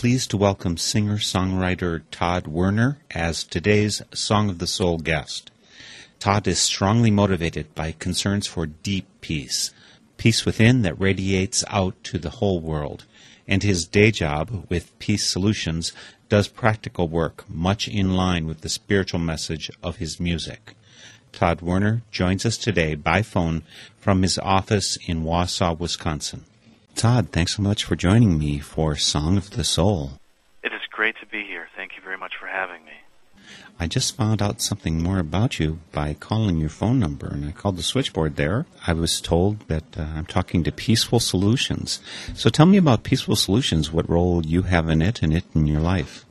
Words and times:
pleased 0.00 0.30
to 0.30 0.36
welcome 0.38 0.78
singer 0.78 1.18
songwriter 1.18 2.00
Todd 2.10 2.46
Werner 2.46 2.96
as 3.10 3.44
today's 3.44 4.00
Song 4.14 4.48
of 4.48 4.58
the 4.58 4.66
Soul 4.66 4.96
guest. 4.96 5.50
Todd 6.18 6.48
is 6.48 6.58
strongly 6.58 7.10
motivated 7.10 7.74
by 7.74 7.92
concerns 7.92 8.46
for 8.46 8.64
deep 8.64 9.06
peace, 9.20 9.74
peace 10.16 10.46
within 10.46 10.80
that 10.80 10.98
radiates 10.98 11.64
out 11.68 12.02
to 12.04 12.16
the 12.18 12.30
whole 12.30 12.60
world, 12.60 13.04
and 13.46 13.62
his 13.62 13.86
day 13.86 14.10
job 14.10 14.64
with 14.70 14.98
Peace 14.98 15.26
Solutions 15.26 15.92
does 16.30 16.48
practical 16.48 17.06
work 17.06 17.44
much 17.46 17.86
in 17.86 18.14
line 18.14 18.46
with 18.46 18.62
the 18.62 18.70
spiritual 18.70 19.20
message 19.20 19.70
of 19.82 19.96
his 19.96 20.18
music. 20.18 20.76
Todd 21.30 21.60
Werner 21.60 22.00
joins 22.10 22.46
us 22.46 22.56
today 22.56 22.94
by 22.94 23.20
phone 23.20 23.64
from 23.98 24.22
his 24.22 24.38
office 24.38 24.96
in 25.06 25.24
Wausau, 25.24 25.78
Wisconsin. 25.78 26.46
Todd, 26.94 27.28
thanks 27.32 27.56
so 27.56 27.62
much 27.62 27.84
for 27.84 27.96
joining 27.96 28.38
me 28.38 28.58
for 28.58 28.94
Song 28.96 29.36
of 29.36 29.50
the 29.50 29.64
Soul. 29.64 30.12
It 30.62 30.72
is 30.72 30.82
great 30.90 31.16
to 31.20 31.26
be 31.26 31.44
here. 31.44 31.68
Thank 31.74 31.96
you 31.96 32.02
very 32.02 32.18
much 32.18 32.34
for 32.38 32.46
having 32.46 32.84
me. 32.84 32.92
I 33.78 33.86
just 33.86 34.14
found 34.14 34.42
out 34.42 34.60
something 34.60 35.02
more 35.02 35.18
about 35.18 35.58
you 35.58 35.78
by 35.92 36.12
calling 36.12 36.58
your 36.58 36.68
phone 36.68 36.98
number, 36.98 37.26
and 37.26 37.46
I 37.46 37.52
called 37.52 37.78
the 37.78 37.82
switchboard 37.82 38.36
there. 38.36 38.66
I 38.86 38.92
was 38.92 39.20
told 39.22 39.60
that 39.68 39.98
uh, 39.98 40.02
I'm 40.02 40.26
talking 40.26 40.62
to 40.64 40.72
Peaceful 40.72 41.18
Solutions. 41.18 42.00
So 42.34 42.50
tell 42.50 42.66
me 42.66 42.76
about 42.76 43.04
Peaceful 43.04 43.36
Solutions, 43.36 43.90
what 43.90 44.08
role 44.08 44.44
you 44.44 44.62
have 44.62 44.90
in 44.90 45.00
it 45.00 45.22
and 45.22 45.32
it 45.32 45.44
in 45.54 45.66
your 45.66 45.80
life. 45.80 46.26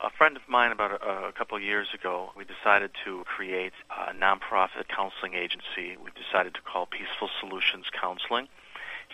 A 0.00 0.10
friend 0.10 0.36
of 0.36 0.42
mine, 0.48 0.70
about 0.70 0.92
a, 1.02 1.26
a 1.26 1.32
couple 1.32 1.56
of 1.56 1.62
years 1.64 1.88
ago, 1.92 2.30
we 2.36 2.44
decided 2.44 2.92
to 3.04 3.24
create 3.24 3.72
a 3.90 4.12
nonprofit 4.14 4.86
counseling 4.88 5.34
agency. 5.34 5.96
We 6.02 6.10
decided 6.14 6.54
to 6.54 6.60
call 6.60 6.86
Peaceful 6.86 7.28
Solutions 7.40 7.86
Counseling 8.00 8.46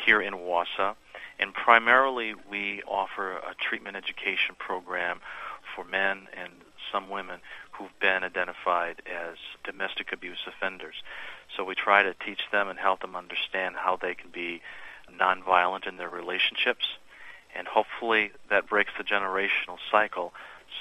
here 0.04 0.20
in 0.20 0.34
Wausau. 0.34 0.94
And 1.38 1.54
primarily, 1.54 2.34
we 2.50 2.82
offer 2.86 3.32
a 3.32 3.54
treatment 3.58 3.96
education 3.96 4.56
program 4.58 5.20
for 5.74 5.84
men 5.84 6.26
and 6.36 6.52
some 6.92 7.10
women 7.10 7.40
who've 7.72 7.98
been 8.00 8.24
identified 8.24 9.02
as 9.06 9.36
domestic 9.64 10.12
abuse 10.12 10.38
offenders. 10.46 10.96
So 11.56 11.64
we 11.64 11.74
try 11.74 12.02
to 12.02 12.14
teach 12.26 12.40
them 12.50 12.68
and 12.68 12.78
help 12.78 13.00
them 13.00 13.14
understand 13.14 13.76
how 13.76 13.96
they 13.96 14.14
can 14.14 14.30
be 14.30 14.60
nonviolent 15.18 15.86
in 15.86 15.96
their 15.96 16.08
relationships. 16.08 16.84
And 17.56 17.66
hopefully 17.66 18.32
that 18.50 18.68
breaks 18.68 18.92
the 18.98 19.04
generational 19.04 19.78
cycle 19.90 20.32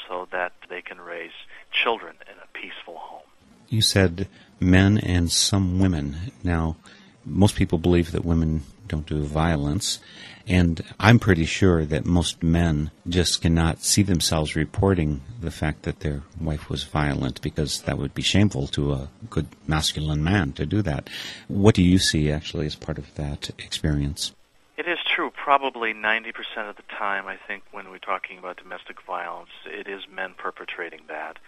so 0.08 0.28
that 0.32 0.54
they 0.70 0.82
can 0.82 1.00
raise 1.00 1.32
children 1.72 2.16
in 2.30 2.38
a 2.38 2.48
peaceful 2.54 2.96
home. 2.98 3.22
You 3.70 3.82
said 3.82 4.28
men 4.60 4.98
and 4.98 5.32
some 5.32 5.80
women. 5.80 6.32
Now, 6.44 6.78
most 7.26 7.56
people 7.56 7.78
believe 7.78 8.12
that 8.12 8.26
women 8.26 8.64
don't 8.88 9.06
do 9.06 9.24
violence, 9.24 10.00
and 10.48 10.82
I'm 11.00 11.20
pretty 11.20 11.46
sure 11.46 11.86
that 11.86 12.06
most 12.06 12.42
men 12.42 12.92
just 13.08 13.42
cannot 13.42 13.84
see 13.84 14.02
themselves 14.02 14.56
reporting 14.56 15.22
the 15.42 15.52
fact 15.52 15.84
that 15.84 16.00
their 16.00 16.24
wife 16.40 16.70
was 16.70 16.84
violent 16.84 17.42
because 17.42 17.82
that 17.82 17.98
would 17.98 18.14
be 18.14 18.22
shameful 18.22 18.68
to 18.68 18.94
a 18.94 19.10
good 19.30 19.48
masculine 19.68 20.24
man 20.24 20.54
to 20.54 20.66
do 20.66 20.82
that. 20.84 21.10
What 21.50 21.76
do 21.76 21.84
you 21.84 22.00
see 22.00 22.32
actually 22.32 22.66
as 22.66 22.76
part 22.76 22.98
of 22.98 23.14
that 23.16 23.50
experience? 23.60 24.32
It 24.78 24.88
is 24.88 25.00
true. 25.04 25.32
Probably 25.32 25.94
90% 25.94 26.70
of 26.70 26.76
the 26.76 26.84
time, 26.84 27.28
I 27.28 27.36
think, 27.36 27.64
when 27.72 27.90
we're 27.90 27.98
talking 27.98 28.38
about 28.38 28.58
domestic 28.58 29.02
violence, 29.02 29.50
it 29.66 29.88
is 29.88 30.04
men 30.08 30.34
perpetrating 30.38 31.02
that. 31.08 31.40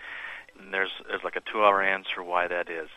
And 0.59 0.73
there's, 0.73 0.91
there's 1.07 1.23
like 1.23 1.35
a 1.35 1.41
two 1.41 1.63
hour 1.63 1.81
answer 1.81 2.23
why 2.23 2.47
that 2.47 2.69
is. 2.69 2.89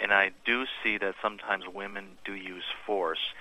And 0.00 0.12
I 0.12 0.30
do 0.44 0.66
see 0.82 0.98
that 0.98 1.14
sometimes 1.20 1.64
women 1.66 2.18
do 2.24 2.34
use 2.34 2.64
force. 2.86 3.32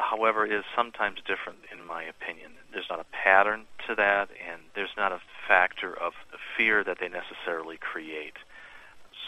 However, 0.00 0.46
is 0.46 0.64
sometimes 0.74 1.18
different, 1.26 1.60
in 1.72 1.86
my 1.86 2.02
opinion. 2.02 2.52
There's 2.72 2.88
not 2.90 3.00
a 3.00 3.06
pattern 3.12 3.64
to 3.86 3.94
that, 3.94 4.28
and 4.50 4.62
there's 4.74 4.96
not 4.96 5.12
a 5.12 5.20
factor 5.46 5.92
of 5.92 6.12
fear 6.56 6.82
that 6.84 6.98
they 7.00 7.08
necessarily 7.08 7.76
create. 7.76 8.36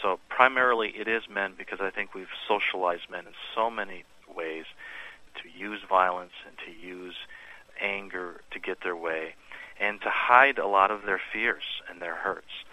So, 0.01 0.19
primarily, 0.29 0.89
it 0.89 1.07
is 1.07 1.23
men 1.29 1.53
because 1.57 1.79
I 1.81 1.89
think 1.89 2.13
we've 2.13 2.27
socialized 2.47 3.09
men 3.09 3.25
in 3.27 3.33
so 3.55 3.69
many 3.69 4.03
ways 4.33 4.65
to 5.41 5.49
use 5.49 5.81
violence 5.87 6.33
and 6.47 6.57
to 6.65 6.85
use 6.85 7.15
anger 7.81 8.41
to 8.51 8.59
get 8.59 8.81
their 8.83 8.95
way 8.95 9.35
and 9.79 10.01
to 10.01 10.09
hide 10.09 10.57
a 10.57 10.67
lot 10.67 10.91
of 10.91 11.03
their 11.05 11.21
fears 11.31 11.63
and 11.89 12.01
their 12.01 12.15
hurts. 12.15 12.65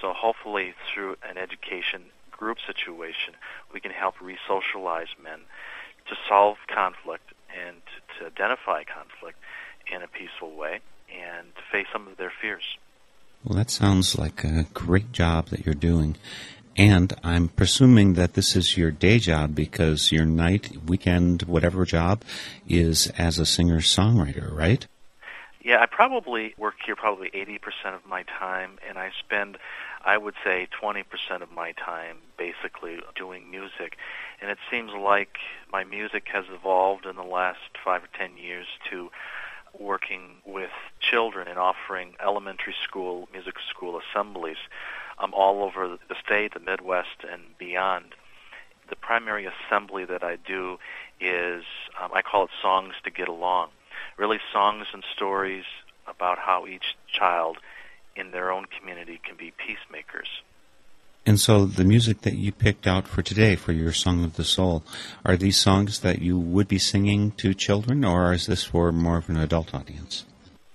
So 0.00 0.12
hopefully 0.12 0.74
through 0.92 1.16
an 1.28 1.38
education 1.38 2.02
group 2.30 2.58
situation, 2.66 3.34
we 3.72 3.80
can 3.80 3.92
help 3.92 4.20
re-socialize 4.20 5.14
men 5.22 5.40
to 6.08 6.16
solve 6.28 6.56
conflict 6.66 7.31
and 7.66 7.76
to 8.18 8.26
identify 8.26 8.84
conflict 8.84 9.38
in 9.92 10.02
a 10.02 10.08
peaceful 10.08 10.54
way 10.56 10.80
and 11.12 11.54
to 11.54 11.62
face 11.70 11.86
some 11.92 12.08
of 12.08 12.16
their 12.16 12.32
fears. 12.40 12.76
Well, 13.44 13.58
that 13.58 13.70
sounds 13.70 14.18
like 14.18 14.44
a 14.44 14.66
great 14.72 15.12
job 15.12 15.48
that 15.48 15.66
you're 15.66 15.74
doing. 15.74 16.16
And 16.76 17.12
I'm 17.22 17.48
presuming 17.48 18.14
that 18.14 18.34
this 18.34 18.56
is 18.56 18.76
your 18.76 18.90
day 18.90 19.18
job 19.18 19.54
because 19.54 20.10
your 20.10 20.24
night, 20.24 20.70
weekend, 20.86 21.42
whatever 21.42 21.84
job 21.84 22.22
is 22.66 23.08
as 23.18 23.38
a 23.38 23.44
singer 23.44 23.80
songwriter, 23.80 24.50
right? 24.50 24.86
Yeah, 25.62 25.80
I 25.80 25.86
probably 25.86 26.54
work 26.56 26.76
here 26.84 26.96
probably 26.96 27.30
80% 27.30 27.94
of 27.94 28.06
my 28.06 28.24
time, 28.24 28.78
and 28.88 28.98
I 28.98 29.10
spend 29.20 29.58
I 30.04 30.18
would 30.18 30.34
say 30.44 30.68
20% 30.82 31.04
of 31.42 31.52
my 31.52 31.72
time 31.72 32.18
basically 32.36 33.00
doing 33.14 33.50
music. 33.50 33.96
And 34.40 34.50
it 34.50 34.58
seems 34.70 34.92
like 34.92 35.38
my 35.70 35.84
music 35.84 36.28
has 36.32 36.44
evolved 36.50 37.06
in 37.06 37.16
the 37.16 37.22
last 37.22 37.60
five 37.84 38.02
or 38.04 38.08
ten 38.18 38.36
years 38.36 38.66
to 38.90 39.10
working 39.78 40.36
with 40.44 40.70
children 41.00 41.48
and 41.48 41.58
offering 41.58 42.14
elementary 42.24 42.74
school, 42.82 43.28
music 43.32 43.54
school 43.70 44.00
assemblies 44.00 44.58
um, 45.18 45.32
all 45.34 45.62
over 45.62 45.96
the 46.08 46.14
state, 46.24 46.54
the 46.54 46.60
Midwest, 46.60 47.24
and 47.30 47.42
beyond. 47.58 48.14
The 48.90 48.96
primary 48.96 49.46
assembly 49.46 50.04
that 50.04 50.22
I 50.22 50.36
do 50.36 50.78
is, 51.20 51.64
um, 52.02 52.10
I 52.12 52.22
call 52.22 52.44
it 52.44 52.50
Songs 52.60 52.94
to 53.04 53.10
Get 53.10 53.28
Along. 53.28 53.70
Really, 54.18 54.40
songs 54.52 54.86
and 54.92 55.04
stories 55.14 55.64
about 56.06 56.38
how 56.38 56.66
each 56.66 56.96
child 57.06 57.58
in 58.16 58.30
their 58.30 58.50
own 58.50 58.66
community 58.66 59.20
can 59.24 59.36
be 59.36 59.52
peacemakers. 59.56 60.28
And 61.24 61.38
so 61.38 61.66
the 61.66 61.84
music 61.84 62.22
that 62.22 62.34
you 62.34 62.50
picked 62.50 62.86
out 62.86 63.06
for 63.06 63.22
today 63.22 63.54
for 63.54 63.70
your 63.72 63.92
Song 63.92 64.24
of 64.24 64.34
the 64.34 64.44
Soul, 64.44 64.82
are 65.24 65.36
these 65.36 65.56
songs 65.56 66.00
that 66.00 66.20
you 66.20 66.36
would 66.36 66.66
be 66.66 66.78
singing 66.78 67.30
to 67.32 67.54
children 67.54 68.04
or 68.04 68.32
is 68.32 68.46
this 68.46 68.64
for 68.64 68.90
more 68.90 69.18
of 69.18 69.28
an 69.28 69.36
adult 69.36 69.72
audience? 69.72 70.24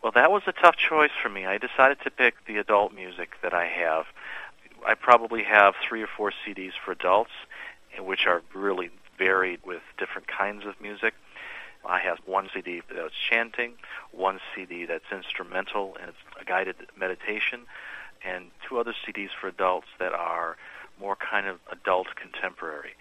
Well, 0.02 0.14
that 0.14 0.32
was 0.32 0.44
a 0.48 0.54
tough 0.54 0.78
choice 0.78 1.12
for 1.22 1.28
me. 1.28 1.46
I 1.46 1.58
decided 1.58 1.98
to 2.06 2.12
pick 2.12 2.46
the 2.46 2.58
adult 2.58 2.94
music 2.94 3.32
that 3.44 3.54
I 3.54 3.66
have. 3.66 4.06
I 4.86 4.94
probably 4.94 5.44
have 5.44 5.74
three 5.88 6.02
or 6.02 6.08
four 6.08 6.32
CDs 6.32 6.72
for 6.84 6.94
adults, 6.94 7.32
which 8.00 8.26
are 8.26 8.42
really 8.54 8.90
varied 9.18 9.60
with 9.66 9.82
different 9.98 10.28
kinds 10.30 10.66
of 10.66 10.80
music. 10.80 11.14
I 11.88 12.00
have 12.00 12.20
one 12.26 12.50
CD 12.54 12.82
that's 12.94 13.14
chanting, 13.16 13.74
one 14.12 14.40
CD 14.54 14.86
that's 14.86 15.12
instrumental 15.12 15.96
and 16.00 16.10
it's 16.10 16.18
a 16.40 16.46
guided 16.46 16.76
meditation, 16.98 17.62
and 18.26 18.52
two 18.68 18.80
other 18.80 18.94
CDs 18.94 19.30
for 19.40 19.48
adults 19.48 19.88
that 20.00 20.14
are 20.14 20.58
more 21.00 21.16
kind 21.16 21.48
of 21.48 21.60
adult 21.72 22.08
contemporary. 22.16 22.96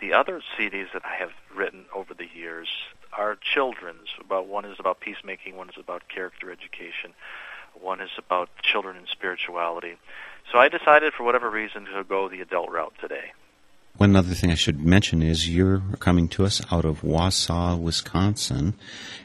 The 0.00 0.12
other 0.12 0.42
CDs 0.58 0.92
that 0.92 1.04
I 1.04 1.14
have 1.16 1.30
written 1.54 1.86
over 1.94 2.12
the 2.12 2.28
years 2.34 2.68
are 3.12 3.36
children's. 3.36 4.08
About 4.20 4.46
one 4.46 4.64
is 4.66 4.76
about 4.78 5.00
peacemaking, 5.00 5.56
one 5.56 5.70
is 5.70 5.76
about 5.78 6.08
character 6.08 6.50
education, 6.50 7.14
one 7.80 8.00
is 8.00 8.10
about 8.18 8.50
children 8.62 8.96
and 8.96 9.08
spirituality. 9.08 9.96
So 10.52 10.58
I 10.58 10.68
decided, 10.68 11.14
for 11.14 11.24
whatever 11.24 11.50
reason, 11.50 11.86
to 11.86 12.04
go 12.04 12.28
the 12.28 12.40
adult 12.42 12.70
route 12.70 12.94
today. 13.00 13.32
One 13.98 14.14
other 14.14 14.34
thing 14.34 14.50
I 14.50 14.56
should 14.56 14.84
mention 14.84 15.22
is 15.22 15.48
you're 15.48 15.82
coming 16.00 16.28
to 16.28 16.44
us 16.44 16.60
out 16.70 16.84
of 16.84 17.00
Wausau, 17.00 17.80
Wisconsin, 17.80 18.74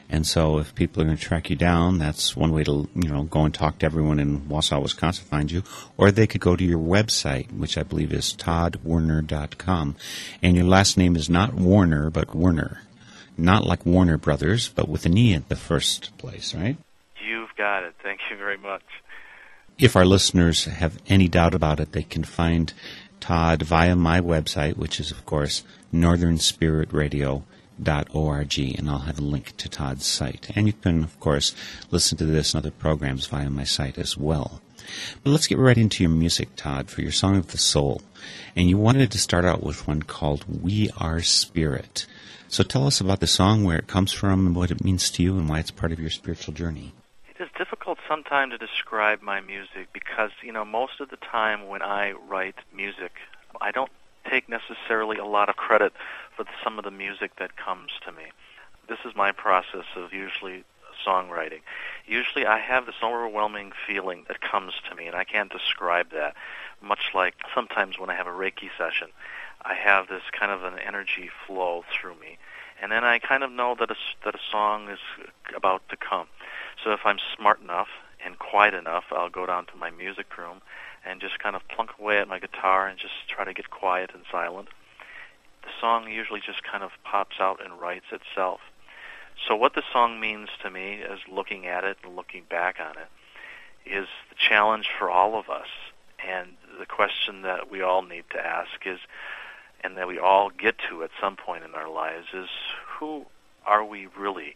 and 0.08 0.26
so 0.26 0.56
if 0.58 0.74
people 0.74 1.02
are 1.02 1.04
going 1.04 1.16
to 1.16 1.22
track 1.22 1.50
you 1.50 1.56
down, 1.56 1.98
that's 1.98 2.34
one 2.34 2.52
way 2.52 2.64
to 2.64 2.88
you 2.94 3.10
know 3.10 3.24
go 3.24 3.44
and 3.44 3.52
talk 3.52 3.80
to 3.80 3.86
everyone 3.86 4.18
in 4.18 4.40
Wausau, 4.42 4.82
Wisconsin, 4.82 5.26
find 5.26 5.50
you, 5.50 5.62
or 5.98 6.10
they 6.10 6.26
could 6.26 6.40
go 6.40 6.56
to 6.56 6.64
your 6.64 6.78
website, 6.78 7.52
which 7.52 7.76
I 7.76 7.82
believe 7.82 8.14
is 8.14 8.34
toddwerner.com, 8.34 9.96
and 10.42 10.56
your 10.56 10.66
last 10.66 10.96
name 10.96 11.16
is 11.16 11.28
not 11.28 11.52
Warner 11.52 12.08
but 12.08 12.34
Werner, 12.34 12.80
not 13.36 13.66
like 13.66 13.84
Warner 13.84 14.16
Brothers, 14.16 14.70
but 14.70 14.88
with 14.88 15.04
an 15.04 15.18
e 15.18 15.34
at 15.34 15.50
the 15.50 15.56
first 15.56 16.16
place, 16.16 16.54
right? 16.54 16.78
You've 17.22 17.54
got 17.58 17.82
it. 17.84 17.92
Thank 18.02 18.20
you 18.30 18.38
very 18.38 18.56
much. 18.56 18.82
If 19.78 19.96
our 19.96 20.04
listeners 20.04 20.66
have 20.66 20.98
any 21.08 21.28
doubt 21.28 21.54
about 21.54 21.80
it, 21.80 21.92
they 21.92 22.02
can 22.02 22.24
find 22.24 22.72
Todd 23.22 23.62
via 23.62 23.94
my 23.94 24.20
website, 24.20 24.76
which 24.76 24.98
is, 24.98 25.12
of 25.12 25.24
course, 25.24 25.62
northernspiritradio.org, 25.94 28.58
and 28.58 28.90
I'll 28.90 28.98
have 28.98 29.20
a 29.20 29.22
link 29.22 29.56
to 29.58 29.68
Todd's 29.68 30.06
site. 30.06 30.50
And 30.56 30.66
you 30.66 30.72
can, 30.72 31.04
of 31.04 31.20
course, 31.20 31.54
listen 31.92 32.18
to 32.18 32.24
this 32.24 32.52
and 32.52 32.58
other 32.58 32.72
programs 32.72 33.26
via 33.26 33.48
my 33.48 33.62
site 33.62 33.96
as 33.96 34.18
well. 34.18 34.60
But 35.22 35.30
let's 35.30 35.46
get 35.46 35.58
right 35.58 35.78
into 35.78 36.02
your 36.02 36.10
music, 36.10 36.56
Todd, 36.56 36.90
for 36.90 37.02
your 37.02 37.12
Song 37.12 37.36
of 37.36 37.52
the 37.52 37.58
Soul. 37.58 38.02
And 38.56 38.68
you 38.68 38.76
wanted 38.76 39.12
to 39.12 39.18
start 39.18 39.44
out 39.44 39.62
with 39.62 39.86
one 39.86 40.02
called 40.02 40.62
We 40.62 40.90
Are 40.98 41.22
Spirit. 41.22 42.06
So 42.48 42.64
tell 42.64 42.88
us 42.88 43.00
about 43.00 43.20
the 43.20 43.28
song, 43.28 43.62
where 43.62 43.78
it 43.78 43.86
comes 43.86 44.10
from, 44.10 44.48
and 44.48 44.56
what 44.56 44.72
it 44.72 44.82
means 44.82 45.12
to 45.12 45.22
you, 45.22 45.38
and 45.38 45.48
why 45.48 45.60
it's 45.60 45.70
part 45.70 45.92
of 45.92 46.00
your 46.00 46.10
spiritual 46.10 46.54
journey. 46.54 46.92
It 47.42 47.46
is 47.46 47.58
difficult 47.58 47.98
sometimes 48.08 48.52
to 48.52 48.58
describe 48.58 49.20
my 49.20 49.40
music 49.40 49.88
because, 49.92 50.30
you 50.44 50.52
know, 50.52 50.64
most 50.64 51.00
of 51.00 51.10
the 51.10 51.16
time 51.16 51.66
when 51.66 51.82
I 51.82 52.12
write 52.12 52.54
music, 52.72 53.14
I 53.60 53.72
don't 53.72 53.90
take 54.30 54.48
necessarily 54.48 55.16
a 55.16 55.24
lot 55.24 55.48
of 55.48 55.56
credit 55.56 55.92
for 56.36 56.44
some 56.62 56.78
of 56.78 56.84
the 56.84 56.92
music 56.92 57.34
that 57.40 57.56
comes 57.56 57.90
to 58.06 58.12
me. 58.12 58.30
This 58.88 59.00
is 59.04 59.16
my 59.16 59.32
process 59.32 59.86
of 59.96 60.12
usually 60.12 60.62
songwriting. 61.04 61.62
Usually 62.06 62.46
I 62.46 62.60
have 62.60 62.86
this 62.86 63.02
overwhelming 63.02 63.72
feeling 63.88 64.24
that 64.28 64.40
comes 64.40 64.74
to 64.88 64.94
me, 64.94 65.08
and 65.08 65.16
I 65.16 65.24
can't 65.24 65.50
describe 65.50 66.12
that. 66.12 66.36
Much 66.80 67.10
like 67.12 67.34
sometimes 67.52 67.98
when 67.98 68.08
I 68.08 68.14
have 68.14 68.28
a 68.28 68.30
Reiki 68.30 68.70
session, 68.78 69.08
I 69.64 69.74
have 69.74 70.06
this 70.06 70.22
kind 70.30 70.52
of 70.52 70.62
an 70.62 70.78
energy 70.78 71.28
flow 71.44 71.84
through 71.92 72.14
me. 72.20 72.38
And 72.82 72.90
then 72.90 73.04
I 73.04 73.20
kind 73.20 73.44
of 73.44 73.52
know 73.52 73.76
that 73.78 73.92
a, 73.92 73.96
that 74.24 74.34
a 74.34 74.40
song 74.50 74.88
is 74.88 74.98
about 75.56 75.88
to 75.90 75.96
come. 75.96 76.26
So 76.82 76.90
if 76.90 77.00
I'm 77.04 77.18
smart 77.36 77.60
enough 77.62 77.86
and 78.24 78.36
quiet 78.40 78.74
enough, 78.74 79.04
I'll 79.12 79.30
go 79.30 79.46
down 79.46 79.66
to 79.66 79.76
my 79.76 79.90
music 79.90 80.36
room 80.36 80.60
and 81.06 81.20
just 81.20 81.38
kind 81.38 81.54
of 81.54 81.62
plunk 81.68 81.90
away 82.00 82.18
at 82.18 82.26
my 82.26 82.40
guitar 82.40 82.88
and 82.88 82.98
just 82.98 83.14
try 83.28 83.44
to 83.44 83.54
get 83.54 83.70
quiet 83.70 84.10
and 84.12 84.24
silent. 84.30 84.68
The 85.62 85.70
song 85.80 86.08
usually 86.08 86.40
just 86.40 86.64
kind 86.64 86.82
of 86.82 86.90
pops 87.04 87.36
out 87.38 87.64
and 87.64 87.80
writes 87.80 88.06
itself. 88.10 88.60
So 89.46 89.54
what 89.54 89.74
the 89.74 89.82
song 89.92 90.18
means 90.18 90.48
to 90.62 90.70
me 90.70 90.94
is 90.94 91.20
looking 91.30 91.66
at 91.66 91.84
it 91.84 91.98
and 92.02 92.16
looking 92.16 92.42
back 92.50 92.78
on 92.80 92.96
it 92.98 93.08
is 93.88 94.08
the 94.28 94.36
challenge 94.36 94.88
for 94.98 95.08
all 95.08 95.38
of 95.38 95.48
us. 95.48 95.68
And 96.28 96.50
the 96.80 96.86
question 96.86 97.42
that 97.42 97.70
we 97.70 97.80
all 97.80 98.02
need 98.02 98.24
to 98.32 98.44
ask 98.44 98.86
is, 98.86 98.98
and 99.84 99.96
that 99.96 100.08
we 100.08 100.18
all 100.18 100.50
get 100.50 100.76
to 100.90 101.02
at 101.02 101.10
some 101.20 101.36
point 101.36 101.64
in 101.64 101.74
our 101.74 101.90
lives 101.90 102.26
is, 102.34 102.48
who 102.98 103.26
are 103.66 103.84
we 103.84 104.06
really? 104.06 104.54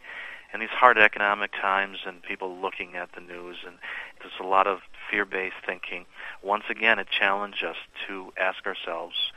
in 0.53 0.59
these 0.59 0.69
hard 0.69 0.97
economic 0.97 1.51
times 1.51 1.99
and 2.05 2.21
people 2.21 2.57
looking 2.57 2.95
at 2.95 3.11
the 3.13 3.21
news 3.21 3.57
and 3.65 3.77
there's 4.19 4.33
a 4.39 4.43
lot 4.43 4.67
of 4.67 4.79
fear-based 5.09 5.55
thinking, 5.65 6.05
once 6.41 6.63
again 6.69 6.99
it 6.99 7.07
challenged 7.09 7.63
us 7.63 7.75
to 8.07 8.31
ask 8.37 8.65
ourselves, 8.65 9.31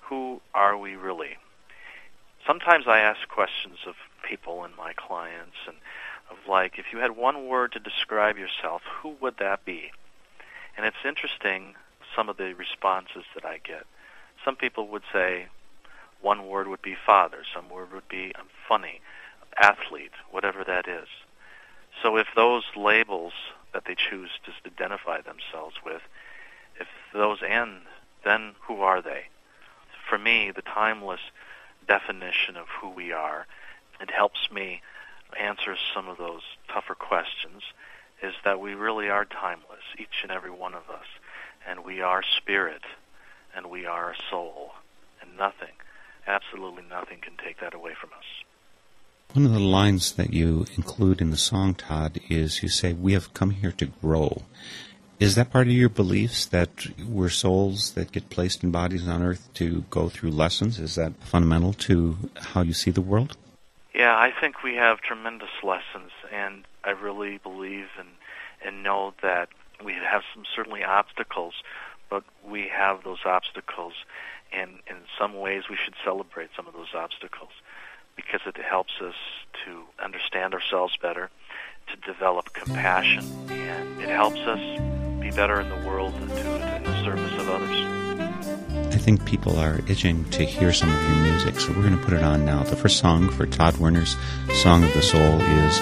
who 0.00 0.40
are 0.54 0.76
we 0.76 0.96
really? 0.96 1.36
Sometimes 2.46 2.86
I 2.86 3.00
ask 3.00 3.28
questions 3.28 3.78
of 3.86 3.94
people 4.28 4.64
and 4.64 4.74
my 4.76 4.92
clients 4.94 5.56
and 5.66 5.76
of 6.30 6.38
like, 6.48 6.78
if 6.78 6.86
you 6.92 6.98
had 6.98 7.16
one 7.16 7.46
word 7.46 7.72
to 7.72 7.78
describe 7.78 8.38
yourself, 8.38 8.82
who 9.02 9.14
would 9.20 9.36
that 9.38 9.64
be? 9.64 9.92
And 10.76 10.86
it's 10.86 10.96
interesting 11.06 11.74
some 12.16 12.28
of 12.28 12.36
the 12.36 12.54
responses 12.54 13.24
that 13.34 13.44
I 13.44 13.58
get. 13.62 13.86
Some 14.44 14.56
people 14.56 14.88
would 14.88 15.02
say 15.12 15.46
one 16.20 16.46
word 16.46 16.68
would 16.68 16.82
be 16.82 16.96
father, 17.06 17.38
some 17.54 17.68
word 17.68 17.92
would 17.92 18.08
be 18.08 18.32
funny, 18.68 19.00
athlete, 19.58 20.12
whatever 20.30 20.64
that 20.64 20.88
is. 20.88 21.08
So 22.02 22.16
if 22.16 22.26
those 22.34 22.64
labels 22.76 23.32
that 23.72 23.84
they 23.86 23.94
choose 23.94 24.30
to 24.44 24.52
identify 24.70 25.20
themselves 25.20 25.76
with, 25.84 26.02
if 26.80 26.88
those 27.12 27.38
end, 27.46 27.82
then 28.24 28.52
who 28.66 28.80
are 28.80 29.02
they? 29.02 29.24
For 30.08 30.18
me, 30.18 30.50
the 30.54 30.62
timeless 30.62 31.20
definition 31.86 32.56
of 32.56 32.66
who 32.80 32.90
we 32.90 33.12
are, 33.12 33.46
it 34.00 34.10
helps 34.10 34.50
me 34.50 34.82
answer 35.38 35.76
some 35.94 36.08
of 36.08 36.18
those 36.18 36.42
tougher 36.72 36.94
questions, 36.94 37.62
is 38.22 38.34
that 38.44 38.60
we 38.60 38.74
really 38.74 39.08
are 39.08 39.24
timeless, 39.24 39.82
each 39.98 40.22
and 40.22 40.32
every 40.32 40.50
one 40.50 40.74
of 40.74 40.88
us. 40.88 41.06
And 41.66 41.84
we 41.84 42.00
are 42.00 42.22
spirit, 42.36 42.82
and 43.56 43.70
we 43.70 43.86
are 43.86 44.10
a 44.10 44.16
soul, 44.30 44.72
and 45.20 45.36
nothing, 45.36 45.74
absolutely 46.26 46.84
nothing 46.88 47.18
can 47.20 47.34
take 47.42 47.60
that 47.60 47.74
away 47.74 47.92
from 47.98 48.10
us. 48.10 48.24
One 49.32 49.46
of 49.46 49.52
the 49.52 49.58
lines 49.58 50.12
that 50.12 50.32
you 50.32 50.64
include 50.76 51.20
in 51.20 51.30
the 51.30 51.36
song, 51.36 51.74
Todd, 51.74 52.20
is 52.28 52.62
you 52.62 52.68
say, 52.68 52.92
We 52.92 53.14
have 53.14 53.34
come 53.34 53.50
here 53.50 53.72
to 53.72 53.86
grow. 53.86 54.42
Is 55.20 55.36
that 55.36 55.50
part 55.50 55.68
of 55.68 55.72
your 55.72 55.88
beliefs 55.88 56.44
that 56.46 56.86
we're 57.04 57.28
souls 57.28 57.92
that 57.92 58.12
get 58.12 58.30
placed 58.30 58.62
in 58.62 58.70
bodies 58.70 59.06
on 59.08 59.22
earth 59.22 59.48
to 59.54 59.84
go 59.90 60.08
through 60.08 60.30
lessons? 60.30 60.78
Is 60.78 60.96
that 60.96 61.14
fundamental 61.20 61.72
to 61.72 62.16
how 62.36 62.62
you 62.62 62.72
see 62.72 62.90
the 62.90 63.00
world? 63.00 63.36
Yeah, 63.94 64.16
I 64.16 64.32
think 64.40 64.62
we 64.62 64.74
have 64.74 65.00
tremendous 65.00 65.62
lessons, 65.62 66.10
and 66.32 66.64
I 66.82 66.90
really 66.90 67.38
believe 67.38 67.86
and, 67.98 68.08
and 68.64 68.82
know 68.82 69.14
that 69.22 69.48
we 69.84 69.94
have 69.94 70.22
some 70.34 70.44
certainly 70.54 70.82
obstacles, 70.82 71.54
but 72.10 72.24
we 72.48 72.68
have 72.68 73.04
those 73.04 73.20
obstacles, 73.24 73.92
and 74.52 74.70
in 74.88 74.96
some 75.18 75.38
ways 75.38 75.64
we 75.68 75.76
should 75.76 75.94
celebrate 76.04 76.50
some 76.56 76.66
of 76.66 76.74
those 76.74 76.94
obstacles 76.94 77.50
because 78.16 78.40
it 78.46 78.56
helps 78.56 78.92
us 79.00 79.14
to 79.64 79.82
understand 80.02 80.54
ourselves 80.54 80.96
better, 80.96 81.30
to 81.88 81.96
develop 82.12 82.52
compassion, 82.52 83.24
and 83.50 84.00
it 84.00 84.08
helps 84.08 84.38
us 84.40 84.80
be 85.20 85.30
better 85.30 85.60
in 85.60 85.68
the 85.68 85.88
world 85.88 86.14
and 86.14 86.28
to 86.28 86.76
in 86.76 86.82
the 86.84 87.04
service 87.04 87.32
of 87.40 87.48
others. 87.48 88.04
I 88.94 88.98
think 88.98 89.24
people 89.24 89.58
are 89.58 89.80
itching 89.88 90.24
to 90.30 90.44
hear 90.44 90.72
some 90.72 90.94
of 90.94 91.02
your 91.02 91.32
music, 91.32 91.58
so 91.58 91.72
we're 91.72 91.82
going 91.82 91.98
to 91.98 92.04
put 92.04 92.14
it 92.14 92.22
on 92.22 92.44
now. 92.44 92.62
The 92.62 92.76
first 92.76 92.98
song 92.98 93.30
for 93.30 93.46
Todd 93.46 93.76
Werner's 93.78 94.16
Song 94.62 94.84
of 94.84 94.92
the 94.94 95.02
Soul 95.02 95.40
is 95.40 95.80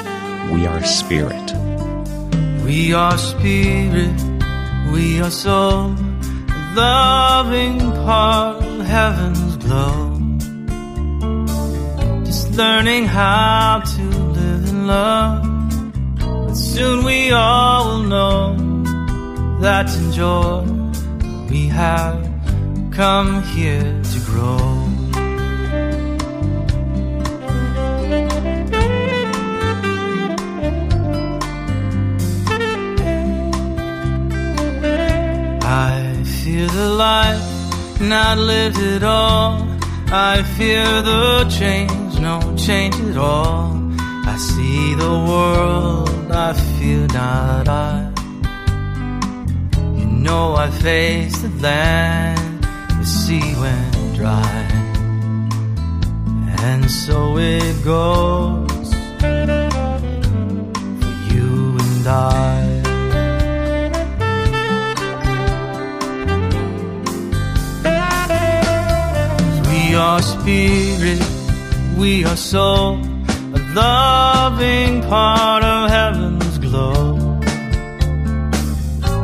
We 0.50 0.66
Are 0.66 0.82
Spirit. 0.82 1.52
We 2.64 2.94
are 2.94 3.18
spirit, 3.18 4.22
we 4.92 5.20
are 5.20 5.30
soul 5.30 5.94
loving 6.74 7.78
part 8.04 8.62
of 8.64 8.86
heaven's 8.86 9.56
glow. 9.56 10.18
Just 12.24 12.50
learning 12.52 13.06
how 13.06 13.82
to 13.94 14.02
live 14.02 14.68
in 14.68 14.86
love. 14.86 15.44
But 16.18 16.54
soon 16.54 17.04
we 17.04 17.30
all 17.30 17.86
will 17.88 18.02
know 18.04 19.60
that 19.60 19.94
in 19.96 20.12
joy 20.12 20.62
we 21.50 21.68
have 21.68 22.18
come 22.90 23.42
here 23.42 24.02
to 24.12 24.18
grow. 24.26 24.88
I 35.64 36.01
fear 36.62 36.80
the 36.80 36.88
life 36.90 38.00
not 38.00 38.38
lived 38.38 38.78
at 38.78 39.02
all. 39.02 39.66
I 40.12 40.42
fear 40.56 40.84
the 41.02 41.46
change, 41.48 42.20
no 42.20 42.38
change 42.56 42.94
at 43.10 43.16
all. 43.16 43.72
I 44.26 44.36
see 44.36 44.94
the 44.94 45.14
world, 45.28 46.30
I 46.30 46.52
fear 46.52 47.06
not 47.08 47.68
I. 47.68 48.12
You 49.98 50.06
know 50.06 50.54
I 50.54 50.70
face 50.70 51.38
the 51.38 51.48
land, 51.60 52.64
the 52.98 53.04
sea 53.04 53.54
went 53.56 54.16
dry. 54.16 54.68
And 56.64 56.88
so 56.90 57.38
it 57.38 57.84
goes 57.84 58.72
spirit, 70.52 71.22
we 71.96 72.24
are 72.24 72.36
soul, 72.36 73.00
a 73.58 73.60
loving 73.74 75.02
part 75.08 75.64
of 75.64 75.90
heaven's 75.90 76.58
glow. 76.58 77.40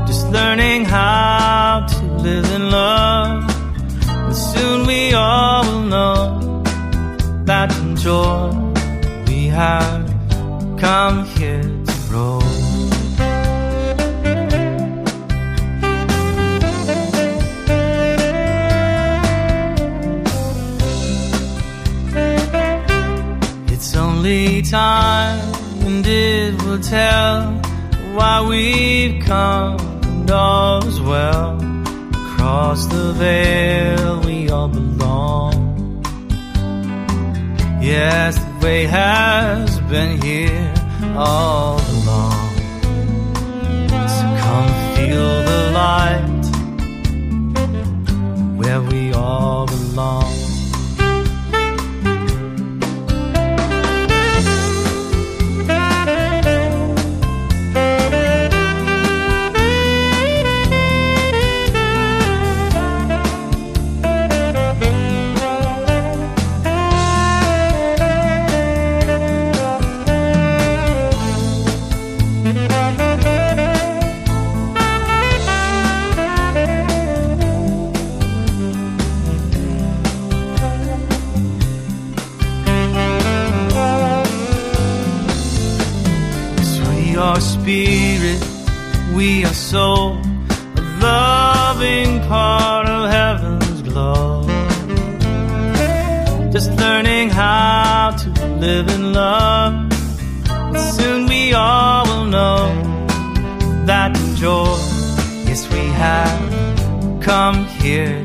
Just 0.06 0.26
learning 0.28 0.86
how 0.86 1.86
to 1.92 2.02
live 2.26 2.50
in 2.52 2.70
love, 2.70 3.44
and 4.08 4.36
soon 4.36 4.86
we 4.86 5.12
all 5.12 5.64
will 5.64 5.86
know 5.94 6.62
that 7.44 7.70
joy 8.04 8.48
we 9.26 9.48
have 9.48 10.04
come 10.78 11.26
will 26.68 26.78
tell 26.80 27.52
why 28.14 28.46
we've 28.46 29.24
come 29.24 29.80
and 30.04 30.30
all 30.30 30.86
is 30.86 31.00
well. 31.00 31.56
Across 32.12 32.86
the 32.86 33.12
veil, 33.14 34.20
we 34.20 34.50
all 34.50 34.68
belong. 34.68 36.04
Yes, 37.80 38.38
the 38.38 38.66
way 38.66 38.84
has 38.84 39.80
been 39.92 40.20
here 40.20 40.74
all 41.16 41.80
along. 41.94 42.48
So 44.16 44.24
come 44.42 44.68
feel 44.94 45.28
the 45.50 45.62
light 45.82 46.44
where 48.58 48.82
we 48.82 49.12
all 49.14 49.66
belong. 49.66 50.37
Soul, 89.78 90.18
a 90.80 90.84
loving 91.08 92.10
part 92.26 92.86
of 92.96 93.00
heaven's 93.18 93.80
glow. 93.88 94.42
Just 96.54 96.70
learning 96.82 97.26
how 97.30 98.10
to 98.22 98.28
live 98.64 98.86
in 98.96 99.02
love. 99.12 99.74
Soon 100.96 101.20
we 101.32 101.42
all 101.52 102.04
will 102.10 102.28
know 102.36 102.60
that 103.90 104.10
joy, 104.42 104.74
yes, 105.48 105.60
we 105.72 105.84
have 106.04 106.40
come 107.28 107.58
here 107.82 108.17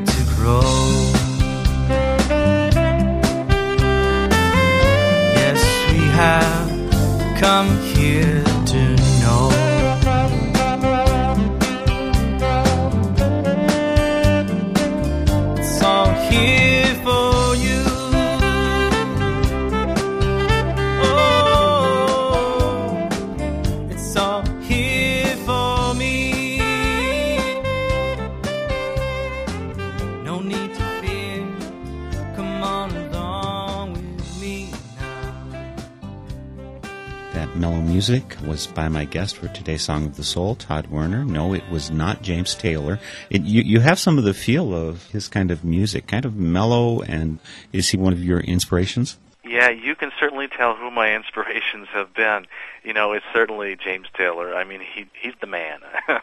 was 38.54 38.68
by 38.68 38.88
my 38.88 39.04
guest 39.04 39.36
for 39.36 39.48
today's 39.48 39.82
Song 39.82 40.04
of 40.06 40.14
the 40.14 40.22
Soul, 40.22 40.54
Todd 40.54 40.86
Werner. 40.86 41.24
No, 41.24 41.54
it 41.54 41.68
was 41.72 41.90
not 41.90 42.22
James 42.22 42.54
Taylor. 42.54 43.00
It, 43.28 43.42
you, 43.42 43.62
you 43.62 43.80
have 43.80 43.98
some 43.98 44.16
of 44.16 44.22
the 44.22 44.32
feel 44.32 44.72
of 44.72 45.06
his 45.06 45.26
kind 45.26 45.50
of 45.50 45.64
music, 45.64 46.06
kind 46.06 46.24
of 46.24 46.36
mellow, 46.36 47.02
and 47.02 47.40
is 47.72 47.88
he 47.88 47.96
one 47.96 48.12
of 48.12 48.22
your 48.22 48.38
inspirations? 48.38 49.18
Yeah, 49.44 49.70
you 49.70 49.96
can 49.96 50.12
certainly 50.20 50.46
tell 50.46 50.76
who 50.76 50.92
my 50.92 51.16
inspirations 51.16 51.88
have 51.92 52.14
been. 52.14 52.46
You 52.84 52.92
know, 52.92 53.10
it's 53.12 53.26
certainly 53.34 53.74
James 53.74 54.06
Taylor. 54.16 54.54
I 54.54 54.62
mean, 54.62 54.82
he 54.82 55.06
he's 55.20 55.34
the 55.40 55.48
man. 55.48 55.80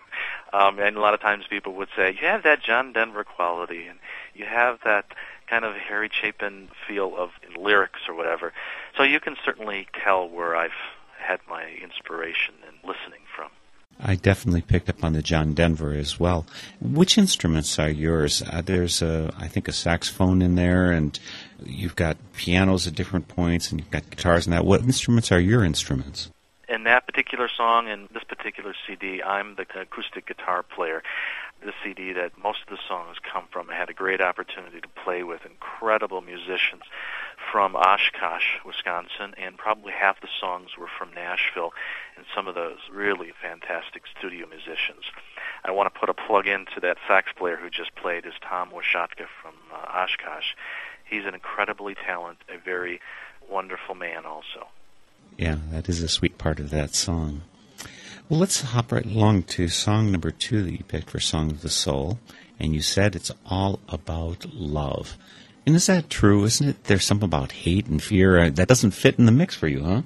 um, 0.54 0.80
and 0.80 0.96
a 0.96 1.02
lot 1.02 1.14
of 1.14 1.20
times 1.20 1.44
people 1.50 1.74
would 1.74 1.90
say, 1.98 2.12
you 2.12 2.28
have 2.28 2.44
that 2.44 2.64
John 2.64 2.94
Denver 2.94 3.26
quality, 3.26 3.88
and 3.88 4.00
you 4.34 4.46
have 4.46 4.80
that 4.86 5.04
kind 5.50 5.66
of 5.66 5.76
Harry 5.76 6.10
Chapin 6.10 6.70
feel 6.88 7.14
of 7.18 7.32
lyrics 7.58 8.00
or 8.08 8.16
whatever. 8.16 8.54
So 8.96 9.04
you 9.04 9.20
can 9.20 9.36
certainly 9.44 9.90
tell 10.02 10.30
where 10.30 10.56
I've 10.56 10.72
had 11.22 11.40
my 11.50 11.70
inspiration 11.82 12.56
and 12.68 12.76
listening 12.84 13.22
from. 13.36 13.50
I 14.00 14.16
definitely 14.16 14.62
picked 14.62 14.90
up 14.90 15.04
on 15.04 15.14
the 15.14 15.22
John 15.22 15.54
Denver 15.54 15.94
as 15.94 16.20
well. 16.20 16.48
Which 16.82 17.18
instruments 17.18 17.78
are 17.78 17.90
yours? 17.90 18.42
Uh, 18.42 18.62
there's 18.62 19.02
a, 19.02 19.32
I 19.38 19.48
think, 19.48 19.68
a 19.68 19.74
saxophone 19.74 20.42
in 20.42 20.56
there, 20.56 20.92
and 20.92 21.20
you've 21.64 21.96
got 21.96 22.18
pianos 22.36 22.88
at 22.88 22.96
different 22.96 23.28
points, 23.28 23.70
and 23.70 23.80
you've 23.80 23.92
got 23.92 24.10
guitars 24.10 24.48
and 24.48 24.54
that. 24.54 24.66
What 24.66 24.82
instruments 24.82 25.32
are 25.32 25.40
your 25.40 25.64
instruments? 25.64 26.32
in 26.72 26.86
that 26.86 27.06
particular 27.06 27.50
song 27.50 27.90
and 27.90 28.08
this 28.14 28.24
particular 28.24 28.74
CD, 28.88 29.22
I'm 29.22 29.56
the 29.56 29.66
acoustic 29.80 30.28
guitar 30.28 30.64
player. 30.64 31.04
The 31.64 31.74
CD 31.84 32.14
that 32.14 32.32
most 32.42 32.62
of 32.64 32.70
the 32.70 32.82
songs 32.88 33.18
come 33.32 33.44
from. 33.52 33.70
I 33.70 33.76
had 33.76 33.90
a 33.90 33.94
great 33.94 34.22
opportunity 34.22 34.80
to 34.80 34.88
play 34.88 35.22
with 35.22 35.46
incredible 35.46 36.22
musicians 36.22 36.84
from 37.52 37.76
Oshkosh, 37.76 38.60
Wisconsin, 38.66 39.34
and 39.38 39.58
probably 39.58 39.92
half 39.92 40.22
the 40.22 40.30
songs 40.40 40.70
were 40.78 40.88
from 40.88 41.14
Nashville, 41.14 41.74
and 42.16 42.26
some 42.34 42.48
of 42.48 42.56
those 42.56 42.78
really 42.92 43.32
fantastic 43.42 44.04
studio 44.18 44.48
musicians. 44.48 45.04
I 45.66 45.72
want 45.72 45.94
to 45.94 46.00
put 46.00 46.10
a 46.10 46.14
plug 46.14 46.48
into 46.48 46.80
that 46.82 46.98
sax 47.08 47.32
player 47.38 47.58
who 47.58 47.70
just 47.70 47.94
played 47.96 48.26
is 48.26 48.34
Tom 48.42 48.70
Washatka 48.70 49.28
from 49.42 49.54
uh, 49.74 50.04
Oshkosh. 50.04 50.56
He's 51.04 51.26
an 51.26 51.34
incredibly 51.34 51.94
talented, 51.96 52.46
a 52.50 52.58
very 52.58 53.02
wonderful 53.50 53.96
man 53.96 54.26
also. 54.26 54.70
Yeah, 55.38 55.58
that 55.72 55.90
is 55.90 56.02
a 56.02 56.08
sweet 56.08 56.38
part 56.38 56.60
of 56.60 56.70
that 56.70 56.96
song. 56.96 57.42
Well, 58.30 58.40
let's 58.40 58.62
hop 58.62 58.92
right 58.94 59.06
along 59.06 59.44
to 59.44 59.68
song 59.68 60.12
number 60.12 60.32
two 60.32 60.64
that 60.64 60.72
you 60.72 60.84
picked 60.86 61.10
for 61.10 61.20
Song 61.20 61.52
of 61.52 61.62
the 61.62 61.70
Soul. 61.70 62.20
and 62.60 62.74
you 62.76 62.82
said 62.82 63.16
it's 63.16 63.32
all 63.46 63.80
about 63.90 64.46
love. 64.54 65.18
And 65.66 65.76
is 65.76 65.88
that 65.88 66.10
true? 66.10 66.44
Isn't 66.44 66.70
it? 66.70 66.84
There's 66.86 67.06
something 67.06 67.26
about 67.26 67.52
hate 67.52 67.86
and 67.88 68.02
fear 68.02 68.40
uh, 68.40 68.50
that 68.52 68.68
doesn't 68.68 68.92
fit 68.92 69.20
in 69.20 69.26
the 69.26 69.32
mix 69.32 69.56
for 69.56 69.68
you, 69.68 69.84
huh? 69.84 70.02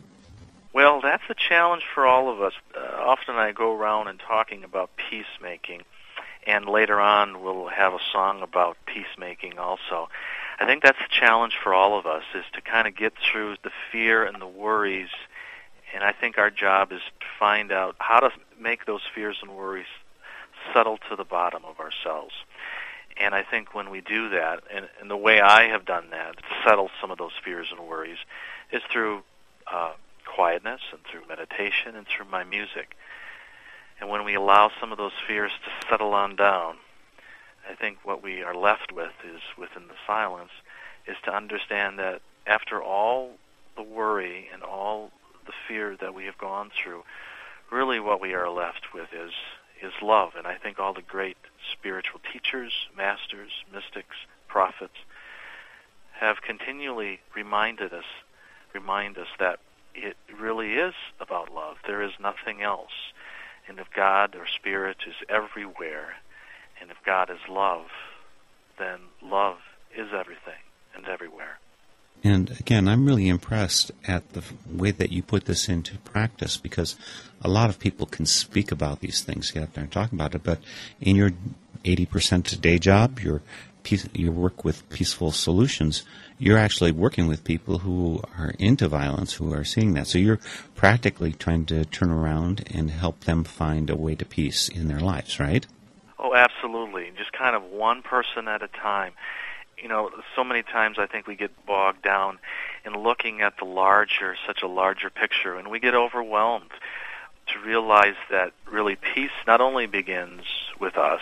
Well, 0.74 1.00
that's 1.02 1.24
a 1.30 1.34
challenge 1.34 1.84
for 1.94 2.06
all 2.06 2.30
of 2.30 2.42
us. 2.42 2.52
Uh, 2.76 2.82
often 2.98 3.36
I 3.36 3.54
go 3.54 3.74
around 3.74 4.10
and 4.10 4.20
talking 4.20 4.66
about 4.66 4.92
peacemaking, 4.98 5.84
and 6.46 6.66
later 6.66 7.00
on 7.00 7.42
we'll 7.42 7.68
have 7.68 7.94
a 7.94 8.00
song 8.12 8.42
about 8.42 8.78
peacemaking 8.86 9.58
also. 9.58 10.10
I 10.60 10.66
think 10.66 10.84
that's 10.84 11.00
a 11.00 11.10
challenge 11.10 11.54
for 11.62 11.74
all 11.74 11.98
of 11.98 12.06
us 12.06 12.24
is 12.34 12.44
to 12.54 12.62
kind 12.62 12.88
of 12.88 12.96
get 12.96 13.14
through 13.18 13.56
the 13.64 13.72
fear 13.92 14.26
and 14.26 14.42
the 14.42 14.48
worries, 14.48 15.10
and 15.94 16.04
I 16.04 16.12
think 16.12 16.38
our 16.38 16.50
job 16.50 16.92
is 16.92 17.02
to 17.22 17.26
find 17.40 17.72
out 17.72 17.96
how 18.00 18.20
to 18.20 18.32
make 18.60 18.86
those 18.86 19.02
fears 19.14 19.38
and 19.42 19.56
worries 19.56 19.88
settle 20.74 20.98
to 21.10 21.16
the 21.16 21.24
bottom 21.24 21.64
of 21.64 21.80
ourselves. 21.80 22.34
And 23.18 23.34
I 23.34 23.44
think 23.44 23.74
when 23.74 23.90
we 23.90 24.02
do 24.02 24.30
that, 24.30 24.64
and, 24.74 24.90
and 25.00 25.10
the 25.10 25.18
way 25.18 25.40
I 25.40 25.70
have 25.70 25.86
done 25.86 26.10
that, 26.12 26.38
to 26.38 26.44
settle 26.66 26.90
some 27.00 27.12
of 27.12 27.18
those 27.18 27.32
fears 27.44 27.68
and 27.72 27.88
worries, 27.88 28.18
is 28.72 28.82
through 28.92 29.24
uh, 29.72 29.94
quietness 30.26 30.82
and 30.92 31.02
through 31.10 31.28
meditation 31.28 31.96
and 31.96 32.06
through 32.08 32.26
my 32.30 32.44
music. 32.44 32.96
And 34.00 34.10
when 34.10 34.26
we 34.26 34.36
allow 34.36 34.70
some 34.80 34.92
of 34.92 34.98
those 34.98 35.14
fears 35.28 35.52
to 35.64 35.88
settle 35.88 36.14
on 36.14 36.36
down, 36.36 36.76
I 37.70 37.76
think 37.76 38.00
what 38.04 38.22
we 38.22 38.44
are 38.44 38.56
left 38.56 38.92
with 38.92 39.14
is 39.24 39.42
within 39.58 39.88
the 39.88 39.96
silence 40.06 40.52
is 41.08 41.16
to 41.24 41.34
understand 41.34 42.00
that 42.00 42.22
after 42.46 42.82
all 42.84 43.32
the 43.76 43.84
worry 43.84 44.50
and 44.54 44.62
all 44.62 45.12
the 45.46 45.54
fear 45.68 45.96
that 46.02 46.14
we 46.14 46.26
have 46.26 46.38
gone 46.38 46.72
through, 46.72 47.04
really 47.72 48.00
what 48.00 48.22
we 48.22 48.34
are 48.34 48.50
left 48.50 48.94
with 48.94 49.08
is 49.14 49.32
is 49.82 49.94
love. 50.02 50.32
And 50.38 50.48
I 50.48 50.56
think 50.56 50.80
all 50.80 50.94
the 50.94 51.02
great 51.02 51.38
spiritual 51.72 52.22
teachers, 52.32 52.72
masters, 52.96 53.52
mystics, 53.74 54.16
prophets 54.48 54.98
have 56.14 56.42
continually 56.42 57.20
reminded 57.36 57.94
us 57.94 58.06
remind 58.76 59.18
us 59.18 59.28
that 59.40 59.60
it 59.96 60.18
really 60.38 60.74
is 60.74 60.94
about 61.20 61.54
love. 61.54 61.78
There 61.88 62.02
is 62.02 62.12
nothing 62.20 62.62
else. 62.62 63.14
And 63.68 63.80
if 63.80 63.88
God 63.96 64.36
or 64.36 64.46
Spirit 64.46 64.98
is 65.08 65.16
everywhere, 65.30 66.16
and 66.80 66.92
if 66.92 66.98
God 67.06 67.30
is 67.30 67.40
love, 67.50 67.86
then 68.78 69.00
love 69.24 69.58
is 69.98 70.10
everything 70.14 70.62
and 70.94 71.08
everywhere. 71.08 71.58
And 72.25 72.50
again, 72.60 72.88
I'm 72.88 73.05
really 73.05 73.27
impressed 73.27 73.91
at 74.08 74.34
the 74.34 74.41
way 74.67 74.89
that 74.89 75.12
you 75.12 75.22
put 75.22 75.46
this 75.46 75.70
into 75.70 76.00
practice 76.00 76.58
because 76.58 76.96
a 77.39 77.48
lot 77.48 77.70
of 77.70 77.77
people 77.77 78.08
can 78.08 78.25
speak 78.25 78.72
about 78.72 79.00
these 79.00 79.22
things, 79.22 79.51
get 79.51 79.62
up 79.62 79.74
there 79.74 79.84
and 79.84 79.94
talk 79.94 80.12
about 80.12 80.34
it, 80.34 80.41
but 80.41 80.58
in 81.00 81.15
your 81.15 81.34
80% 81.84 82.60
day 82.62 82.79
job, 82.79 83.20
your 83.20 83.44
you 84.13 84.32
work 84.32 84.65
with 84.65 84.89
peaceful 84.89 85.32
solutions, 85.32 86.03
you're 86.39 86.58
actually 86.58 86.91
working 86.91 87.27
with 87.27 87.44
people 87.44 87.77
who 87.77 88.20
are 88.36 88.55
into 88.58 88.88
violence, 88.88 89.34
who 89.34 89.53
are 89.53 89.63
seeing 89.63 89.94
that. 89.94 90.08
So 90.08 90.17
you're 90.17 90.39
practically 90.74 91.34
trying 91.34 91.67
to 91.67 91.86
turn 91.86 92.10
around 92.10 92.67
and 92.74 92.89
help 92.89 93.25
them 93.25 93.44
find 93.44 93.91
a 93.91 93.96
way 93.96 94.15
to 94.15 94.25
peace 94.25 94.67
in 94.67 94.88
their 94.88 95.00
lives, 95.00 95.39
right? 95.39 95.67
Oh, 96.17 96.34
absolutely. 96.34 97.12
Just 97.15 97.32
kind 97.34 97.55
of 97.55 97.62
one 97.65 98.01
person 98.01 98.48
at 98.48 98.63
a 98.63 98.67
time. 98.70 99.13
You 99.82 99.89
know, 99.89 100.10
so 100.36 100.44
many 100.44 100.63
times 100.63 100.98
I 100.98 101.05
think 101.05 101.27
we 101.27 101.36
get 101.36 101.51
bogged 101.65 102.01
down 102.01 102.39
in 102.86 102.94
looking 102.94 103.41
at 103.41 103.58
the 103.58 103.65
larger, 103.65 104.36
such 104.48 104.62
a 104.63 104.67
larger 104.67 105.10
picture, 105.10 105.55
and 105.55 105.70
we 105.70 105.79
get 105.79 105.94
overwhelmed 105.94 106.72
to 107.48 107.60
realize 107.60 108.15
that 108.32 108.53
really 108.72 108.96
peace 108.96 109.32
not 109.46 109.62
only 109.62 109.86
begins 109.86 110.44
with 110.79 110.98
us, 110.98 111.22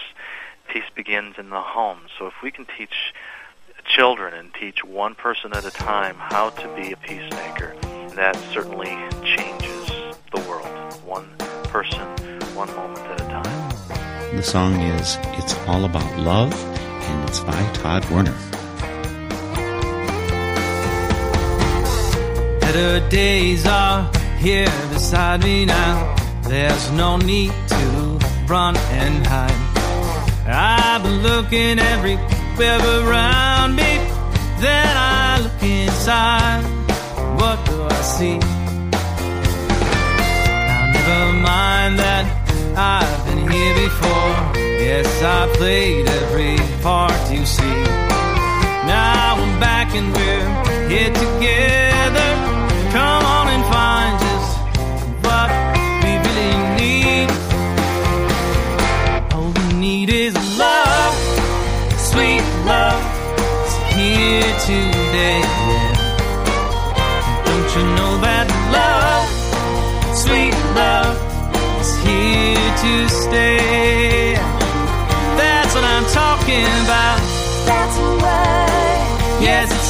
peace 0.70 0.84
begins 0.96 1.36
in 1.38 1.50
the 1.50 1.60
home. 1.60 2.00
So 2.18 2.28
if 2.28 2.34
we 2.42 2.52
can 2.52 2.66
teach 2.78 3.14
children 3.86 4.34
and 4.34 4.54
teach 4.54 4.84
one 4.84 5.16
person 5.16 5.54
at 5.54 5.66
a 5.66 5.72
time 5.72 6.16
how 6.18 6.52
to 6.52 6.68
be 6.76 6.94
a 6.94 6.98
peacemaker, 6.98 7.76
that 8.16 8.36
certainly 8.54 8.96
changes 9.24 9.88
the 10.32 10.40
world. 10.48 10.68
One 11.04 11.28
person, 11.64 12.08
one 12.56 12.74
moment 12.76 13.00
at 13.00 13.22
a 13.22 13.26
time. 13.26 14.36
The 14.36 14.44
song 14.44 14.80
is 14.80 15.18
It's 15.34 15.56
All 15.68 15.86
About 15.86 16.18
Love, 16.20 16.54
and 17.10 17.30
it's 17.30 17.40
by 17.40 17.62
Todd 17.74 18.06
Werner. 18.10 18.36
Better 22.60 23.08
days 23.10 23.66
are 23.66 24.10
here 24.40 24.72
beside 24.92 25.44
me 25.44 25.66
now. 25.66 26.16
There's 26.44 26.92
no 26.92 27.18
need 27.18 27.54
to 27.68 28.20
run 28.48 28.76
and 28.78 29.26
hide. 29.26 29.74
I've 30.46 31.04
been 31.04 31.24
looking 31.24 31.80
everywhere 31.80 32.80
around 33.00 33.76
me. 33.76 34.00
Then 34.60 34.98
I 34.98 35.40
look 35.42 35.64
inside. 35.64 36.64
What 37.40 37.66
do 37.66 37.84
I 37.84 38.02
see? 38.02 38.38
Now, 40.68 40.92
never 40.92 41.34
mind 41.34 42.00
that 42.00 42.26
I've 42.76 43.26
been 43.26 43.50
here 43.52 43.76
before. 43.76 44.63
Yes, 44.80 45.08
I 45.24 45.48
played 45.56 46.08
every 46.08 46.58
part 46.82 47.32
you 47.32 47.46
see. 47.46 47.84
Now 48.86 49.36
I'm 49.38 49.60
back 49.60 49.94
and 49.96 50.14
we're 50.16 50.90
here 50.90 51.14
together. 51.14 52.30
Come 52.92 53.26
on 53.26 53.48
and 53.56 53.64
find 53.74 54.14
just 54.26 54.52
what 55.26 55.50
we 56.04 56.12
really 56.28 56.56
need. 56.82 57.30
All 59.34 59.52
we 59.52 59.66
need 59.80 60.10
is 60.10 60.34
love, 60.58 61.16
sweet 61.98 62.44
love. 62.66 63.02
It's 63.64 63.76
here 63.96 64.54
today. 64.68 65.42
Don't 67.46 67.70
you 67.76 67.84
know 67.98 68.14
that 68.28 68.48
love, 68.78 69.28
sweet 70.16 70.56
love, 70.76 71.16
is 71.82 71.94
here 72.06 72.70
to 72.84 73.10
stay? 73.10 73.63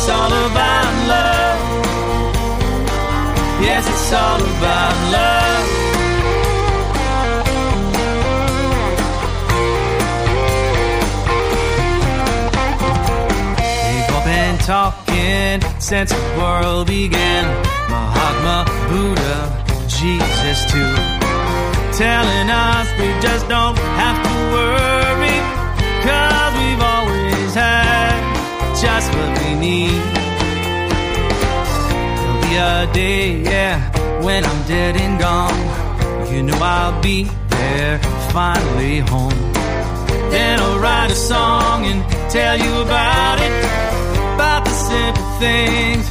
It's 0.05 0.11
all 0.11 0.33
about 0.33 1.07
love. 1.07 1.59
Yes, 3.61 3.87
it's 3.87 4.11
all 4.11 4.41
about 4.41 4.95
love. 5.15 5.65
They've 13.57 14.25
been 14.25 14.57
talking 14.57 15.61
since 15.79 16.11
the 16.11 16.21
world 16.37 16.87
began. 16.87 17.45
Mahatma, 17.89 18.65
Buddha, 18.89 19.63
Jesus 19.87 20.65
too. 20.69 20.95
Telling 21.97 22.49
us 22.49 22.87
we 22.99 23.07
just 23.21 23.47
don't 23.47 23.77
have 23.77 24.19
to 24.21 24.33
worry. 24.51 25.39
Cause 26.03 26.53
we've 26.59 26.83
had 26.83 26.92
just 28.83 29.09
what 29.15 29.31
we 29.39 29.55
need. 29.55 30.01
There'll 32.17 32.41
be 32.47 32.53
a 32.57 32.93
day, 32.93 33.41
yeah, 33.41 33.77
when 34.21 34.43
I'm 34.43 34.61
dead 34.67 34.97
and 34.97 35.17
gone. 35.17 35.61
You 36.33 36.43
know 36.43 36.59
I'll 36.61 37.01
be 37.01 37.23
there, 37.47 37.99
finally 38.33 38.99
home. 38.99 39.39
Then 40.33 40.59
I'll 40.59 40.79
write 40.79 41.11
a 41.11 41.15
song 41.15 41.85
and 41.85 41.99
tell 42.29 42.57
you 42.57 42.73
about 42.81 43.37
it. 43.45 43.53
About 44.35 44.65
the 44.65 44.75
simple 44.89 45.29
things, 45.43 46.05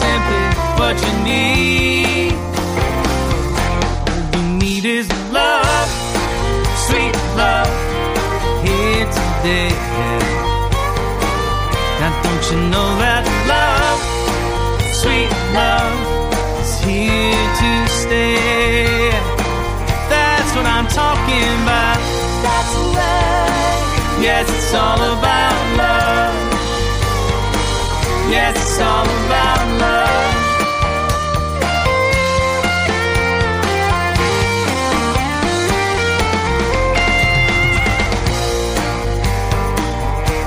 simply 0.00 0.44
what 0.78 0.94
you 1.04 1.12
need. 1.30 2.32
All 4.06 4.40
you 4.40 4.58
need 4.62 4.84
is 4.84 5.08
love, 5.32 5.88
sweet 6.86 7.16
love, 7.42 7.72
here 8.64 9.06
today. 9.18 10.33
Now 12.54 12.70
know 12.70 12.90
that 13.02 13.26
love, 13.50 13.98
sweet 14.94 15.26
love, 15.58 15.90
is 16.62 16.78
here 16.86 17.48
to 17.60 17.70
stay? 17.90 19.10
That's 20.06 20.54
what 20.54 20.64
I'm 20.64 20.86
talking 20.86 21.50
about. 21.66 21.98
That's 22.46 22.74
why. 22.94 24.22
Yes, 24.22 24.46
it's 24.48 24.72
all 24.72 25.02
about 25.02 25.58
love. 25.82 26.34
Yes, 28.30 28.54
it's 28.56 28.78
all 28.78 29.02
about 29.02 29.66
love. 29.82 30.14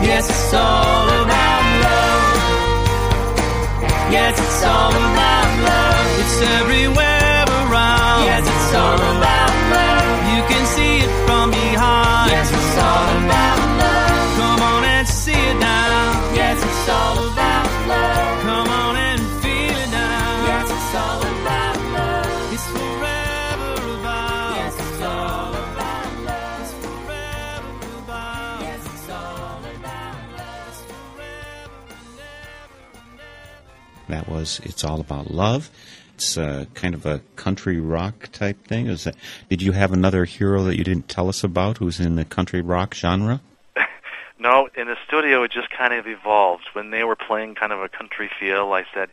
Yes, 0.01 0.29
it's 0.29 0.53
all 0.53 0.86
It's 4.57 4.65
all 4.65 4.89
about 4.89 5.49
love. 5.69 6.19
It's 6.19 6.41
everywhere 6.41 7.16
was 34.47 34.61
It's 34.63 34.85
All 34.85 35.01
About 35.01 35.29
Love. 35.29 35.69
It's 36.15 36.37
uh, 36.37 36.65
kind 36.73 36.95
of 36.95 37.05
a 37.05 37.19
country 37.35 37.81
rock 37.81 38.29
type 38.31 38.65
thing. 38.65 38.87
Is 38.87 39.03
that, 39.03 39.15
did 39.49 39.61
you 39.61 39.73
have 39.73 39.91
another 39.91 40.23
hero 40.23 40.63
that 40.63 40.77
you 40.77 40.85
didn't 40.85 41.09
tell 41.09 41.27
us 41.27 41.43
about 41.43 41.79
who's 41.79 41.99
in 41.99 42.15
the 42.15 42.23
country 42.23 42.61
rock 42.61 42.93
genre? 42.93 43.41
no, 44.39 44.69
in 44.73 44.87
the 44.87 44.95
studio 45.05 45.43
it 45.43 45.51
just 45.51 45.69
kind 45.69 45.93
of 45.93 46.07
evolved. 46.07 46.63
When 46.71 46.91
they 46.91 47.03
were 47.03 47.17
playing 47.17 47.55
kind 47.55 47.73
of 47.73 47.81
a 47.81 47.89
country 47.89 48.29
feel, 48.39 48.71
I 48.71 48.85
said, 48.93 49.09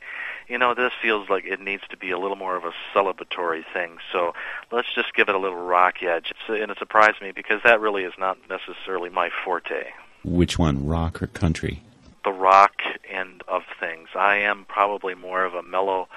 you 0.46 0.56
know, 0.56 0.72
this 0.72 0.92
feels 1.02 1.28
like 1.28 1.46
it 1.46 1.60
needs 1.60 1.82
to 1.90 1.96
be 1.96 2.12
a 2.12 2.18
little 2.18 2.36
more 2.36 2.54
of 2.54 2.64
a 2.64 2.72
celebratory 2.94 3.64
thing. 3.72 3.96
So 4.12 4.34
let's 4.70 4.94
just 4.94 5.14
give 5.14 5.28
it 5.28 5.34
a 5.34 5.38
little 5.38 5.64
rock 5.64 6.00
edge. 6.00 6.32
And 6.48 6.70
it 6.70 6.78
surprised 6.78 7.20
me 7.20 7.32
because 7.32 7.60
that 7.64 7.80
really 7.80 8.04
is 8.04 8.14
not 8.18 8.38
necessarily 8.48 9.10
my 9.10 9.30
forte. 9.44 9.82
Which 10.22 10.60
one, 10.60 10.86
rock 10.86 11.20
or 11.20 11.26
country? 11.26 11.82
The 12.24 12.32
rock 12.32 12.82
end 13.08 13.42
of 13.48 13.62
things. 13.78 14.08
I 14.14 14.36
am 14.36 14.64
probably 14.64 15.14
more 15.14 15.44
of 15.44 15.54
a 15.54 15.62
mellow, 15.62 16.08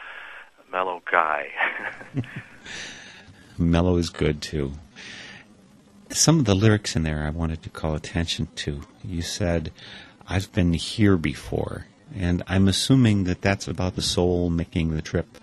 mellow 0.71 1.01
guy. 1.09 1.47
mellow 3.57 3.97
is 3.97 4.09
good 4.09 4.41
too. 4.41 4.73
Some 6.09 6.39
of 6.39 6.45
the 6.45 6.55
lyrics 6.55 6.95
in 6.95 7.03
there 7.03 7.23
I 7.23 7.29
wanted 7.29 7.61
to 7.63 7.69
call 7.69 7.93
attention 7.93 8.47
to. 8.55 8.81
You 9.03 9.21
said, 9.21 9.71
I've 10.27 10.51
been 10.53 10.73
here 10.73 11.17
before. 11.17 11.87
And 12.15 12.41
I'm 12.47 12.67
assuming 12.67 13.25
that 13.25 13.41
that's 13.41 13.67
about 13.67 13.95
the 13.95 14.01
soul 14.01 14.49
making 14.49 14.91
the 14.91 15.01
trip 15.01 15.37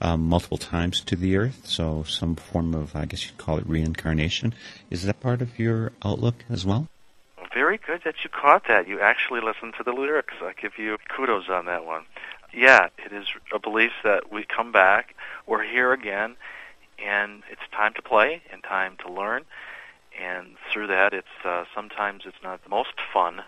um, 0.00 0.22
multiple 0.22 0.58
times 0.58 1.00
to 1.02 1.16
the 1.16 1.36
earth. 1.36 1.66
So 1.66 2.02
some 2.04 2.36
form 2.36 2.74
of, 2.74 2.94
I 2.96 3.04
guess 3.04 3.26
you'd 3.26 3.38
call 3.38 3.58
it 3.58 3.66
reincarnation. 3.66 4.54
Is 4.90 5.02
that 5.04 5.20
part 5.20 5.42
of 5.42 5.58
your 5.58 5.92
outlook 6.04 6.44
as 6.48 6.64
well? 6.64 6.88
Very 7.56 7.78
good 7.78 8.02
that 8.04 8.16
you 8.22 8.28
caught 8.28 8.68
that. 8.68 8.86
You 8.86 9.00
actually 9.00 9.40
listened 9.40 9.74
to 9.78 9.82
the 9.82 9.92
lyrics. 9.92 10.34
I 10.42 10.52
give 10.60 10.78
you 10.78 10.98
kudos 11.08 11.48
on 11.48 11.64
that 11.64 11.86
one. 11.86 12.04
Yeah, 12.52 12.88
it 12.98 13.12
is 13.12 13.26
a 13.50 13.58
belief 13.58 13.92
that 14.04 14.30
we 14.30 14.44
come 14.44 14.72
back, 14.72 15.14
we're 15.46 15.64
here 15.64 15.94
again, 15.94 16.36
and 16.98 17.42
it's 17.50 17.62
time 17.72 17.94
to 17.94 18.02
play 18.02 18.42
and 18.52 18.62
time 18.62 18.96
to 19.06 19.10
learn. 19.10 19.44
And 20.22 20.56
through 20.70 20.88
that, 20.88 21.14
it's 21.14 21.26
uh, 21.44 21.64
sometimes 21.74 22.24
it's 22.26 22.42
not 22.42 22.62
the 22.62 22.68
most 22.68 22.94
fun 23.12 23.42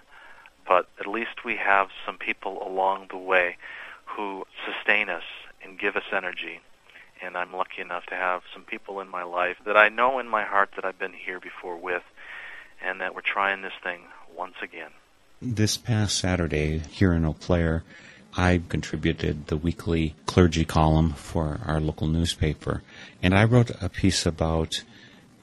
but 0.68 0.86
at 1.00 1.06
least 1.06 1.44
we 1.44 1.56
have 1.56 1.88
some 2.04 2.18
people 2.18 2.62
along 2.64 3.06
the 3.10 3.16
way 3.16 3.56
who 4.04 4.44
sustain 4.66 5.08
us 5.08 5.24
and 5.64 5.78
give 5.78 5.96
us 5.96 6.04
energy. 6.12 6.60
And 7.22 7.36
I'm 7.36 7.52
lucky 7.52 7.80
enough 7.80 8.04
to 8.06 8.14
have 8.14 8.42
some 8.52 8.62
people 8.62 9.00
in 9.00 9.08
my 9.08 9.24
life 9.24 9.56
that 9.64 9.76
I 9.76 9.88
know 9.88 10.18
in 10.18 10.28
my 10.28 10.44
heart 10.44 10.70
that 10.76 10.84
I've 10.84 10.98
been 10.98 11.14
here 11.14 11.40
before 11.40 11.76
with, 11.76 12.02
and 12.82 13.00
that 13.00 13.14
we're 13.14 13.20
trying 13.20 13.62
this 13.62 13.72
thing 13.82 14.00
once 14.36 14.56
again. 14.62 14.90
This 15.40 15.76
past 15.76 16.18
Saturday 16.18 16.78
here 16.90 17.12
in 17.12 17.24
Eau 17.24 17.34
Claire, 17.34 17.84
I 18.36 18.60
contributed 18.68 19.46
the 19.46 19.56
weekly 19.56 20.14
clergy 20.26 20.64
column 20.64 21.12
for 21.12 21.60
our 21.64 21.80
local 21.80 22.06
newspaper, 22.06 22.82
and 23.22 23.34
I 23.34 23.44
wrote 23.44 23.70
a 23.80 23.88
piece 23.88 24.26
about 24.26 24.82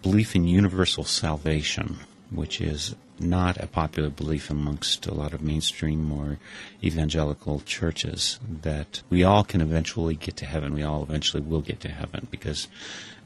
belief 0.02 0.36
in 0.36 0.48
universal 0.48 1.04
salvation, 1.04 1.98
which 2.30 2.62
is 2.62 2.96
not 3.20 3.58
a 3.58 3.68
popular 3.68 4.10
belief 4.10 4.50
amongst 4.50 5.06
a 5.08 5.14
lot 5.14 5.34
of 5.34 5.42
mainstream 5.42 6.12
or 6.12 6.38
evangelical 6.84 7.62
churches 7.62 8.40
that 8.62 9.02
we 9.10 9.24
all 9.24 9.44
can 9.44 9.62
eventually 9.62 10.16
get 10.16 10.36
to 10.38 10.46
heaven. 10.46 10.74
We 10.74 10.84
all 10.84 11.04
eventually 11.04 11.42
will 11.42 11.62
get 11.62 11.80
to 11.82 11.90
heaven 11.90 12.28
because 12.30 12.68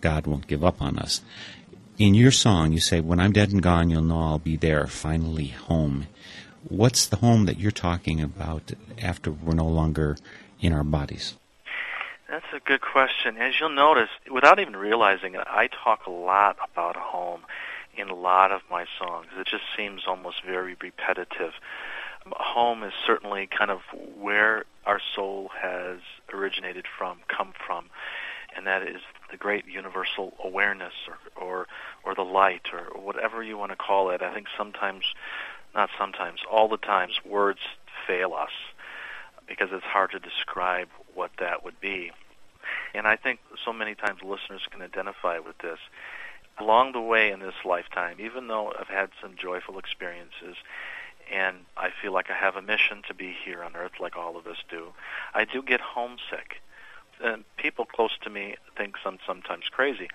God 0.02 0.28
won't 0.28 0.48
give 0.48 0.64
up 0.64 0.82
on 0.82 1.00
us. 1.00 1.22
In 2.00 2.14
your 2.14 2.32
song, 2.32 2.72
you 2.72 2.80
say, 2.80 3.02
When 3.02 3.20
I'm 3.20 3.34
dead 3.34 3.52
and 3.52 3.62
gone, 3.62 3.90
you'll 3.90 4.02
know 4.02 4.22
I'll 4.22 4.40
be 4.40 4.56
there, 4.56 4.88
finally 4.88 5.48
home. 5.48 6.08
What's 6.64 7.06
the 7.06 7.18
home 7.18 7.46
that 7.46 7.60
you're 7.60 7.72
talking 7.72 8.22
about 8.22 8.72
after 9.02 9.30
we're 9.30 9.54
no 9.54 9.68
longer 9.68 10.16
in 10.62 10.72
our 10.72 10.86
bodies? 10.86 11.36
That's 12.30 12.46
a 12.56 12.62
good 12.62 12.80
question. 12.80 13.36
As 13.36 13.60
you'll 13.60 13.68
notice, 13.76 14.08
without 14.32 14.62
even 14.62 14.78
realizing 14.78 15.36
it, 15.36 15.46
I 15.46 15.68
talk 15.68 16.06
a 16.08 16.12
lot 16.12 16.56
about 16.72 16.96
home 16.96 17.42
in 17.98 18.08
a 18.08 18.16
lot 18.16 18.54
of 18.54 18.62
my 18.72 18.86
songs. 18.98 19.28
It 19.38 19.48
just 19.48 19.66
seems 19.76 20.04
almost 20.08 20.42
very 20.46 20.78
repetitive. 20.82 21.52
Home 22.32 22.84
is 22.84 22.94
certainly 23.06 23.46
kind 23.46 23.72
of 23.72 23.82
where 24.18 24.64
our 24.86 25.02
soul 25.16 25.52
has 25.62 26.00
originated 26.32 26.86
from, 26.98 27.18
come 27.28 27.52
from, 27.68 27.90
and 28.56 28.66
that 28.68 28.84
is 28.84 29.02
the 29.32 29.38
great 29.38 29.66
universal 29.68 30.34
awareness 30.44 30.94
or 31.08 31.18
or, 31.40 31.68
or 32.04 32.16
the 32.16 32.24
light 32.24 32.68
or 32.74 33.02
whatever 33.02 33.44
you 33.44 33.58
want 33.58 33.72
to 33.72 33.76
call 33.76 34.10
it. 34.10 34.22
I 34.22 34.34
think 34.34 34.48
sometimes 34.58 35.04
not 35.74 35.90
sometimes, 35.98 36.40
all 36.50 36.68
the 36.68 36.78
times 36.78 37.20
words 37.26 37.60
fail 38.08 38.34
us 38.34 38.52
because 39.48 39.70
it's 39.72 39.86
hard 39.86 40.12
to 40.12 40.20
describe 40.20 40.88
what 41.14 41.32
that 41.40 41.64
would 41.64 41.80
be. 41.80 42.12
And 42.94 43.08
I 43.08 43.16
think 43.16 43.40
so 43.64 43.74
many 43.74 43.96
times 43.96 44.22
listeners 44.24 44.62
can 44.70 44.82
identify 44.82 45.40
with 45.40 45.58
this 45.60 45.80
along 46.60 46.92
the 46.92 47.02
way 47.02 47.32
in 47.32 47.40
this 47.40 47.56
lifetime, 47.64 48.18
even 48.20 48.48
though 48.48 48.74
I've 48.78 48.88
had 48.88 49.10
some 49.22 49.36
joyful 49.40 49.80
experiences 49.80 50.56
and 51.32 51.58
I 51.78 51.90
feel 52.02 52.12
like 52.12 52.30
I 52.30 52.34
have 52.34 52.56
a 52.56 52.62
mission 52.62 53.04
to 53.08 53.14
be 53.14 53.36
here 53.46 53.64
on 53.64 53.76
earth 53.76 53.94
like 54.00 54.18
all 54.18 54.38
of 54.38 54.48
us 54.48 54.58
do, 54.70 54.94
I 55.34 55.46
do 55.46 55.62
get 55.62 55.80
homesick. 55.80 56.62
And 57.22 57.44
people 57.58 57.86
close 57.86 58.18
to 58.24 58.30
me 58.30 58.56
think 58.78 58.96
I'm 59.06 59.20
sometimes 59.28 59.66
crazy, 59.70 60.10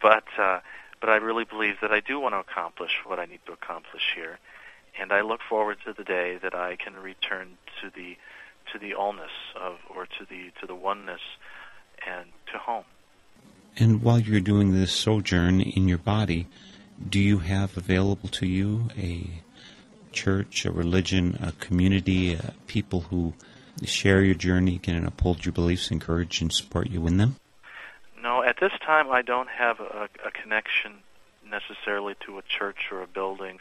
but 0.00 0.24
uh, 0.38 0.60
but 1.00 1.10
I 1.10 1.16
really 1.16 1.44
believe 1.44 1.76
that 1.80 1.92
I 1.92 2.00
do 2.00 2.18
want 2.20 2.34
to 2.34 2.38
accomplish 2.38 2.92
what 3.04 3.18
I 3.18 3.26
need 3.26 3.40
to 3.46 3.52
accomplish 3.52 4.12
here, 4.14 4.38
and 4.98 5.12
I 5.12 5.20
look 5.20 5.40
forward 5.48 5.78
to 5.84 5.92
the 5.92 6.04
day 6.04 6.38
that 6.42 6.54
I 6.54 6.76
can 6.76 6.94
return 6.94 7.58
to 7.82 7.90
the 7.90 8.16
to 8.72 8.78
the 8.78 8.92
allness 8.92 9.54
of 9.54 9.78
or 9.94 10.06
to 10.06 10.24
the 10.28 10.50
to 10.60 10.66
the 10.66 10.74
oneness 10.74 11.20
and 12.06 12.26
to 12.52 12.58
home. 12.58 12.84
And 13.78 14.02
while 14.02 14.18
you're 14.18 14.40
doing 14.40 14.72
this 14.72 14.92
sojourn 14.92 15.60
in 15.60 15.86
your 15.86 15.98
body, 15.98 16.46
do 17.08 17.20
you 17.20 17.38
have 17.38 17.76
available 17.76 18.28
to 18.30 18.46
you 18.46 18.88
a 18.96 19.42
church, 20.12 20.64
a 20.64 20.72
religion, 20.72 21.38
a 21.42 21.52
community, 21.52 22.36
uh, 22.36 22.50
people 22.66 23.02
who 23.02 23.34
share 23.84 24.22
your 24.22 24.34
journey, 24.34 24.78
can 24.78 25.04
uphold 25.04 25.44
your 25.44 25.52
beliefs, 25.52 25.90
encourage 25.90 26.40
and 26.40 26.52
support 26.52 26.88
you 26.88 27.06
in 27.06 27.18
them? 27.18 27.36
No, 28.26 28.42
at 28.42 28.58
this 28.58 28.72
time 28.84 29.08
I 29.08 29.22
don't 29.22 29.48
have 29.48 29.78
a, 29.78 30.08
a 30.26 30.32
connection 30.32 30.94
necessarily 31.48 32.16
to 32.26 32.38
a 32.38 32.42
church 32.42 32.88
or 32.90 33.00
a 33.00 33.06
building 33.06 33.60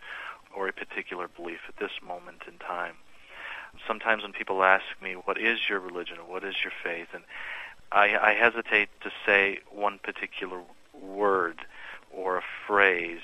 or 0.57 0.67
a 0.67 0.73
particular 0.73 1.27
belief 1.27 1.59
at 1.69 1.77
this 1.77 1.91
moment 2.03 2.41
in 2.47 2.57
time. 2.57 2.95
Sometimes 3.87 4.23
when 4.23 4.33
people 4.33 4.63
ask 4.63 4.85
me, 4.99 5.13
what 5.13 5.39
is 5.39 5.59
your 5.69 5.79
religion 5.79 6.17
or 6.17 6.27
what 6.27 6.43
is 6.43 6.55
your 6.63 6.73
faith? 6.83 7.09
And 7.13 7.23
I, 7.91 8.17
I 8.17 8.33
hesitate 8.33 8.89
to 9.01 9.11
say 9.23 9.59
one 9.69 9.99
particular 9.99 10.59
word 10.99 11.57
or 12.11 12.37
a 12.37 12.43
phrase 12.65 13.21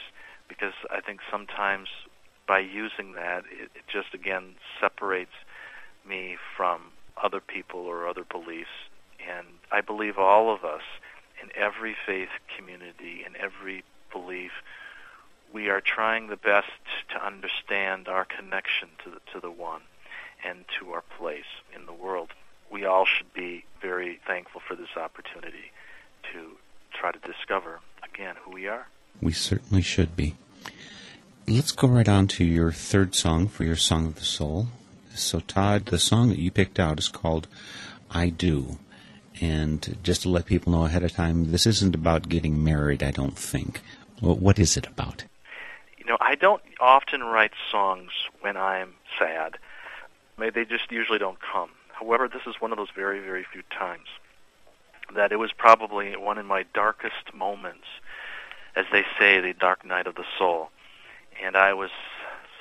because 0.47 0.75
I 0.91 1.01
think 1.01 1.21
sometimes 1.31 1.87
by 2.45 2.59
using 2.59 3.13
that, 3.13 3.45
it, 3.51 3.71
it 3.73 3.87
just 3.91 4.13
again 4.13 4.57
separates 4.79 5.33
me 6.07 6.37
from 6.55 6.91
other 7.17 7.39
people 7.39 7.79
or 7.79 8.07
other 8.07 8.25
beliefs. 8.25 8.69
And 9.27 9.47
I 9.71 9.81
believe 9.81 10.19
all 10.19 10.53
of 10.53 10.63
us 10.63 10.83
in 11.41 11.49
every 11.55 11.95
faith 12.05 12.29
community, 12.57 13.23
in 13.25 13.35
every 13.35 13.83
belief, 14.11 14.51
we 15.53 15.69
are 15.69 15.81
trying 15.81 16.27
the 16.27 16.37
best 16.37 16.67
to 17.09 17.25
understand 17.25 18.07
our 18.07 18.25
connection 18.25 18.89
to 19.03 19.09
the, 19.11 19.19
to 19.33 19.39
the 19.39 19.51
one 19.51 19.81
and 20.45 20.65
to 20.79 20.91
our 20.91 21.03
place 21.17 21.45
in 21.75 21.85
the 21.85 21.93
world 21.93 22.29
we 22.71 22.85
all 22.85 23.05
should 23.05 23.33
be 23.33 23.65
very 23.81 24.19
thankful 24.25 24.61
for 24.65 24.75
this 24.75 24.95
opportunity 24.95 25.71
to 26.31 26.57
try 26.93 27.11
to 27.11 27.19
discover 27.19 27.79
again 28.03 28.35
who 28.43 28.51
we 28.51 28.67
are. 28.67 28.87
We 29.21 29.33
certainly 29.33 29.81
should 29.81 30.15
be. 30.15 30.35
Let's 31.47 31.73
go 31.73 31.87
right 31.87 32.07
on 32.07 32.27
to 32.27 32.45
your 32.45 32.71
third 32.71 33.13
song 33.13 33.47
for 33.47 33.65
your 33.65 33.75
Song 33.75 34.07
of 34.07 34.15
the 34.15 34.23
Soul. 34.23 34.67
So, 35.13 35.41
Todd, 35.41 35.87
the 35.87 35.99
song 35.99 36.29
that 36.29 36.39
you 36.39 36.49
picked 36.49 36.79
out 36.79 36.97
is 36.97 37.09
called 37.09 37.47
I 38.09 38.29
Do. 38.29 38.77
And 39.41 39.97
just 40.03 40.21
to 40.21 40.29
let 40.29 40.45
people 40.45 40.71
know 40.71 40.85
ahead 40.85 41.03
of 41.03 41.11
time, 41.13 41.51
this 41.51 41.65
isn't 41.65 41.95
about 41.95 42.29
getting 42.29 42.63
married, 42.63 43.01
I 43.01 43.09
don't 43.09 43.37
think. 43.37 43.81
What 44.19 44.59
is 44.59 44.77
it 44.77 44.85
about? 44.85 45.25
You 45.97 46.05
know, 46.05 46.17
I 46.21 46.35
don't 46.35 46.61
often 46.79 47.23
write 47.23 47.51
songs 47.71 48.11
when 48.41 48.55
I'm 48.55 48.93
sad. 49.17 49.57
They 50.37 50.65
just 50.65 50.91
usually 50.91 51.17
don't 51.17 51.39
come. 51.39 51.71
However, 51.91 52.27
this 52.27 52.43
is 52.45 52.61
one 52.61 52.71
of 52.71 52.77
those 52.77 52.91
very, 52.95 53.19
very 53.19 53.45
few 53.51 53.63
times 53.75 54.07
that 55.15 55.31
it 55.31 55.37
was 55.37 55.51
probably 55.51 56.15
one 56.15 56.37
of 56.37 56.45
my 56.45 56.63
darkest 56.73 57.33
moments, 57.33 57.85
as 58.75 58.85
they 58.91 59.03
say, 59.19 59.41
the 59.41 59.53
dark 59.53 59.83
night 59.85 60.07
of 60.07 60.15
the 60.15 60.23
soul. 60.37 60.69
And 61.43 61.55
I 61.55 61.73
was 61.73 61.89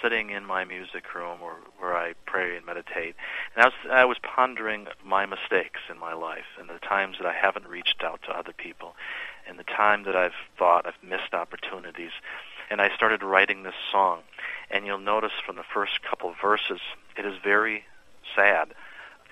sitting 0.02 0.30
in 0.30 0.44
my 0.44 0.64
music 0.64 1.14
room 1.14 1.38
or 1.42 1.56
where 1.78 1.96
I 1.96 2.14
pray 2.26 2.56
and 2.56 2.66
meditate, 2.66 3.14
and 3.54 3.64
I 3.64 3.66
was 3.66 3.74
I 3.90 4.04
was 4.04 4.18
pondering 4.22 4.86
my 5.04 5.26
mistakes 5.26 5.80
in 5.90 5.98
my 5.98 6.14
life 6.14 6.46
and 6.58 6.68
the 6.68 6.78
times 6.78 7.16
that 7.18 7.26
I 7.26 7.34
haven't 7.34 7.68
reached 7.68 8.02
out 8.02 8.22
to 8.22 8.36
other 8.36 8.52
people, 8.52 8.94
and 9.48 9.58
the 9.58 9.64
time 9.64 10.04
that 10.04 10.16
I've 10.16 10.38
thought 10.58 10.86
I've 10.86 11.02
missed 11.02 11.34
opportunities. 11.34 12.12
And 12.70 12.80
I 12.80 12.94
started 12.94 13.24
writing 13.24 13.64
this 13.64 13.74
song, 13.90 14.20
and 14.70 14.86
you'll 14.86 14.98
notice 14.98 15.32
from 15.44 15.56
the 15.56 15.64
first 15.74 16.02
couple 16.08 16.32
verses, 16.40 16.80
it 17.16 17.26
is 17.26 17.34
very 17.42 17.84
sad 18.36 18.74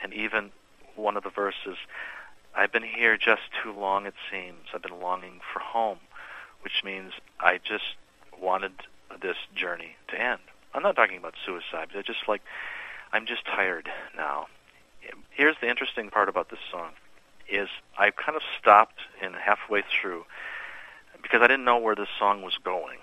and 0.03 0.13
even 0.13 0.51
one 0.97 1.17
of 1.17 1.23
the 1.23 1.31
verses, 1.31 1.77
I've 2.55 2.73
been 2.73 2.83
here 2.83 3.17
just 3.17 3.43
too 3.63 3.73
long, 3.73 4.07
it 4.07 4.15
seems. 4.31 4.67
I've 4.75 4.83
been 4.83 5.01
longing 5.01 5.41
for 5.53 5.61
home, 5.61 5.99
which 6.63 6.83
means 6.85 7.13
I 7.41 7.59
just 7.59 7.97
wanted 8.41 8.73
this 9.21 9.37
journey 9.55 9.97
to 10.09 10.21
end. 10.21 10.41
I'm 10.75 10.83
not 10.83 10.97
talking 10.97 11.17
about 11.17 11.35
suicide, 11.45 11.89
but 11.93 12.05
just 12.05 12.29
like, 12.29 12.43
I'm 13.13 13.27
just 13.27 13.45
tired 13.47 13.89
now. 14.17 14.47
Here's 15.31 15.57
the 15.61 15.69
interesting 15.69 16.11
part 16.11 16.29
about 16.29 16.51
this 16.51 16.59
song 16.71 16.91
is 17.49 17.69
I 17.97 18.11
kind 18.11 18.37
of 18.37 18.43
stopped 18.59 19.01
in 19.23 19.33
halfway 19.33 19.83
through 19.83 20.27
because 21.23 21.41
I 21.41 21.47
didn't 21.47 21.65
know 21.65 21.79
where 21.79 21.95
this 21.95 22.09
song 22.19 22.43
was 22.43 22.59
going. 22.63 22.99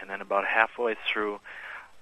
And 0.00 0.10
then 0.10 0.20
about 0.20 0.44
halfway 0.46 0.96
through, 1.12 1.40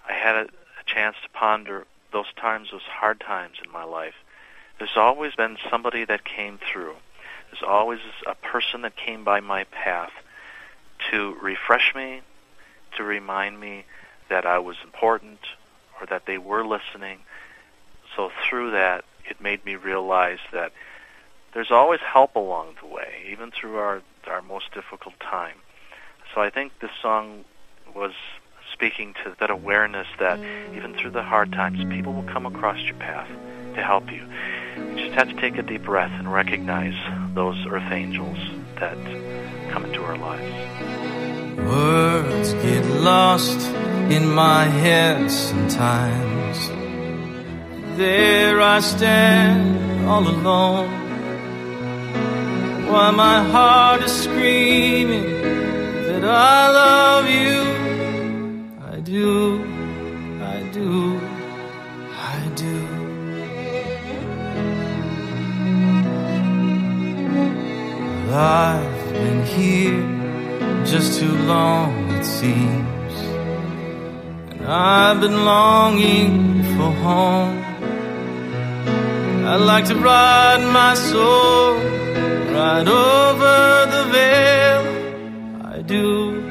I 0.09 0.13
had 0.13 0.37
a, 0.37 0.43
a 0.45 0.85
chance 0.87 1.17
to 1.23 1.29
ponder 1.31 1.87
those 2.13 2.33
times, 2.37 2.71
those 2.71 2.81
hard 2.83 3.21
times 3.21 3.57
in 3.63 3.71
my 3.71 3.85
life. 3.85 4.15
There's 4.79 4.97
always 4.97 5.35
been 5.35 5.59
somebody 5.71 6.05
that 6.05 6.25
came 6.25 6.59
through. 6.59 6.95
There's 7.51 7.63
always 7.67 8.01
a 8.27 8.35
person 8.35 8.83
that 8.83 8.97
came 8.97 9.25
by 9.25 9.41
my 9.41 9.65
path 9.65 10.13
to 11.11 11.37
refresh 11.43 11.95
me, 11.95 12.23
to 12.97 13.05
remind 13.05 13.59
me 13.61 13.85
that 14.29 14.47
I 14.47 14.59
was 14.59 14.77
important 14.83 15.41
or 16.01 16.07
that 16.07 16.27
they 16.27 16.39
were 16.39 16.65
listening. 16.65 17.21
So 18.17 18.31
through 18.49 18.73
that, 18.73 19.05
it 19.29 19.41
made 19.41 19.65
me 19.65 19.77
realize 19.77 20.39
that 20.53 20.73
there's 21.55 21.71
always 21.71 22.01
help 22.01 22.37
along 22.37 22.77
the 22.81 22.87
way, 22.87 23.27
even 23.31 23.51
through 23.51 23.77
our 23.77 24.03
our 24.27 24.43
most 24.43 24.73
difficult 24.75 25.19
time. 25.21 25.57
So 26.35 26.43
I 26.43 26.51
think 26.51 26.79
this 26.81 26.91
song 27.01 27.45
was 27.95 28.13
speaking 28.73 29.15
to 29.25 29.35
that 29.41 29.51
awareness 29.51 30.07
that 30.19 30.39
even 30.77 30.95
through 30.95 31.13
the 31.13 31.23
hard 31.23 31.53
times, 31.53 31.83
people 31.93 32.13
will 32.13 32.25
come 32.25 32.45
across 32.45 32.79
your 32.83 32.97
path 32.97 33.29
to 33.75 33.83
help 33.83 34.11
you. 34.13 34.27
You 34.77 34.97
just 34.97 35.15
have 35.15 35.29
to 35.29 35.35
take 35.35 35.57
a 35.57 35.63
deep 35.63 35.85
breath 35.85 36.13
and 36.19 36.31
recognize 36.33 36.95
those 37.35 37.57
earth 37.67 37.91
angels 37.91 38.39
that 38.77 38.99
come 39.71 39.85
into 39.85 40.03
our 40.05 40.17
lives. 40.19 40.88
Words 41.67 42.53
get 42.55 42.85
lost 42.87 43.61
in 44.11 44.27
my 44.33 44.65
head 44.65 45.31
sometimes. 45.31 46.59
There 47.99 48.61
I 48.61 48.81
stand 48.81 50.09
all 50.09 50.27
alone. 50.27 50.91
While 52.89 53.13
my 53.13 53.43
heart 53.43 54.03
is 54.03 54.13
screaming 54.13 55.43
that 56.07 56.25
I 56.25 56.71
love 56.83 57.29
you. 57.29 57.59
I 58.93 59.01
do, 59.01 59.63
I 60.43 60.63
do, 60.73 61.21
I 62.33 62.49
do. 62.55 62.99
I've 68.31 69.13
been 69.13 69.45
here 69.45 70.18
just 70.91 71.21
too 71.21 71.37
long, 71.43 71.93
it 72.13 72.25
seems. 72.25 73.15
And 74.51 74.67
I've 74.67 75.21
been 75.21 75.45
longing 75.45 76.63
for 76.77 76.91
home. 77.07 77.59
I'd 79.47 79.61
like 79.73 79.85
to 79.87 79.97
ride 79.97 80.63
my 80.73 80.95
soul 80.95 81.75
right 82.55 82.89
over 82.89 83.87
the 83.95 84.05
veil. 84.15 84.83
I 85.75 85.83
do, 85.83 86.43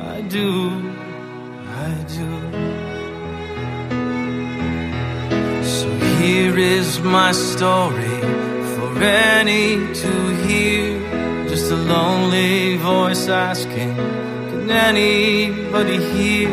I 0.00 0.22
do, 0.22 0.48
I 1.86 1.92
do. 2.16 2.30
So 5.62 5.88
here 6.18 6.58
is 6.58 7.00
my 7.00 7.30
story 7.30 8.20
for 8.74 9.02
any 9.02 9.94
to 10.02 10.12
hear. 10.46 11.07
Just 11.58 11.72
a 11.72 11.76
lonely 11.76 12.76
voice 12.76 13.26
asking, 13.26 13.96
Can 13.96 14.70
anybody 14.70 15.96
hear? 15.96 16.50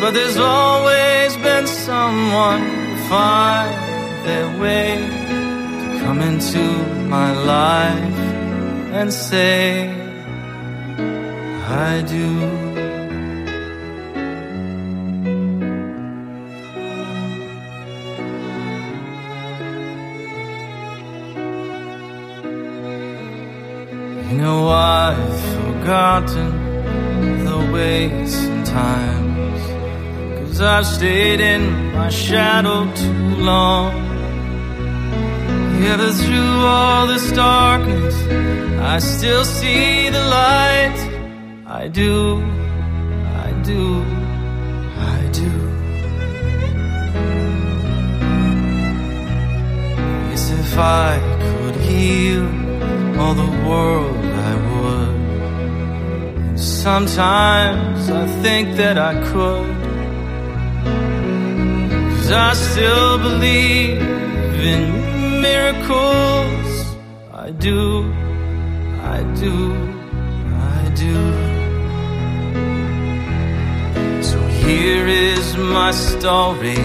But 0.00 0.14
there's 0.14 0.36
always 0.36 1.36
been 1.36 1.68
someone 1.68 2.60
to 2.60 2.96
find 3.08 3.72
their 4.26 4.48
way 4.60 4.96
to 4.98 6.04
come 6.04 6.20
into 6.22 6.64
my 7.08 7.30
life 7.54 8.18
and 8.98 9.12
say, 9.12 9.90
I 11.68 12.02
do. 12.02 12.61
The 26.20 27.70
ways 27.72 28.34
and 28.44 28.66
times 28.66 29.62
Cause 30.38 30.60
I've 30.60 30.86
stayed 30.86 31.40
in 31.40 31.92
my 31.94 32.10
shadow 32.10 32.84
too 32.94 33.36
long. 33.36 33.94
Yeah, 35.80 35.96
but 35.96 36.12
through 36.12 36.66
all 36.66 37.06
this 37.06 37.32
darkness 37.32 38.14
I 38.78 38.98
still 38.98 39.44
see 39.46 40.10
the 40.10 40.24
light. 40.38 40.98
I 41.66 41.88
do, 41.88 42.42
I 43.44 43.50
do, 43.64 44.02
I 45.14 45.18
do. 45.40 45.50
Yes, 50.28 50.50
if 50.50 50.78
I 50.78 51.18
could 51.42 51.76
heal 51.76 52.44
all 53.18 53.34
the 53.34 53.50
world 53.66 54.21
sometimes 56.82 58.10
I 58.10 58.26
think 58.42 58.76
that 58.76 58.98
I 58.98 59.14
could. 59.30 59.70
Cause 62.14 62.32
I 62.32 62.52
still 62.54 63.18
believe 63.18 64.02
in 64.72 64.82
miracles. 65.40 66.70
I 67.32 67.50
do, 67.50 68.12
I 69.16 69.18
do, 69.44 69.56
I 70.76 70.82
do. 71.04 71.18
So 74.30 74.38
here 74.64 75.06
is 75.06 75.56
my 75.56 75.92
story 75.92 76.82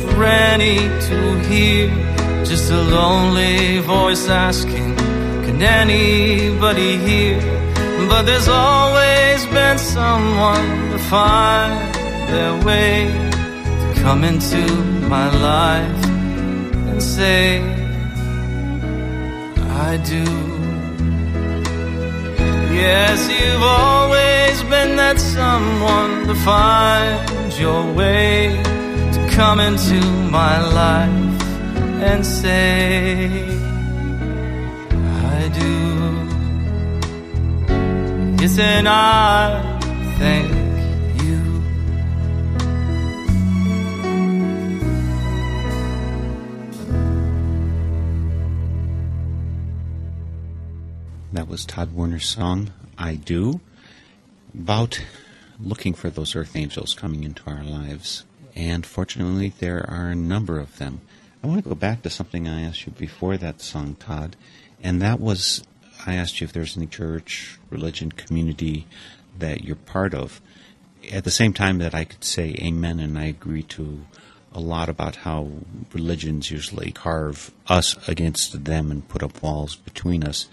for 0.00 0.24
any 0.24 0.78
to 1.08 1.18
hear. 1.48 1.86
Just 2.50 2.72
a 2.72 2.82
lonely 2.98 3.78
voice 3.78 4.28
asking, 4.28 4.96
Can 5.44 5.62
anybody 5.62 6.96
hear? 7.06 7.38
But 8.08 8.22
there's 8.22 8.48
always 8.48 9.25
been 9.44 9.78
someone 9.78 10.90
to 10.92 10.98
find 10.98 11.94
their 12.28 12.64
way 12.64 13.06
to 13.82 14.00
come 14.00 14.24
into 14.24 14.64
my 15.08 15.28
life 15.52 16.04
and 16.88 17.02
say, 17.02 17.60
I 19.88 19.96
do. 19.98 20.24
Yes, 22.72 23.28
you've 23.28 23.62
always 23.62 24.62
been 24.70 24.96
that 24.96 25.18
someone 25.18 26.26
to 26.28 26.34
find 26.34 27.52
your 27.58 27.92
way 27.92 28.56
to 29.12 29.28
come 29.34 29.60
into 29.60 30.00
my 30.30 30.56
life 30.82 31.42
and 32.00 32.24
say, 32.24 33.55
And 38.38 38.88
I 38.88 39.80
thank 40.18 40.50
you. 41.22 41.62
That 51.32 51.48
was 51.48 51.64
Todd 51.66 51.92
Werner's 51.92 52.24
song, 52.26 52.72
I 52.96 53.16
Do, 53.16 53.60
about 54.54 55.02
looking 55.60 55.92
for 55.92 56.08
those 56.08 56.36
earth 56.36 56.54
angels 56.56 56.94
coming 56.94 57.24
into 57.24 57.42
our 57.46 57.64
lives. 57.64 58.24
And 58.54 58.86
fortunately, 58.86 59.52
there 59.58 59.84
are 59.90 60.08
a 60.08 60.14
number 60.14 60.58
of 60.60 60.78
them. 60.78 61.00
I 61.42 61.46
want 61.46 61.62
to 61.62 61.68
go 61.68 61.74
back 61.74 62.02
to 62.02 62.10
something 62.10 62.48
I 62.48 62.62
asked 62.62 62.86
you 62.86 62.92
before 62.92 63.36
that 63.36 63.60
song, 63.60 63.96
Todd, 63.96 64.36
and 64.82 65.02
that 65.02 65.20
was 65.20 65.62
I 66.06 66.14
asked 66.14 66.40
you 66.40 66.44
if 66.44 66.52
there's 66.52 66.76
any 66.76 66.86
church, 66.86 67.58
religion, 67.70 68.12
community 68.12 68.86
that 69.38 69.64
you're 69.64 69.76
part 69.76 70.14
of. 70.14 70.40
At 71.12 71.24
the 71.24 71.30
same 71.30 71.52
time 71.52 71.78
that 71.78 71.94
I 71.94 72.04
could 72.04 72.24
say 72.24 72.56
amen 72.60 73.00
and 73.00 73.18
I 73.18 73.26
agree 73.26 73.62
to 73.64 74.04
a 74.52 74.60
lot 74.60 74.88
about 74.88 75.16
how 75.16 75.50
religions 75.92 76.50
usually 76.50 76.90
carve 76.90 77.52
us 77.68 77.96
against 78.08 78.64
them 78.64 78.90
and 78.90 79.06
put 79.06 79.22
up 79.22 79.42
walls 79.42 79.76
between 79.76 80.24
us. 80.24 80.48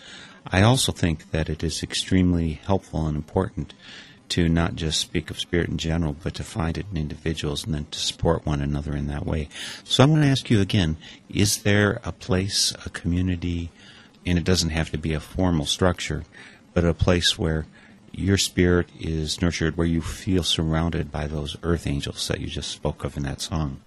I 0.46 0.62
also 0.62 0.92
think 0.92 1.32
that 1.32 1.50
it 1.50 1.64
is 1.64 1.82
extremely 1.82 2.60
helpful 2.66 3.08
and 3.08 3.16
important 3.16 3.74
to 4.30 4.50
not 4.50 4.76
just 4.76 5.00
speak 5.00 5.30
of 5.30 5.40
spirit 5.40 5.70
in 5.70 5.78
general, 5.78 6.16
but 6.24 6.34
to 6.34 6.44
find 6.44 6.78
it 6.78 6.86
in 6.92 6.98
individuals 6.98 7.66
and 7.66 7.74
then 7.74 7.86
to 7.92 8.00
support 8.00 8.46
one 8.46 8.62
another 8.62 8.96
in 8.96 9.08
that 9.08 9.26
way. 9.26 9.48
So 9.84 10.04
I'm 10.04 10.10
going 10.10 10.24
to 10.24 10.28
ask 10.28 10.50
you 10.50 10.60
again 10.60 10.98
is 11.30 11.64
there 11.64 12.02
a 12.04 12.12
place, 12.12 12.74
a 12.86 12.90
community, 12.90 13.72
and 14.26 14.38
it 14.38 14.44
doesn't 14.44 14.70
have 14.70 14.90
to 14.92 14.98
be 14.98 15.14
a 15.14 15.20
formal 15.20 15.66
structure, 15.66 16.24
but 16.74 16.86
a 16.86 16.94
place 16.94 17.38
where 17.38 17.66
your 18.12 18.38
spirit 18.38 18.90
is 19.00 19.42
nurtured, 19.42 19.76
where 19.76 19.88
you 19.88 20.02
feel 20.02 20.44
surrounded 20.44 21.12
by 21.12 21.28
those 21.28 21.58
earth 21.64 21.88
angels 21.88 22.28
that 22.28 22.40
you 22.40 22.48
just 22.48 22.70
spoke 22.70 23.04
of 23.04 23.18
in 23.18 23.24
that 23.24 23.42
song? 23.42 23.82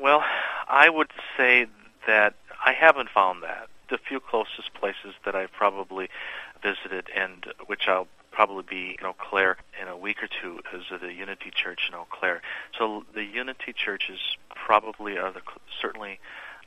Well, 0.00 0.22
I 0.68 0.88
would 0.88 1.10
say 1.36 1.66
that 2.06 2.34
I 2.64 2.72
haven't 2.72 3.10
found 3.10 3.42
that. 3.42 3.68
The 3.90 3.98
few 3.98 4.20
closest 4.20 4.74
places 4.74 5.14
that 5.24 5.34
I've 5.34 5.52
probably 5.52 6.08
visited, 6.62 7.08
and 7.14 7.46
which 7.66 7.88
I'll 7.88 8.06
probably 8.30 8.64
be 8.68 8.96
in 9.00 9.06
Eau 9.06 9.14
Claire 9.14 9.56
in 9.80 9.88
a 9.88 9.96
week 9.96 10.22
or 10.22 10.28
two, 10.28 10.60
is 10.72 10.84
the 11.00 11.12
Unity 11.12 11.50
Church 11.50 11.88
in 11.88 11.94
Eau 11.94 12.06
Claire. 12.10 12.42
So 12.78 13.04
the 13.14 13.24
Unity 13.24 13.72
churches 13.72 14.20
probably 14.54 15.18
are 15.18 15.32
the 15.32 15.40
certainly 15.80 16.20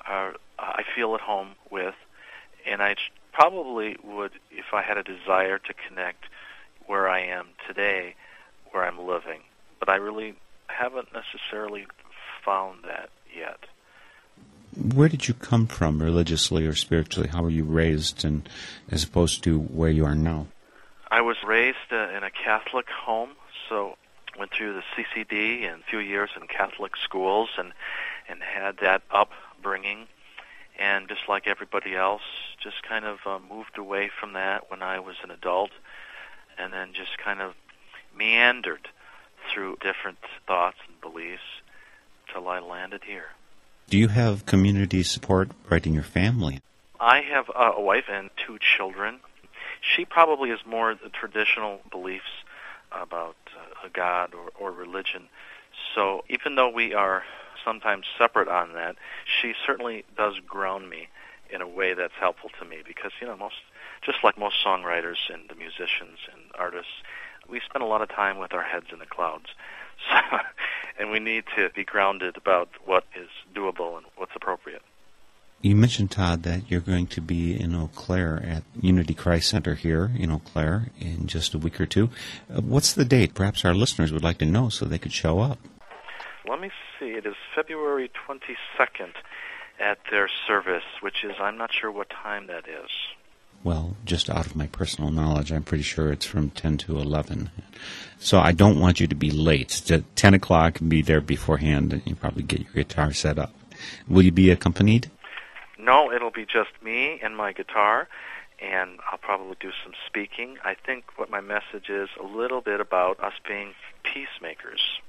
are 0.05 0.31
uh, 0.59 0.73
I 0.77 0.83
feel 0.95 1.13
at 1.15 1.21
home 1.21 1.49
with, 1.69 1.95
and 2.81 2.89
I 2.89 2.95
probably 3.31 3.95
would 4.03 4.31
if 4.49 4.73
I 4.73 4.81
had 4.81 4.97
a 4.97 5.03
desire 5.03 5.59
to 5.59 5.73
connect 5.87 6.25
where 6.87 7.07
I 7.07 7.21
am 7.21 7.47
today, 7.67 8.15
where 8.71 8.83
I'm 8.83 8.99
living. 8.99 9.41
But 9.79 9.89
I 9.89 9.95
really 9.95 10.35
haven't 10.67 11.09
necessarily 11.13 11.85
found 12.43 12.79
that 12.85 13.09
yet. 13.35 13.59
Where 14.95 15.09
did 15.09 15.27
you 15.27 15.33
come 15.33 15.67
from 15.67 16.01
religiously 16.01 16.65
or 16.65 16.73
spiritually? 16.73 17.29
How 17.29 17.43
were 17.43 17.49
you 17.49 17.65
raised 17.65 18.25
and 18.25 18.47
as 18.89 19.03
opposed 19.03 19.43
to 19.43 19.59
where 19.59 19.91
you 19.91 20.05
are 20.05 20.15
now? 20.15 20.47
I 21.11 21.21
was 21.21 21.37
raised 21.45 21.91
uh, 21.91 22.09
in 22.09 22.23
a 22.23 22.31
Catholic 22.31 22.87
home, 22.89 23.31
so 23.67 23.97
went 24.39 24.51
through 24.53 24.73
the 24.73 24.83
CCD 24.95 25.71
and 25.71 25.81
a 25.81 25.85
few 25.89 25.99
years 25.99 26.29
in 26.39 26.47
Catholic 26.47 26.93
schools 27.03 27.49
and 27.57 27.73
and 28.29 28.41
had 28.41 28.77
that 28.77 29.01
upbringing 29.11 30.07
and 30.81 31.07
just 31.07 31.21
like 31.29 31.45
everybody 31.45 31.95
else 31.95 32.23
just 32.61 32.81
kind 32.81 33.05
of 33.05 33.19
uh, 33.25 33.39
moved 33.53 33.77
away 33.77 34.09
from 34.19 34.33
that 34.33 34.71
when 34.71 34.81
I 34.81 34.99
was 34.99 35.15
an 35.23 35.29
adult 35.29 35.69
and 36.57 36.73
then 36.73 36.89
just 36.93 37.17
kind 37.23 37.39
of 37.39 37.53
meandered 38.17 38.87
through 39.53 39.77
different 39.81 40.17
thoughts 40.47 40.77
and 40.87 40.99
beliefs 40.99 41.43
till 42.33 42.47
I 42.47 42.59
landed 42.59 43.01
here. 43.05 43.29
Do 43.89 43.97
you 43.97 44.07
have 44.07 44.45
community 44.45 45.03
support 45.03 45.51
right 45.69 45.85
in 45.85 45.93
your 45.93 46.03
family? 46.03 46.59
I 46.99 47.21
have 47.21 47.45
a 47.53 47.79
wife 47.79 48.05
and 48.09 48.29
two 48.35 48.57
children. 48.59 49.19
She 49.81 50.05
probably 50.05 50.49
has 50.49 50.59
more 50.65 50.95
the 50.95 51.09
traditional 51.09 51.81
beliefs 51.91 52.31
about 52.91 53.35
uh, 53.55 53.87
a 53.87 53.89
God 53.89 54.33
or, 54.33 54.51
or 54.59 54.71
religion. 54.71 55.23
So 55.93 56.23
even 56.29 56.55
though 56.55 56.69
we 56.69 56.93
are 56.93 57.23
sometimes 57.63 58.05
separate 58.17 58.47
on 58.47 58.73
that, 58.73 58.95
she 59.25 59.53
certainly 59.65 60.05
does 60.17 60.35
ground 60.47 60.89
me 60.89 61.07
in 61.49 61.61
a 61.61 61.67
way 61.67 61.93
that's 61.93 62.13
helpful 62.19 62.49
to 62.59 62.65
me 62.65 62.77
because 62.85 63.11
you 63.19 63.27
know 63.27 63.35
most 63.35 63.55
just 64.05 64.23
like 64.23 64.37
most 64.37 64.55
songwriters 64.65 65.17
and 65.31 65.49
the 65.49 65.55
musicians 65.55 66.17
and 66.31 66.41
artists, 66.55 66.91
we 67.49 67.61
spend 67.63 67.83
a 67.83 67.87
lot 67.87 68.01
of 68.01 68.09
time 68.09 68.39
with 68.39 68.53
our 68.53 68.63
heads 68.63 68.87
in 68.91 68.99
the 68.99 69.05
clouds. 69.05 69.47
So, 70.09 70.37
and 70.97 71.11
we 71.11 71.19
need 71.19 71.43
to 71.55 71.69
be 71.75 71.83
grounded 71.83 72.35
about 72.35 72.69
what 72.85 73.03
is 73.15 73.29
doable 73.53 73.97
and 73.97 74.05
what's 74.15 74.31
appropriate. 74.35 74.81
You 75.61 75.75
mentioned, 75.75 76.09
Todd, 76.09 76.41
that 76.41 76.71
you're 76.71 76.81
going 76.81 77.05
to 77.07 77.21
be 77.21 77.59
in 77.59 77.75
Eau 77.75 77.91
Claire 77.93 78.43
at 78.43 78.63
Unity 78.81 79.13
Christ 79.13 79.49
Center 79.49 79.75
here 79.75 80.11
in 80.17 80.31
Eau 80.31 80.41
Claire 80.43 80.87
in 80.99 81.27
just 81.27 81.53
a 81.53 81.59
week 81.59 81.79
or 81.79 81.85
two. 81.85 82.09
Uh, 82.51 82.61
what's 82.61 82.93
the 82.93 83.05
date? 83.05 83.35
Perhaps 83.35 83.63
our 83.63 83.75
listeners 83.75 84.11
would 84.11 84.23
like 84.23 84.39
to 84.39 84.45
know 84.45 84.69
so 84.69 84.85
they 84.85 84.97
could 84.97 85.13
show 85.13 85.39
up. 85.39 85.59
Let 86.49 86.59
me 86.59 86.71
see. 87.01 87.11
It 87.11 87.25
is 87.25 87.35
February 87.55 88.09
22nd 88.27 89.13
at 89.79 89.97
their 90.11 90.29
service, 90.47 90.83
which 91.01 91.23
is, 91.23 91.33
I'm 91.39 91.57
not 91.57 91.73
sure 91.73 91.91
what 91.91 92.09
time 92.09 92.47
that 92.47 92.67
is 92.67 92.89
well, 93.63 93.95
just 94.05 94.29
out 94.29 94.45
of 94.45 94.55
my 94.55 94.67
personal 94.67 95.11
knowledge, 95.11 95.51
I'm 95.51 95.63
pretty 95.63 95.83
sure 95.83 96.11
it's 96.11 96.25
from 96.25 96.49
10 96.49 96.77
to 96.79 96.97
11. 96.97 97.51
So 98.19 98.39
I 98.39 98.51
don't 98.51 98.79
want 98.79 98.99
you 98.99 99.07
to 99.07 99.15
be 99.15 99.29
late. 99.29 99.89
At 99.91 100.15
10 100.15 100.33
o'clock, 100.33 100.79
be 100.87 101.01
there 101.01 101.21
beforehand, 101.21 101.93
and 101.93 102.01
you 102.05 102.15
probably 102.15 102.43
get 102.43 102.61
your 102.61 102.73
guitar 102.73 103.13
set 103.13 103.37
up. 103.37 103.53
Will 104.07 104.23
you 104.23 104.31
be 104.31 104.49
accompanied? 104.49 105.09
No, 105.77 106.11
it'll 106.11 106.31
be 106.31 106.45
just 106.45 106.69
me 106.83 107.19
and 107.23 107.35
my 107.35 107.53
guitar, 107.53 108.07
and 108.59 108.99
I'll 109.11 109.17
probably 109.17 109.55
do 109.59 109.71
some 109.83 109.93
speaking. 110.07 110.57
I 110.63 110.75
think 110.75 111.05
what 111.17 111.29
my 111.29 111.41
message 111.41 111.89
is 111.89 112.09
a 112.19 112.25
little 112.25 112.61
bit 112.61 112.79
about 112.79 113.19
us 113.19 113.33
being 113.47 113.73
peacemakers. 114.03 115.01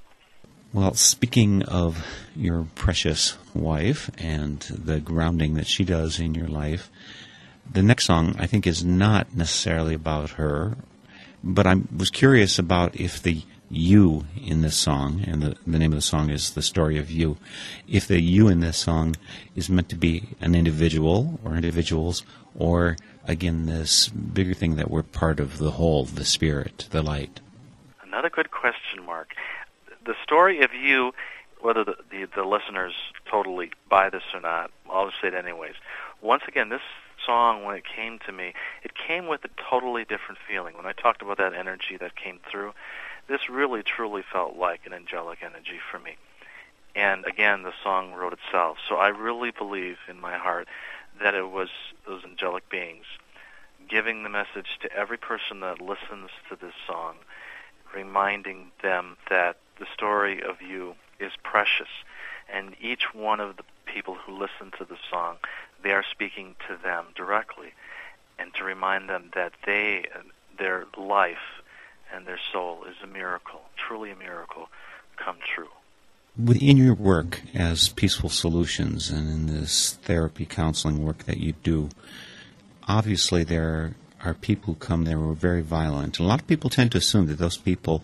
Well, 0.75 0.95
speaking 0.95 1.63
of 1.65 2.03
your 2.35 2.67
precious 2.75 3.37
wife 3.53 4.11
and 4.17 4.61
the 4.61 5.01
grounding 5.01 5.53
that 5.55 5.67
she 5.67 5.85
does 5.85 6.19
in 6.19 6.35
your 6.35 6.49
life, 6.49 6.91
the 7.71 7.83
next 7.83 8.07
song, 8.07 8.35
I 8.39 8.47
think, 8.47 8.67
is 8.67 8.83
not 8.83 9.37
necessarily 9.37 9.93
about 9.93 10.31
her, 10.31 10.79
but 11.45 11.67
I 11.67 11.77
was 11.95 12.09
curious 12.09 12.59
about 12.59 12.97
if 12.99 13.23
the 13.23 13.43
you 13.69 14.25
in 14.43 14.63
this 14.63 14.77
song, 14.77 15.23
and 15.27 15.43
the, 15.43 15.57
the 15.67 15.79
name 15.79 15.93
of 15.93 15.99
the 15.99 16.03
song 16.03 16.31
is 16.31 16.53
The 16.53 16.63
Story 16.63 16.99
of 16.99 17.11
You, 17.11 17.37
if 17.87 18.09
the 18.09 18.23
you 18.23 18.49
in 18.49 18.61
this 18.61 18.79
song 18.79 19.17
is 19.55 19.69
meant 19.69 19.91
to 19.91 19.97
be 19.97 20.31
an 20.41 20.55
individual 20.55 21.39
or 21.45 21.55
individuals, 21.55 22.25
or 22.55 22.97
again, 23.27 23.67
this 23.67 24.09
bigger 24.09 24.55
thing 24.55 24.77
that 24.77 24.91
we're 24.91 25.03
part 25.03 25.39
of 25.39 25.59
the 25.59 25.73
whole, 25.73 26.07
the 26.07 26.25
spirit, 26.25 26.89
the 26.91 27.03
light. 27.03 27.41
Another 28.03 28.31
good 28.31 28.51
question, 28.51 29.05
Mark. 29.05 29.35
The 30.05 30.15
story 30.23 30.63
of 30.63 30.75
you, 30.75 31.13
whether 31.61 31.85
the, 31.85 31.97
the, 32.11 32.27
the 32.35 32.45
listeners 32.45 32.95
totally 33.31 33.73
buy 33.89 34.11
this 34.11 34.23
or 34.35 34.41
not, 34.41 34.71
I'll 34.91 35.09
just 35.09 35.21
say 35.21 35.29
it 35.29 35.35
anyways. 35.35 35.75
Once 36.21 36.43
again, 36.49 36.69
this 36.69 36.83
song, 37.25 37.65
when 37.65 37.77
it 37.77 37.85
came 37.85 38.19
to 38.27 38.33
me, 38.33 38.55
it 38.83 38.93
came 38.95 39.27
with 39.27 39.45
a 39.45 39.51
totally 39.71 40.05
different 40.05 40.39
feeling. 40.49 40.77
When 40.77 40.87
I 40.87 40.93
talked 40.93 41.23
about 41.23 41.39
that 41.39 41.55
energy 41.55 41.97
that 41.99 42.17
came 42.17 42.41
through, 42.51 42.73
this 43.29 43.49
really 43.49 43.83
truly 43.83 44.23
felt 44.23 44.57
like 44.57 44.87
an 44.87 44.93
angelic 44.93 45.39
energy 45.43 45.79
for 45.91 45.99
me. 45.99 46.17
And 46.95 47.25
again, 47.25 47.63
the 47.63 47.73
song 47.83 48.13
wrote 48.13 48.35
itself. 48.35 48.79
So 48.89 48.97
I 48.97 49.09
really 49.09 49.51
believe 49.51 49.99
in 50.09 50.21
my 50.21 50.37
heart 50.37 50.69
that 51.23 51.35
it 51.35 51.51
was 51.51 51.69
those 52.07 52.25
angelic 52.25 52.69
beings 52.69 53.05
giving 53.89 54.23
the 54.23 54.29
message 54.29 54.79
to 54.81 54.93
every 54.93 55.19
person 55.19 55.61
that 55.61 55.81
listens 55.81 56.31
to 56.49 56.57
this 56.57 56.75
song, 56.87 57.17
reminding 57.95 58.71
them 58.83 59.17
that 59.29 59.57
the 59.79 59.87
story 59.95 60.43
of 60.43 60.61
you 60.63 60.95
is 61.19 61.33
precious. 61.43 61.89
And 62.53 62.75
each 62.81 63.15
one 63.15 63.41
of 63.41 63.57
the 63.57 63.65
people 63.87 64.15
who 64.15 64.33
listen 64.33 64.73
to 64.79 64.85
the 64.85 64.99
song 65.11 65.37
they 65.83 65.91
are 65.91 66.05
speaking 66.09 66.55
to 66.69 66.77
them 66.77 67.07
directly, 67.15 67.73
and 68.39 68.55
to 68.55 68.65
remind 68.65 69.09
them 69.09 69.31
that 69.35 69.53
they, 69.67 70.05
their 70.59 70.87
life 70.97 71.63
and 72.15 72.27
their 72.27 72.39
soul 72.53 72.85
is 72.85 72.97
a 73.03 73.07
miracle, 73.07 73.63
truly 73.77 74.11
a 74.11 74.17
miracle, 74.17 74.69
come 75.17 75.37
true. 75.55 75.69
Within 76.43 76.79
your 76.79 76.95
work 76.95 77.43
as 77.55 77.89
Peaceful 77.91 78.31
Solutions 78.31 79.11
and 79.11 79.29
in 79.29 79.47
this 79.47 79.99
therapy 80.03 80.47
counseling 80.47 81.05
work 81.05 81.25
that 81.25 81.39
you 81.39 81.53
do, 81.63 81.91
obviously 82.89 83.45
there 83.45 83.95
are 84.25 84.35
people 84.35 84.75
who 84.75 84.79
come 84.79 85.05
there 85.05 85.17
who 85.17 85.31
are 85.31 85.35
very 85.35 85.63
violent. 85.63 86.19
A 86.19 86.23
lot 86.23 86.41
of 86.41 86.47
people 86.47 86.71
tend 86.71 86.93
to 86.93 86.99
assume 86.99 87.27
that 87.27 87.39
those 87.39 87.57
people, 87.57 88.03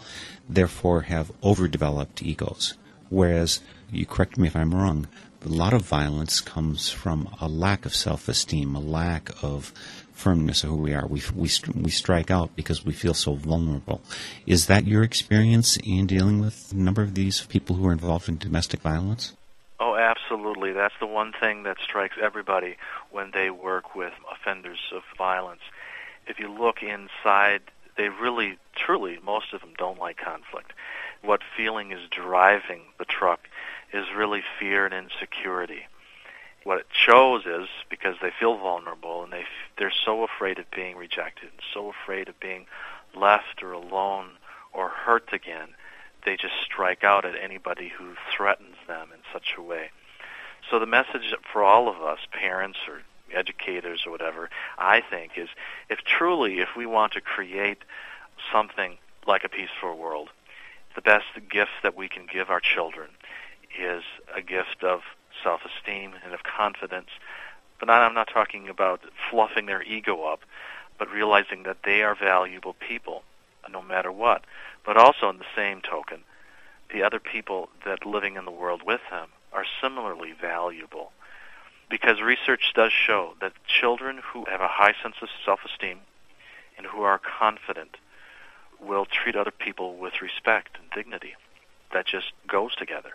therefore, 0.48 1.02
have 1.02 1.32
overdeveloped 1.42 2.22
egos. 2.22 2.74
Whereas, 3.08 3.60
you 3.90 4.06
correct 4.06 4.36
me 4.36 4.48
if 4.48 4.56
I'm 4.56 4.74
wrong, 4.74 5.08
a 5.44 5.48
lot 5.48 5.72
of 5.72 5.82
violence 5.82 6.40
comes 6.40 6.90
from 6.90 7.28
a 7.40 7.48
lack 7.48 7.86
of 7.86 7.94
self-esteem, 7.94 8.74
a 8.74 8.80
lack 8.80 9.30
of 9.42 9.72
firmness 10.12 10.64
of 10.64 10.70
who 10.70 10.76
we 10.76 10.94
are. 10.94 11.06
We, 11.06 11.22
we, 11.34 11.48
we 11.74 11.90
strike 11.90 12.30
out 12.30 12.56
because 12.56 12.84
we 12.84 12.92
feel 12.92 13.14
so 13.14 13.34
vulnerable. 13.34 14.00
Is 14.46 14.66
that 14.66 14.86
your 14.86 15.04
experience 15.04 15.78
in 15.84 16.06
dealing 16.06 16.40
with 16.40 16.72
a 16.72 16.76
number 16.76 17.02
of 17.02 17.14
these 17.14 17.46
people 17.46 17.76
who 17.76 17.86
are 17.86 17.92
involved 17.92 18.28
in 18.28 18.36
domestic 18.36 18.80
violence? 18.80 19.34
Oh, 19.78 19.94
absolutely. 19.94 20.72
That's 20.72 20.94
the 20.98 21.06
one 21.06 21.32
thing 21.40 21.62
that 21.62 21.76
strikes 21.80 22.16
everybody 22.20 22.76
when 23.12 23.30
they 23.32 23.50
work 23.50 23.94
with 23.94 24.12
offenders 24.32 24.80
of 24.92 25.02
violence. 25.16 25.60
If 26.28 26.38
you 26.38 26.52
look 26.52 26.82
inside, 26.82 27.62
they 27.96 28.08
really, 28.08 28.58
truly, 28.76 29.18
most 29.24 29.52
of 29.52 29.60
them 29.60 29.72
don't 29.76 29.98
like 29.98 30.18
conflict. 30.18 30.72
What 31.22 31.40
feeling 31.56 31.90
is 31.90 32.08
driving 32.10 32.82
the 32.98 33.04
truck 33.04 33.48
is 33.92 34.04
really 34.16 34.42
fear 34.60 34.84
and 34.84 34.94
insecurity. 34.94 35.86
What 36.64 36.78
it 36.78 36.86
shows 36.92 37.46
is 37.46 37.68
because 37.88 38.16
they 38.20 38.30
feel 38.38 38.58
vulnerable 38.58 39.24
and 39.24 39.32
they 39.32 39.44
they're 39.78 39.92
so 40.04 40.22
afraid 40.22 40.58
of 40.58 40.70
being 40.70 40.96
rejected, 40.96 41.50
so 41.72 41.88
afraid 41.90 42.28
of 42.28 42.38
being 42.40 42.66
left 43.16 43.62
or 43.62 43.72
alone 43.72 44.32
or 44.72 44.88
hurt 44.88 45.32
again, 45.32 45.68
they 46.24 46.36
just 46.36 46.54
strike 46.64 47.04
out 47.04 47.24
at 47.24 47.34
anybody 47.42 47.88
who 47.88 48.14
threatens 48.36 48.76
them 48.86 49.08
in 49.12 49.20
such 49.32 49.54
a 49.56 49.62
way. 49.62 49.90
So 50.70 50.78
the 50.78 50.86
message 50.86 51.34
for 51.52 51.62
all 51.62 51.88
of 51.88 52.02
us, 52.02 52.18
parents 52.32 52.78
or 52.86 53.02
educators 53.34 54.02
or 54.06 54.12
whatever, 54.12 54.50
I 54.78 55.00
think 55.00 55.32
is 55.36 55.48
if 55.88 56.00
truly 56.00 56.60
if 56.60 56.70
we 56.76 56.86
want 56.86 57.12
to 57.12 57.20
create 57.20 57.78
something 58.52 58.98
like 59.26 59.44
a 59.44 59.48
peaceful 59.48 59.96
world. 59.96 60.30
The 60.94 61.02
best 61.02 61.26
gift 61.50 61.70
that 61.82 61.96
we 61.96 62.08
can 62.08 62.26
give 62.26 62.50
our 62.50 62.60
children 62.60 63.10
is 63.78 64.02
a 64.34 64.42
gift 64.42 64.82
of 64.82 65.02
self-esteem 65.42 66.12
and 66.24 66.34
of 66.34 66.40
confidence. 66.42 67.10
But 67.78 67.90
I'm 67.90 68.14
not 68.14 68.28
talking 68.32 68.68
about 68.68 69.00
fluffing 69.30 69.66
their 69.66 69.82
ego 69.82 70.24
up, 70.24 70.40
but 70.98 71.10
realizing 71.10 71.62
that 71.62 71.78
they 71.84 72.02
are 72.02 72.16
valuable 72.16 72.74
people, 72.74 73.22
no 73.70 73.82
matter 73.82 74.10
what. 74.10 74.42
But 74.84 74.96
also, 74.96 75.28
in 75.28 75.38
the 75.38 75.44
same 75.54 75.80
token, 75.80 76.24
the 76.92 77.02
other 77.02 77.20
people 77.20 77.68
that 77.84 78.06
living 78.06 78.36
in 78.36 78.44
the 78.44 78.50
world 78.50 78.82
with 78.84 79.00
them 79.10 79.28
are 79.52 79.64
similarly 79.80 80.32
valuable. 80.32 81.12
Because 81.90 82.20
research 82.20 82.72
does 82.74 82.92
show 82.92 83.34
that 83.40 83.52
children 83.66 84.20
who 84.32 84.44
have 84.44 84.60
a 84.60 84.68
high 84.68 84.94
sense 85.02 85.16
of 85.22 85.28
self-esteem 85.44 85.98
and 86.76 86.86
who 86.86 87.02
are 87.02 87.18
confident 87.18 87.96
will 88.80 89.06
treat 89.06 89.36
other 89.36 89.50
people 89.50 89.96
with 89.96 90.20
respect 90.22 90.76
and 90.80 90.90
dignity. 90.90 91.34
That 91.92 92.06
just 92.06 92.32
goes 92.46 92.74
together. 92.76 93.12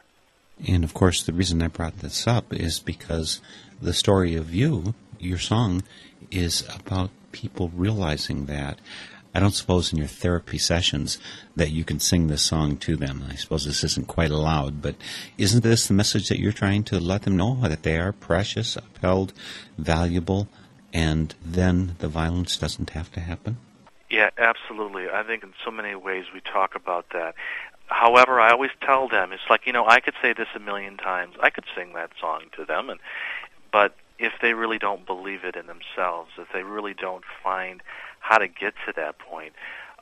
And 0.67 0.83
of 0.83 0.93
course, 0.93 1.23
the 1.23 1.33
reason 1.33 1.61
I 1.61 1.67
brought 1.67 1.99
this 1.99 2.27
up 2.27 2.53
is 2.53 2.79
because 2.79 3.41
the 3.81 3.93
story 3.93 4.35
of 4.35 4.53
you, 4.53 4.93
your 5.19 5.37
song, 5.37 5.83
is 6.31 6.67
about 6.73 7.11
people 7.31 7.71
realizing 7.75 8.45
that. 8.45 8.79
I 9.35 9.39
don't 9.39 9.51
suppose 9.51 9.91
in 9.91 9.97
your 9.97 10.07
therapy 10.07 10.57
sessions 10.57 11.17
that 11.55 11.71
you 11.71 11.83
can 11.83 11.99
sing 11.99 12.27
this 12.27 12.43
song 12.43 12.77
to 12.77 12.95
them. 12.95 13.23
I 13.27 13.35
suppose 13.35 13.65
this 13.65 13.83
isn't 13.83 14.07
quite 14.07 14.31
allowed, 14.31 14.81
but 14.81 14.95
isn't 15.37 15.63
this 15.63 15.87
the 15.87 15.93
message 15.93 16.29
that 16.29 16.39
you're 16.39 16.51
trying 16.51 16.83
to 16.85 16.99
let 16.99 17.23
them 17.23 17.37
know 17.37 17.55
that 17.61 17.83
they 17.83 17.97
are 17.99 18.11
precious, 18.11 18.75
upheld, 18.75 19.33
valuable, 19.77 20.47
and 20.93 21.33
then 21.43 21.95
the 21.99 22.07
violence 22.07 22.57
doesn't 22.57 22.91
have 22.91 23.11
to 23.13 23.19
happen? 23.19 23.57
Yeah, 24.09 24.29
absolutely. 24.37 25.09
I 25.09 25.23
think 25.23 25.43
in 25.43 25.53
so 25.65 25.71
many 25.71 25.95
ways 25.95 26.25
we 26.33 26.41
talk 26.41 26.75
about 26.75 27.07
that. 27.13 27.33
However, 27.87 28.39
I 28.39 28.51
always 28.51 28.71
tell 28.81 29.07
them 29.07 29.33
it's 29.33 29.49
like 29.49 29.65
you 29.65 29.73
know 29.73 29.85
I 29.87 29.99
could 29.99 30.13
say 30.21 30.33
this 30.33 30.47
a 30.55 30.59
million 30.59 30.97
times. 30.97 31.35
I 31.41 31.49
could 31.49 31.65
sing 31.75 31.93
that 31.93 32.11
song 32.21 32.43
to 32.55 32.65
them, 32.65 32.89
and 32.89 32.99
but 33.71 33.95
if 34.19 34.33
they 34.41 34.53
really 34.53 34.77
don't 34.77 35.05
believe 35.05 35.43
it 35.43 35.55
in 35.55 35.67
themselves, 35.67 36.31
if 36.37 36.47
they 36.53 36.63
really 36.63 36.93
don't 36.93 37.23
find 37.43 37.81
how 38.19 38.37
to 38.37 38.47
get 38.47 38.73
to 38.85 38.93
that 38.95 39.19
point, 39.19 39.53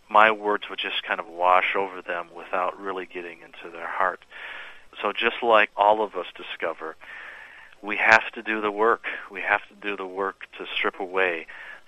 my 0.10 0.32
words 0.32 0.70
would 0.70 0.80
just 0.80 1.04
kind 1.04 1.20
of 1.20 1.28
wash 1.28 1.76
over 1.76 2.02
them 2.02 2.28
without 2.36 2.80
really 2.80 3.06
getting 3.06 3.40
into 3.42 3.72
their 3.72 3.88
heart. 3.88 4.24
So 5.02 5.14
just 5.14 5.42
like 5.42 5.70
all 5.78 6.04
of 6.04 6.16
us 6.16 6.26
discover, 6.36 6.98
we 7.82 7.98
have 7.98 8.30
to 8.34 8.44
do 8.44 8.62
the 8.62 8.72
work. 8.72 9.06
We 9.32 9.42
have 9.42 9.62
to 9.70 9.76
do 9.82 9.96
the 9.96 10.06
work 10.06 10.46
to 10.58 10.66
strip 10.76 11.00
away 11.00 11.48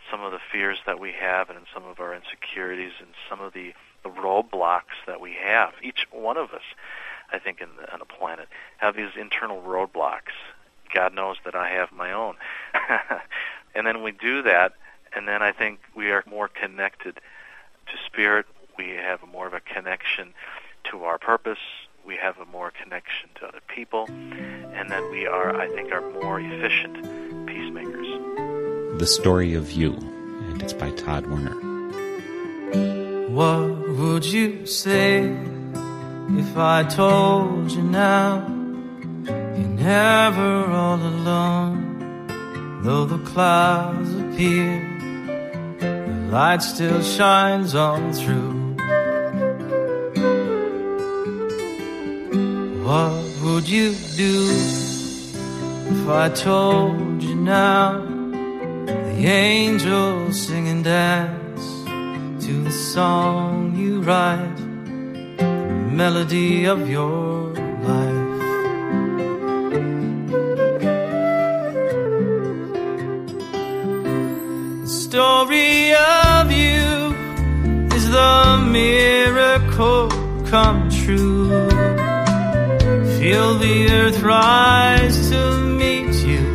some 0.10 0.22
of 0.22 0.32
the 0.32 0.40
fears 0.52 0.80
that 0.86 1.00
we 1.00 1.14
have 1.14 1.50
and 1.50 1.60
some 1.74 1.86
of 1.86 2.00
our 2.00 2.14
insecurities 2.16 2.94
and 3.00 3.10
some 3.30 3.42
of 3.42 3.54
the, 3.54 3.74
the 4.04 4.10
roadblocks 4.10 4.98
that 5.06 5.22
we 5.22 5.36
have. 5.42 5.74
Each 5.82 6.08
one 6.12 6.38
of 6.38 6.52
us, 6.52 6.64
I 7.32 7.40
think, 7.40 7.62
in 7.62 7.70
the, 7.80 7.92
on 7.92 8.00
the 8.00 8.06
planet, 8.06 8.48
have 8.78 8.96
these 8.96 9.12
internal 9.20 9.62
roadblocks. 9.62 10.34
God 10.94 11.14
knows 11.14 11.38
that 11.46 11.56
I 11.56 11.70
have 11.70 11.92
my 11.92 12.12
own. 12.12 12.36
and 13.76 13.88
then 13.88 14.04
we 14.04 14.12
do 14.12 14.44
that, 14.44 14.74
and 15.16 15.28
then 15.28 15.42
I 15.42 15.52
think 15.52 15.80
we 15.96 16.12
are 16.12 16.24
more 16.30 16.48
connected 16.48 17.16
to 17.16 17.94
spirit. 18.06 18.46
We 18.78 18.90
have 18.90 19.20
more 19.32 19.48
of 19.48 19.54
a 19.54 19.60
connection 19.60 20.34
to 20.92 21.04
our 21.04 21.18
purpose. 21.18 21.60
We 22.06 22.18
have 22.18 22.38
a 22.38 22.46
more 22.46 22.72
connection 22.72 23.30
to 23.36 23.48
other 23.48 23.62
people, 23.68 24.06
and 24.10 24.92
then 24.92 25.10
we 25.10 25.26
are, 25.26 25.56
I 25.56 25.68
think, 25.70 25.92
are 25.92 26.02
more 26.12 26.40
efficient 26.40 26.96
peacemakers. 27.48 29.00
The 29.00 29.08
Story 29.08 29.54
of 29.54 29.72
You, 29.72 29.94
and 29.94 30.62
it's 30.62 30.74
by 30.74 30.92
Todd 30.92 31.28
Werner. 31.28 31.74
What 33.30 33.90
would 33.90 34.26
you 34.26 34.66
say 34.66 35.36
if 36.30 36.58
I 36.58 36.84
told 36.84 37.72
you 37.72 37.82
now 37.82 38.63
you're 39.58 39.68
never 39.68 40.66
all 40.72 41.02
alone? 41.02 42.82
Though 42.84 43.06
the 43.06 43.20
clouds 43.20 44.14
appear, 44.14 44.82
the 45.80 46.28
light 46.32 46.62
still 46.62 47.02
shines 47.02 47.76
on 47.76 48.12
through. 48.14 48.64
What 52.84 53.24
would 53.42 53.70
you 53.70 53.96
do 54.18 54.50
if 55.94 56.10
I 56.10 56.30
told 56.30 57.24
you 57.24 57.36
now? 57.36 58.02
The 58.86 59.26
angels 59.26 60.42
sing 60.48 60.68
and 60.68 60.84
dance 60.84 61.64
to 62.46 62.64
the 62.64 62.72
song 62.72 63.76
you 63.78 64.02
write, 64.02 64.58
the 65.38 65.90
melody 65.92 66.66
of 66.66 66.90
your 66.90 67.53
story 75.14 75.94
of 75.94 76.52
you 76.52 77.14
is 77.96 78.10
the 78.10 78.68
miracle 78.68 80.10
come 80.50 80.90
true. 80.90 81.50
Feel 83.20 83.54
the 83.60 83.90
earth 83.92 84.20
rise 84.24 85.30
to 85.30 85.42
meet 85.82 86.16
you. 86.26 86.46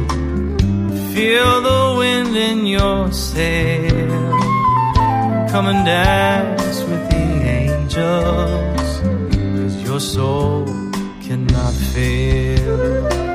Feel 1.14 1.60
the 1.70 1.94
wind 1.98 2.36
in 2.36 2.66
your 2.66 3.12
sail. 3.12 4.32
Come 5.52 5.66
and 5.72 5.86
dance 5.86 6.80
with 6.82 7.04
the 7.10 7.26
angels. 7.60 8.90
Cause 9.36 9.76
your 9.84 10.00
soul 10.00 10.66
cannot 11.22 11.74
fail. 11.94 13.27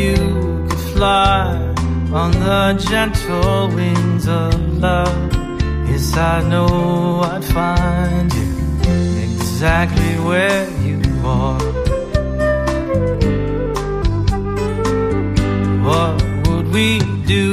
You 0.00 0.66
could 0.68 0.84
fly 0.94 1.56
on 2.20 2.30
the 2.32 2.62
gentle 2.90 3.68
wings 3.68 4.26
of 4.28 4.54
love. 4.78 5.32
Yes, 5.90 6.16
I 6.16 6.36
know 6.48 7.20
I'd 7.32 7.44
find 7.44 8.32
you 8.40 8.50
exactly 9.28 10.12
where 10.28 10.64
you 10.88 11.00
are. 11.24 11.64
What 15.88 16.16
would 16.46 16.68
we 16.78 16.88
do 17.36 17.52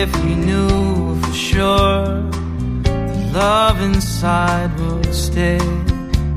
if 0.00 0.08
we 0.24 0.34
knew 0.48 1.20
for 1.20 1.34
sure 1.50 2.04
the 2.86 3.30
love 3.32 3.80
inside 3.82 4.70
would 4.80 5.14
stay 5.14 5.60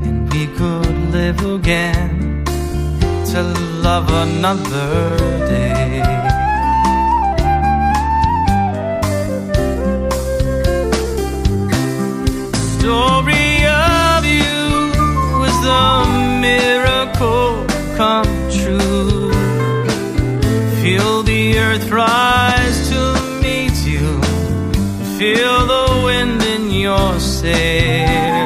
and 0.05 0.31
we 0.33 0.47
could 0.57 0.95
live 1.17 1.39
again 1.57 2.18
to 3.31 3.43
love 3.83 4.09
another 4.09 5.17
day? 5.47 6.19
story 12.79 13.65
of 13.67 14.25
you 14.25 15.43
is 15.49 15.57
the 15.61 16.39
miracle 16.41 17.65
come 17.95 18.31
true. 18.49 19.31
Feel 20.81 21.21
the 21.21 21.59
earth 21.59 21.87
rise 21.91 22.89
to 22.89 23.01
meet 23.43 23.77
you. 23.85 24.07
Feel 25.19 25.67
the 25.67 26.01
wind 26.03 26.41
in 26.41 26.71
your 26.71 27.19
sail. 27.19 28.38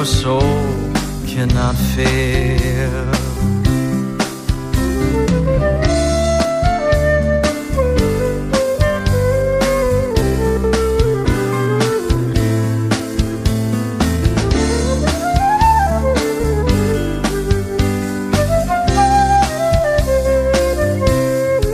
Your 0.00 0.06
soul 0.06 0.40
cannot 1.26 1.76
fail. 1.94 3.12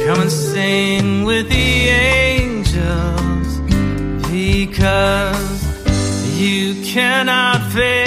Come 0.05 0.20
and 0.20 0.33
sing 0.33 1.22
with 1.22 1.49
the 1.49 1.89
angels 1.91 3.61
because 4.29 5.62
you 6.37 6.83
cannot 6.83 7.72
fail. 7.72 8.06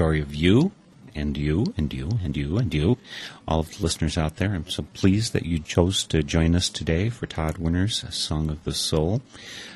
Story 0.00 0.22
of 0.22 0.34
you 0.34 0.72
and 1.14 1.36
you 1.36 1.74
and 1.76 1.92
you 1.92 2.08
and 2.24 2.34
you 2.34 2.56
and 2.56 2.72
you, 2.72 2.96
all 3.46 3.60
of 3.60 3.76
the 3.76 3.82
listeners 3.82 4.16
out 4.16 4.36
there. 4.36 4.54
I'm 4.54 4.66
so 4.66 4.84
pleased 4.94 5.34
that 5.34 5.44
you 5.44 5.58
chose 5.58 6.04
to 6.04 6.22
join 6.22 6.54
us 6.54 6.70
today 6.70 7.10
for 7.10 7.26
Todd 7.26 7.58
Werner's 7.58 8.02
Song 8.08 8.48
of 8.48 8.64
the 8.64 8.72
Soul. 8.72 9.20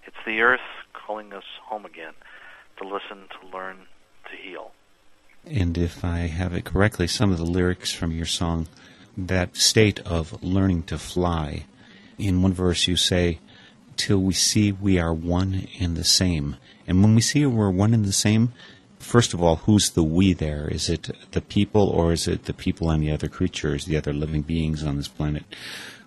It's 0.07 0.17
the 0.27 0.41
earth 0.41 0.61
calling 0.93 1.33
us 1.33 1.45
home 1.65 1.85
again 1.85 2.15
to 2.79 2.85
listen, 2.85 3.29
to 3.41 3.57
learn, 3.57 3.77
to 4.31 4.37
heal. 4.37 4.73
And 5.47 5.77
if 5.79 6.05
I 6.05 6.21
have 6.21 6.53
it 6.53 6.65
correctly, 6.65 7.07
some 7.07 7.33
of 7.33 7.39
the 7.39 7.45
lyrics 7.45 7.93
from 7.93 8.13
your 8.13 8.27
song, 8.27 8.69
that 9.17 9.57
state 9.57 10.01
of 10.01 10.43
learning 10.43 10.85
to 10.85 10.99
fly, 10.99 11.65
in 12.19 12.43
one 12.43 12.53
verse 12.53 12.87
you 12.87 12.97
say, 12.97 13.39
till 13.97 14.19
we 14.19 14.33
see 14.33 14.73
we 14.73 14.99
are 14.99 15.13
one 15.13 15.67
and 15.79 15.97
the 15.97 16.05
same. 16.05 16.57
And 16.87 17.03
when 17.03 17.15
we 17.15 17.21
see 17.21 17.45
we're 17.47 17.71
one 17.71 17.95
and 17.95 18.05
the 18.05 18.13
same, 18.13 18.53
first 18.99 19.35
of 19.35 19.43
all, 19.43 19.57
who's 19.57 19.91
the 19.91 20.03
we 20.03 20.33
there? 20.33 20.69
Is 20.69 20.89
it 20.89 21.11
the 21.33 21.41
people 21.41 21.89
or 21.89 22.13
is 22.13 22.29
it 22.29 22.45
the 22.45 22.55
people 22.55 22.91
and 22.91 23.03
the 23.03 23.13
other 23.13 23.29
creatures, 23.29 23.85
the 23.85 23.97
other 23.97 24.13
living 24.13 24.43
beings 24.43 24.85
on 24.85 24.97
this 24.97 25.09
planet? 25.09 25.45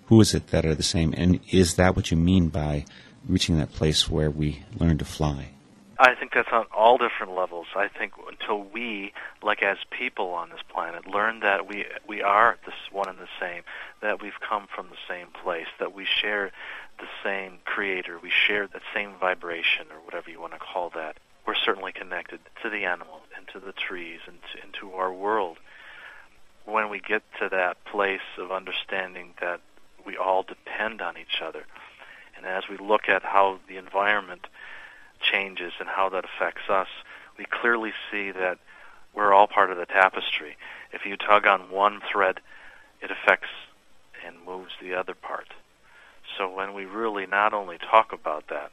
Who 0.08 0.22
is 0.22 0.34
it 0.34 0.47
that 0.47 0.66
are 0.66 0.76
the 0.76 0.84
same? 0.84 1.14
And 1.16 1.39
is 1.51 1.76
that 1.76 1.95
what 1.95 2.12
you 2.12 2.18
mean 2.18 2.49
by 2.49 2.86
reaching 3.28 3.58
that 3.58 3.74
place 3.74 4.10
where 4.10 4.30
we 4.30 4.64
learn 4.78 4.97
to 4.97 5.06
fly? 5.06 5.49
I 5.99 6.16
think 6.16 6.34
that's 6.34 6.51
on 6.51 6.66
all 6.76 6.97
different 6.97 7.34
levels. 7.34 7.68
I 7.76 7.88
think 7.88 8.14
until 8.30 8.64
we, 8.64 9.14
like 9.41 9.64
as 9.64 9.78
people 9.89 10.30
on 10.30 10.49
this 10.49 10.60
planet, 10.68 11.08
learn 11.08 11.41
that 11.41 11.68
we 11.68 11.86
we 12.08 12.22
are 12.22 12.58
this 12.66 12.76
one 12.91 13.08
and 13.08 13.20
the 13.20 13.30
same, 13.39 13.64
that 14.01 14.22
we've 14.22 14.39
come 14.41 14.68
from 14.74 14.89
the 14.89 14.97
same 15.08 15.28
place, 15.43 15.68
that 15.80 15.93
we 15.93 16.06
share 16.06 16.51
the 16.99 17.08
same 17.24 17.60
creator, 17.66 18.20
we 18.22 18.30
share 18.30 18.68
that 18.68 18.82
same 18.93 19.14
vibration 19.20 19.88
or 19.91 19.97
whatever 20.04 20.30
you 20.30 20.39
want 20.41 20.54
to 20.54 20.60
call 20.60 20.89
that. 20.91 21.18
We're 21.45 21.56
certainly 21.56 21.91
connected 21.91 22.39
to 22.64 22.70
the 22.70 22.86
animal 22.86 23.22
and 23.36 23.47
to 23.49 23.60
the 23.60 23.74
trees 23.74 24.20
and 24.28 24.38
to, 24.41 24.64
and 24.64 24.74
to 24.76 24.93
our 24.93 25.12
world. 25.12 25.58
When 26.66 26.89
we 26.89 26.99
get 26.99 27.24
to 27.39 27.49
that 27.49 27.84
place 27.86 28.22
of 28.38 28.51
understanding 28.51 29.34
that 29.41 29.60
we 30.06 30.18
all 30.18 30.43
depend 30.43 31.01
on 31.01 31.18
each 31.18 31.41
other. 31.41 31.66
And 32.36 32.45
as 32.45 32.64
we 32.70 32.78
look 32.78 33.08
at 33.08 33.24
how 33.24 33.60
the 33.68 33.78
environment 33.78 34.47
changes 35.22 35.74
and 35.80 35.88
how 35.88 36.10
that 36.10 36.26
affects 36.26 36.70
us, 36.70 36.88
we 37.38 37.45
clearly 37.45 37.93
see 38.12 38.32
that 38.32 38.60
we're 39.14 39.34
all 39.34 39.47
part 39.47 39.72
of 39.72 39.78
the 39.78 39.86
tapestry. 39.86 40.58
If 40.91 41.06
you 41.06 41.18
tug 41.18 41.47
on 41.47 41.70
one 41.70 42.01
thread, 42.12 42.39
it 43.01 43.12
affects 43.12 43.49
and 44.26 44.36
moves 44.45 44.72
the 44.82 44.93
other 44.93 45.14
part. 45.14 45.47
So 46.38 46.49
when 46.49 46.74
we 46.74 46.86
really 46.86 47.26
not 47.26 47.54
only 47.54 47.78
talk 47.78 48.14
about 48.14 48.47
that, 48.47 48.72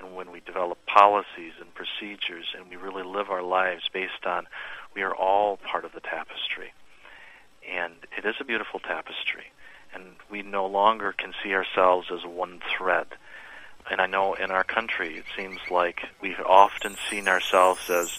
and 0.00 0.16
when 0.16 0.32
we 0.32 0.40
develop 0.40 0.78
policies 0.86 1.52
and 1.60 1.68
procedures, 1.74 2.46
and 2.56 2.68
we 2.68 2.76
really 2.76 3.02
live 3.02 3.30
our 3.30 3.42
lives 3.42 3.88
based 3.92 4.26
on 4.26 4.46
we 4.94 5.02
are 5.02 5.14
all 5.14 5.58
part 5.58 5.84
of 5.84 5.92
the 5.92 6.00
tapestry. 6.00 6.72
And 7.70 7.94
it 8.16 8.24
is 8.24 8.36
a 8.40 8.44
beautiful 8.44 8.80
tapestry 8.80 9.52
and 9.94 10.04
we 10.30 10.42
no 10.42 10.66
longer 10.66 11.12
can 11.12 11.32
see 11.42 11.54
ourselves 11.54 12.08
as 12.12 12.24
one 12.24 12.60
thread. 12.76 13.06
And 13.90 14.00
I 14.00 14.06
know 14.06 14.34
in 14.34 14.50
our 14.50 14.64
country, 14.64 15.16
it 15.16 15.24
seems 15.36 15.58
like 15.70 16.02
we've 16.20 16.40
often 16.40 16.96
seen 17.10 17.28
ourselves 17.28 17.90
as 17.90 18.18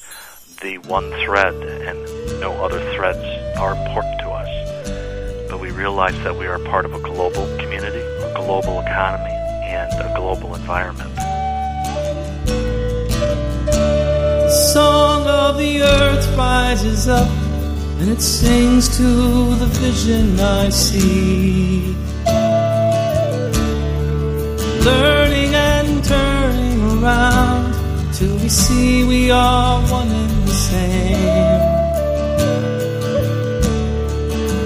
the 0.62 0.78
one 0.78 1.10
thread, 1.26 1.54
and 1.56 2.40
no 2.40 2.52
other 2.64 2.80
threads 2.94 3.24
are 3.58 3.76
important 3.76 4.20
to 4.20 4.30
us. 4.30 5.50
But 5.50 5.60
we 5.60 5.72
realize 5.72 6.18
that 6.24 6.36
we 6.36 6.46
are 6.48 6.60
part 6.60 6.86
of 6.86 6.94
a 6.94 7.00
global 7.00 7.46
community, 7.58 8.00
a 8.00 8.34
global 8.36 8.82
economy, 8.82 9.32
and 9.64 9.92
a 10.02 10.14
global 10.16 10.54
environment. 10.56 11.16
The 14.46 14.50
song 14.74 15.26
of 15.28 15.58
the 15.58 15.82
earth 15.82 16.38
rises 16.38 17.08
up 17.08 17.43
and 18.04 18.12
it 18.12 18.22
sings 18.22 18.98
to 18.98 19.04
the 19.56 19.66
vision 19.80 20.38
I 20.38 20.68
see. 20.68 21.96
Learning 24.84 25.56
and 25.56 26.04
turning 26.04 26.82
around 26.92 27.74
till 28.14 28.36
we 28.40 28.50
see 28.50 29.06
we 29.06 29.32
are 29.32 29.80
one 29.90 30.10
and 30.10 30.48
the 30.50 30.54
same. 30.70 31.62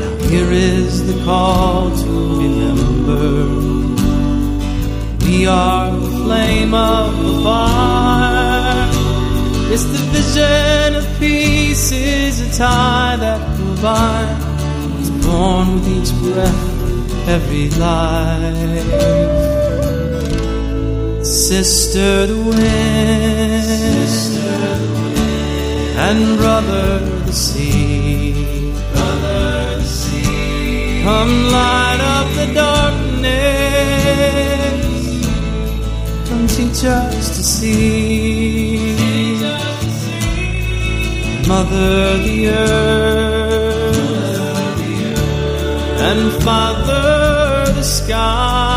Now 0.02 0.30
here 0.30 0.52
is 0.52 1.06
the 1.06 1.24
call 1.24 1.92
to 1.96 2.14
remember 2.44 3.22
we 5.26 5.46
are 5.46 5.92
the 5.92 6.12
flame 6.24 6.74
of 6.74 7.24
the 7.24 7.44
fire. 7.44 8.27
It's 9.70 9.84
the 9.84 10.00
vision 10.16 10.96
of 10.96 11.06
peace 11.20 11.92
is 11.92 12.40
a 12.40 12.58
tie 12.58 13.18
that 13.18 13.42
will. 13.60 13.78
It's 14.98 15.10
born 15.26 15.68
with 15.76 15.88
each 15.96 16.12
breath, 16.22 17.28
every 17.28 17.70
life. 17.72 19.28
Sister 21.26 22.28
the 22.28 22.38
wind, 22.38 22.58
and 26.08 26.38
brother 26.38 27.00
the 27.26 27.34
sea. 27.34 28.72
Brother 28.94 29.80
the 29.80 29.84
sea. 29.84 31.02
Come 31.04 31.34
light 31.52 32.00
up 32.16 32.28
the 32.40 32.48
darkness. 32.54 33.18
Come 36.30 36.48
teach 36.48 36.86
us 36.86 37.28
to 37.36 37.44
see. 37.44 38.47
Mother 41.48 42.18
the 42.18 42.50
earth, 42.50 43.98
and 46.10 46.44
Father 46.44 47.72
the 47.74 47.84
sky. 47.84 48.77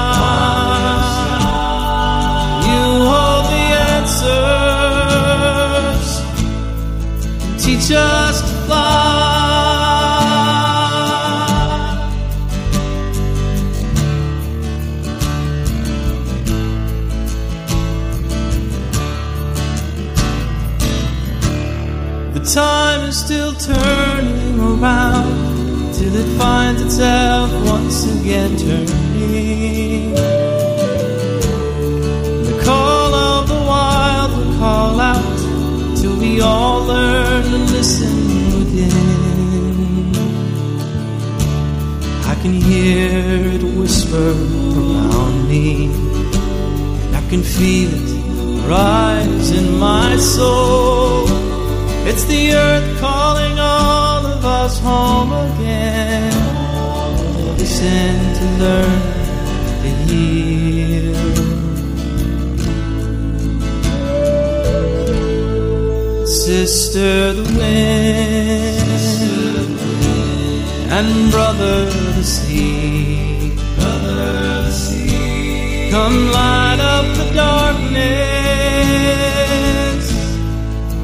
It 26.21 26.39
finds 26.39 26.83
itself 26.83 27.51
once 27.67 27.99
again 28.17 28.57
turning. 28.57 30.15
The 32.49 32.57
call 32.63 33.15
of 33.15 33.49
the 33.49 33.61
wild 33.73 34.31
will 34.37 34.55
call 34.59 35.01
out 35.01 35.39
till 35.97 36.17
we 36.19 36.41
all 36.41 36.83
learn 36.85 37.45
to 37.45 37.59
listen 37.77 38.17
within. 38.59 40.15
I 42.33 42.35
can 42.43 42.53
hear 42.53 43.55
it 43.57 43.63
whisper 43.79 44.31
around 44.81 45.49
me, 45.49 45.87
and 47.05 47.17
I 47.17 47.23
can 47.31 47.43
feel 47.43 47.91
it 47.95 48.69
rise 48.69 49.51
in 49.51 49.79
my 49.79 50.17
soul. 50.17 51.25
It's 52.11 52.25
the 52.25 52.53
earth 52.53 53.01
calling 53.01 53.60
us 54.71 54.79
home 54.81 55.33
again. 55.33 56.33
Listen 57.59 58.17
to 58.39 58.45
learn 58.63 59.03
to 59.83 59.91
hear. 60.07 61.15
Sister 66.27 67.13
the 67.39 67.47
wind 67.59 68.91
and. 70.97 71.11
Brother 71.33 71.79
the 72.19 72.25
sea. 72.25 73.57
Come 75.95 76.19
light 76.37 76.81
up 76.95 77.07
the 77.19 77.27
darkness. 77.35 78.01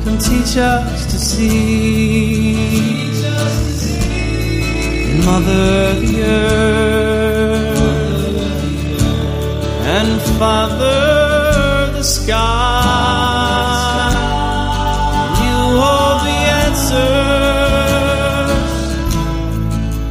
Come 0.05 0.19
teach 0.19 0.55
us 0.57 1.07
to 1.13 1.19
see. 1.19 1.96
Mother 5.27 5.99
the 5.99 6.23
earth 6.23 7.81
and 9.83 10.23
Father 10.39 11.91
the 11.93 12.03
sky. 12.05 12.37
You 15.43 15.59
hold 15.83 16.21
the 16.29 16.39
answers. 16.63 17.07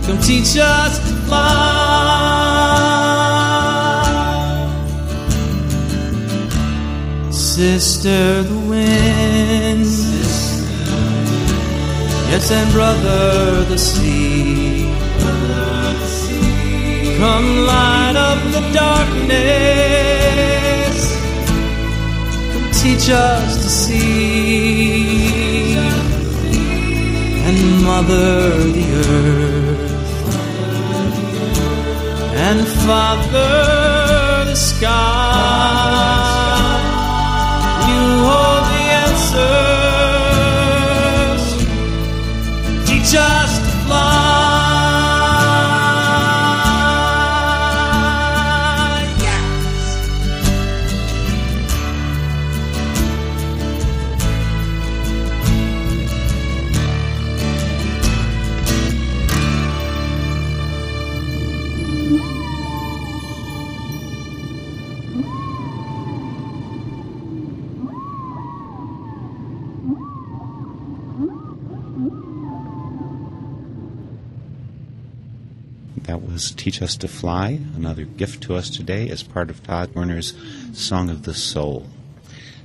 Come 0.06 0.20
teach 0.20 0.58
us 0.60 1.00
to 1.08 1.14
fly. 1.28 1.56
Sister 7.32 8.44
the 8.44 8.60
wind. 8.68 9.86
Yes, 12.30 12.52
and 12.52 12.70
brother 12.74 13.64
the 13.64 13.78
sea. 13.78 15.05
Come 17.20 17.50
light 17.66 18.16
up 18.16 18.40
the 18.52 18.62
darkness. 18.74 19.36
Come 22.54 22.70
teach 22.72 23.10
us 23.10 23.56
to 23.64 23.70
see. 23.70 24.16
And 27.48 27.60
mother 27.84 28.40
the 28.78 28.86
earth. 29.08 29.94
And 32.48 32.62
father 32.86 34.46
the 34.46 34.56
sky. 34.56 34.92
You 37.88 38.04
hold 38.28 38.64
the 38.74 38.84
answers. 39.04 39.85
Teach 76.66 76.82
Us 76.82 76.98
to 76.98 77.08
Fly, 77.08 77.60
another 77.76 78.06
gift 78.06 78.42
to 78.42 78.56
us 78.56 78.72
today 78.72 79.08
as 79.10 79.22
part 79.22 79.52
of 79.52 79.62
Todd 79.62 79.94
Werner's 79.94 80.34
Song 80.74 81.12
of 81.12 81.22
the 81.22 81.36
Soul. 81.36 81.86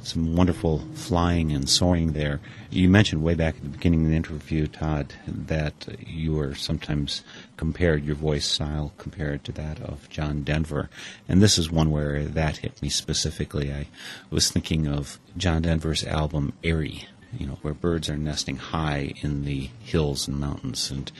Some 0.02 0.34
wonderful 0.34 0.78
flying 0.94 1.52
and 1.52 1.68
soaring 1.68 2.14
there. 2.14 2.40
You 2.70 2.88
mentioned 2.88 3.22
way 3.22 3.34
back 3.34 3.56
at 3.56 3.62
the 3.62 3.68
beginning 3.68 4.04
of 4.04 4.08
the 4.08 4.16
interview, 4.16 4.68
Todd, 4.68 5.12
that 5.26 5.86
you 5.98 6.32
were 6.32 6.54
sometimes 6.54 7.22
compared, 7.58 8.06
your 8.06 8.14
voice 8.14 8.46
style 8.46 8.94
compared 8.96 9.44
to 9.44 9.52
that 9.52 9.82
of 9.82 10.08
John 10.08 10.44
Denver. 10.44 10.88
And 11.28 11.42
this 11.42 11.58
is 11.58 11.70
one 11.70 11.90
where 11.90 12.24
that 12.24 12.56
hit 12.56 12.80
me 12.80 12.88
specifically. 12.88 13.70
I 13.70 13.88
was 14.30 14.50
thinking 14.50 14.86
of 14.88 15.20
John 15.36 15.60
Denver's 15.60 16.04
album, 16.04 16.54
Aerie, 16.64 17.06
you 17.38 17.46
know, 17.46 17.58
where 17.62 17.74
birds 17.74 18.08
are 18.08 18.16
nesting 18.16 18.56
high 18.56 19.12
in 19.20 19.44
the 19.44 19.68
hills 19.80 20.26
and 20.26 20.40
mountains. 20.40 20.90
And 20.90 21.12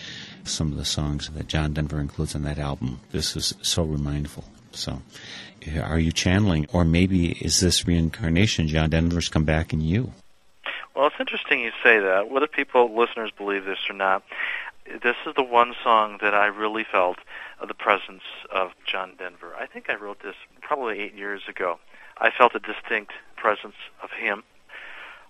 some 0.45 0.73
of 0.73 0.79
the 0.79 0.85
songs 0.85 1.29
that 1.31 1.49
John 1.49 1.73
Denver 1.73 2.01
includes 2.01 2.35
on 2.35 2.43
that 2.43 2.59
album. 2.59 3.01
This 3.13 3.37
is 3.37 3.55
so 3.63 3.83
remindful. 3.83 4.45
So, 4.73 5.03
are 5.83 5.99
you 5.99 6.13
channeling, 6.13 6.67
or 6.73 6.85
maybe 6.85 7.33
is 7.33 7.61
this 7.61 7.87
reincarnation 7.87 8.69
John 8.69 8.91
Denver's 8.91 9.29
come 9.29 9.45
back 9.45 9.73
in 9.73 9.81
you? 9.81 10.13
Well, 10.95 11.07
it's 11.07 11.17
interesting 11.19 11.61
you 11.61 11.73
say 11.83 11.99
that. 11.99 12.31
Whether 12.31 12.47
people, 12.47 12.97
listeners, 12.97 13.31
believe 13.37 13.65
this 13.65 13.79
or 13.89 13.95
not, 13.95 14.23
this 15.03 15.17
is 15.27 15.35
the 15.37 15.43
one 15.43 15.75
song 15.83 16.19
that 16.21 16.35
I 16.35 16.47
really 16.47 16.85
felt 16.85 17.19
the 17.67 17.75
presence 17.75 18.23
of 18.53 18.71
John 18.87 19.13
Denver. 19.19 19.55
I 19.59 19.67
think 19.67 19.91
I 19.91 19.95
wrote 19.95 20.23
this 20.23 20.35
probably 20.61 21.01
eight 21.01 21.15
years 21.15 21.43
ago. 21.49 21.79
I 22.19 22.31
felt 22.31 22.55
a 22.55 22.59
distinct 22.59 23.13
presence 23.37 23.77
of 24.03 24.11
him. 24.11 24.43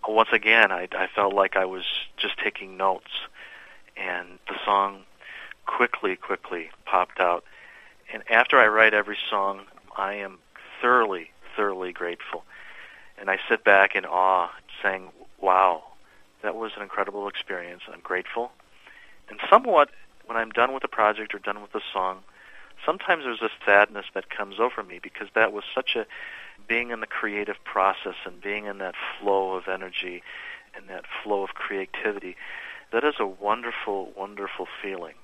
Once 0.06 0.30
again, 0.32 0.72
I, 0.72 0.88
I 0.92 1.08
felt 1.14 1.34
like 1.34 1.56
I 1.56 1.66
was 1.66 1.84
just 2.16 2.38
taking 2.42 2.76
notes, 2.76 3.10
and 4.00 4.38
the 4.48 4.54
song 4.64 5.02
quickly, 5.66 6.16
quickly 6.16 6.70
popped 6.84 7.20
out. 7.20 7.44
And 8.12 8.22
after 8.30 8.58
I 8.58 8.66
write 8.66 8.94
every 8.94 9.18
song, 9.28 9.62
I 9.96 10.14
am 10.14 10.38
thoroughly, 10.80 11.30
thoroughly 11.56 11.92
grateful. 11.92 12.44
And 13.18 13.30
I 13.30 13.38
sit 13.48 13.64
back 13.64 13.94
in 13.94 14.04
awe, 14.04 14.50
saying, 14.82 15.08
wow, 15.40 15.82
that 16.42 16.56
was 16.56 16.72
an 16.76 16.82
incredible 16.82 17.28
experience. 17.28 17.82
I'm 17.92 18.00
grateful. 18.00 18.50
And 19.28 19.38
somewhat, 19.48 19.90
when 20.26 20.36
I'm 20.36 20.50
done 20.50 20.72
with 20.72 20.82
the 20.82 20.88
project 20.88 21.34
or 21.34 21.38
done 21.38 21.60
with 21.60 21.72
the 21.72 21.82
song, 21.92 22.20
sometimes 22.84 23.24
there's 23.24 23.42
a 23.42 23.50
sadness 23.64 24.06
that 24.14 24.30
comes 24.30 24.58
over 24.58 24.82
me 24.82 24.98
because 25.02 25.28
that 25.34 25.52
was 25.52 25.64
such 25.74 25.96
a 25.96 26.06
being 26.66 26.90
in 26.90 27.00
the 27.00 27.06
creative 27.06 27.56
process 27.64 28.14
and 28.24 28.40
being 28.40 28.66
in 28.66 28.78
that 28.78 28.94
flow 29.18 29.54
of 29.54 29.68
energy 29.68 30.22
and 30.74 30.88
that 30.88 31.04
flow 31.22 31.42
of 31.42 31.50
creativity. 31.50 32.36
That 32.92 33.04
is 33.04 33.14
a 33.20 33.26
wonderful, 33.26 34.12
wonderful 34.16 34.66
feeling. 34.82 35.14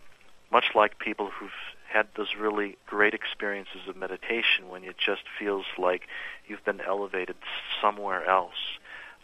Much 0.52 0.66
like 0.76 1.00
people 1.00 1.30
who've 1.30 1.50
had 1.88 2.06
those 2.16 2.36
really 2.38 2.76
great 2.86 3.12
experiences 3.12 3.88
of 3.88 3.96
meditation 3.96 4.68
when 4.68 4.84
it 4.84 4.96
just 4.98 5.22
feels 5.38 5.66
like 5.76 6.02
you've 6.46 6.64
been 6.64 6.80
elevated 6.80 7.36
somewhere 7.80 8.24
else 8.24 8.78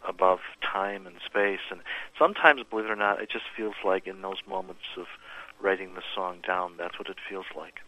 above 0.07 0.40
time 0.61 1.07
and 1.07 1.16
space. 1.24 1.61
And 1.70 1.80
sometimes, 2.18 2.62
believe 2.68 2.86
it 2.86 2.90
or 2.90 2.97
not, 2.97 3.22
it 3.22 3.30
just 3.30 3.45
feels 3.57 3.76
like 3.84 4.09
in 4.09 4.22
those 4.22 4.40
moments 4.49 4.82
of 4.97 5.07
writing 5.61 5.95
the 5.95 6.03
song 6.14 6.38
down, 6.45 6.72
that's 6.76 6.99
what 6.99 7.09
it 7.09 7.18
feels 7.28 7.47
like. 7.57 7.80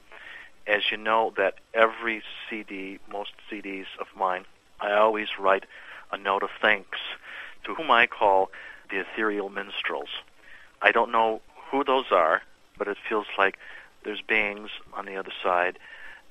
As 0.68 0.82
you 0.90 0.96
know, 0.96 1.32
that 1.36 1.54
every 1.74 2.22
CD, 2.48 3.00
most 3.10 3.32
CDs 3.50 3.86
of 4.00 4.06
mine, 4.16 4.44
I 4.80 4.92
always 4.92 5.28
write 5.38 5.64
a 6.12 6.16
note 6.16 6.44
of 6.44 6.50
thanks 6.60 6.98
to 7.64 7.74
whom 7.74 7.90
I 7.90 8.06
call 8.06 8.50
the 8.90 9.00
ethereal 9.00 9.48
minstrels. 9.48 10.08
I 10.84 10.92
don't 10.92 11.10
know 11.10 11.40
who 11.70 11.82
those 11.82 12.12
are, 12.12 12.42
but 12.76 12.88
it 12.88 12.98
feels 13.08 13.26
like 13.38 13.56
there's 14.04 14.20
beings 14.20 14.68
on 14.92 15.06
the 15.06 15.16
other 15.16 15.32
side 15.42 15.78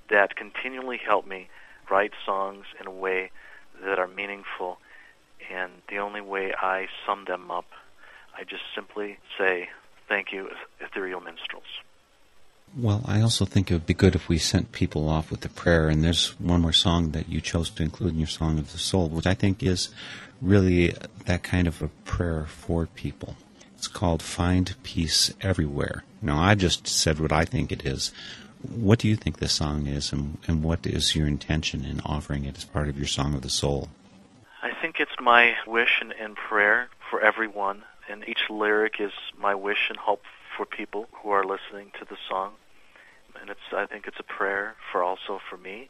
that 0.09 0.35
continually 0.35 0.99
help 1.03 1.25
me 1.25 1.49
write 1.89 2.13
songs 2.23 2.65
in 2.79 2.85
a 2.85 2.91
way 2.91 3.31
that 3.83 3.97
are 3.97 4.07
meaningful. 4.07 4.77
And 5.51 5.71
the 5.89 5.97
only 5.97 6.21
way 6.21 6.53
I 6.53 6.87
sum 7.03 7.25
them 7.25 7.49
up, 7.49 7.65
I 8.37 8.43
just 8.43 8.61
simply 8.75 9.17
say, 9.39 9.69
thank 10.07 10.31
you, 10.31 10.49
ethereal 10.79 11.19
minstrels. 11.19 11.65
Well, 12.77 13.01
I 13.05 13.21
also 13.21 13.45
think 13.45 13.71
it 13.71 13.73
would 13.73 13.87
be 13.87 13.95
good 13.95 14.13
if 14.13 14.29
we 14.29 14.37
sent 14.37 14.71
people 14.71 15.09
off 15.09 15.31
with 15.31 15.43
a 15.45 15.49
prayer. 15.49 15.89
And 15.89 16.03
there's 16.03 16.39
one 16.39 16.61
more 16.61 16.73
song 16.73 17.11
that 17.11 17.27
you 17.27 17.41
chose 17.41 17.71
to 17.71 17.83
include 17.83 18.13
in 18.13 18.19
your 18.19 18.27
Song 18.27 18.59
of 18.59 18.71
the 18.71 18.77
Soul, 18.77 19.09
which 19.09 19.25
I 19.25 19.33
think 19.33 19.63
is 19.63 19.89
really 20.41 20.95
that 21.25 21.41
kind 21.41 21.67
of 21.67 21.81
a 21.81 21.87
prayer 22.05 22.45
for 22.45 22.85
people. 22.85 23.35
It's 23.83 23.89
called 23.89 24.21
Find 24.21 24.73
Peace 24.83 25.33
Everywhere. 25.41 26.05
Now, 26.21 26.39
I 26.39 26.55
just 26.55 26.87
said 26.87 27.19
what 27.19 27.33
I 27.33 27.43
think 27.43 27.69
it 27.69 27.85
is. 27.85 28.13
What 28.61 28.97
do 28.99 29.09
you 29.09 29.17
think 29.17 29.39
this 29.39 29.51
song 29.51 29.87
is, 29.87 30.13
and, 30.13 30.37
and 30.47 30.63
what 30.63 30.87
is 30.87 31.17
your 31.17 31.27
intention 31.27 31.83
in 31.83 31.99
offering 32.05 32.45
it 32.45 32.55
as 32.55 32.63
part 32.63 32.87
of 32.87 32.97
your 32.97 33.07
Song 33.07 33.33
of 33.33 33.41
the 33.41 33.49
Soul? 33.49 33.89
I 34.61 34.71
think 34.73 35.01
it's 35.01 35.19
my 35.19 35.55
wish 35.67 35.99
and, 35.99 36.13
and 36.13 36.37
prayer 36.37 36.87
for 37.09 37.19
everyone, 37.19 37.83
and 38.07 38.23
each 38.25 38.49
lyric 38.49 39.01
is 39.01 39.11
my 39.37 39.53
wish 39.53 39.89
and 39.89 39.97
hope 39.97 40.23
for 40.55 40.65
people 40.65 41.09
who 41.11 41.31
are 41.31 41.43
listening 41.43 41.91
to 41.99 42.05
the 42.05 42.17
song. 42.29 42.53
And 43.41 43.49
it's 43.49 43.73
I 43.73 43.85
think 43.85 44.07
it's 44.07 44.21
a 44.21 44.23
prayer 44.23 44.75
for 44.93 45.03
also 45.03 45.41
for 45.49 45.57
me. 45.57 45.89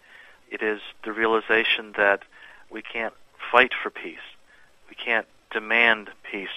It 0.50 0.64
is 0.64 0.82
the 1.04 1.12
realization 1.12 1.94
that 1.96 2.24
we 2.72 2.82
can't 2.82 3.14
fight 3.52 3.74
for 3.84 3.92
peace. 3.92 4.26
We 4.90 4.96
can't 4.96 5.28
demand 5.52 6.10
peace 6.24 6.50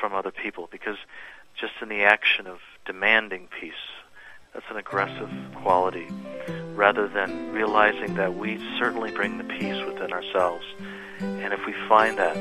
from 0.00 0.14
other 0.14 0.30
people 0.30 0.68
because 0.70 0.96
just 1.58 1.74
in 1.80 1.88
the 1.88 2.02
action 2.02 2.46
of 2.46 2.58
demanding 2.84 3.48
peace, 3.60 3.72
that's 4.52 4.66
an 4.70 4.76
aggressive 4.76 5.30
quality 5.54 6.08
rather 6.74 7.08
than 7.08 7.52
realizing 7.52 8.14
that 8.14 8.36
we 8.36 8.58
certainly 8.78 9.10
bring 9.10 9.38
the 9.38 9.44
peace 9.44 9.82
within 9.84 10.12
ourselves. 10.12 10.64
And 11.20 11.52
if 11.52 11.64
we 11.66 11.74
find 11.88 12.18
that, 12.18 12.36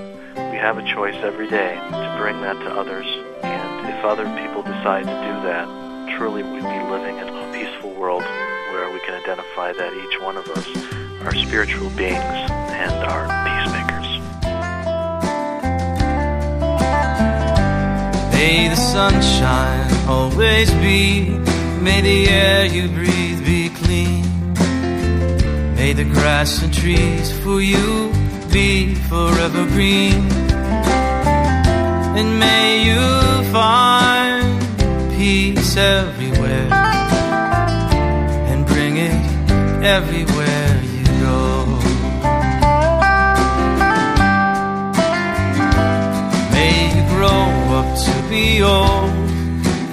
we 0.52 0.58
have 0.58 0.78
a 0.78 0.84
choice 0.84 1.16
every 1.16 1.50
day 1.50 1.76
to 1.76 2.16
bring 2.20 2.42
that 2.42 2.60
to 2.60 2.72
others. 2.72 3.06
And 3.44 3.88
if 3.88 4.04
other 4.04 4.26
people 4.42 4.62
decide 4.62 5.04
to 5.04 5.10
do 5.10 5.44
that, 5.48 6.18
truly 6.18 6.44
we'd 6.44 6.62
be 6.62 6.90
living 6.90 7.18
in 7.18 7.28
a 7.28 7.52
peaceful 7.54 7.92
world 7.94 8.24
where 8.72 8.92
we 8.94 9.00
can 9.02 9.14
identify 9.22 9.74
that 9.74 9.94
each 9.94 10.22
one 10.22 10.38
of 10.38 10.48
us 10.50 10.68
are 11.26 11.34
spiritual 11.36 11.90
beings 11.92 12.22
and 12.22 12.92
are. 13.06 13.55
May 18.36 18.68
the 18.68 18.76
sunshine 18.76 19.90
always 20.10 20.70
be. 20.86 21.30
May 21.88 22.02
the 22.02 22.28
air 22.28 22.66
you 22.66 22.90
breathe 22.90 23.46
be 23.46 23.70
clean. 23.70 24.26
May 25.78 25.94
the 25.94 26.04
grass 26.04 26.62
and 26.62 26.74
trees 26.74 27.32
for 27.40 27.62
you 27.62 28.12
be 28.52 28.96
forever 29.12 29.64
green. 29.76 30.28
And 32.20 32.38
may 32.38 32.84
you 32.90 33.04
find 33.54 34.60
peace 35.16 35.78
everywhere. 35.78 36.70
And 38.52 38.66
bring 38.68 38.98
it 38.98 39.22
everywhere 39.98 40.75
to 47.96 48.30
be 48.30 48.62
old 48.62 49.10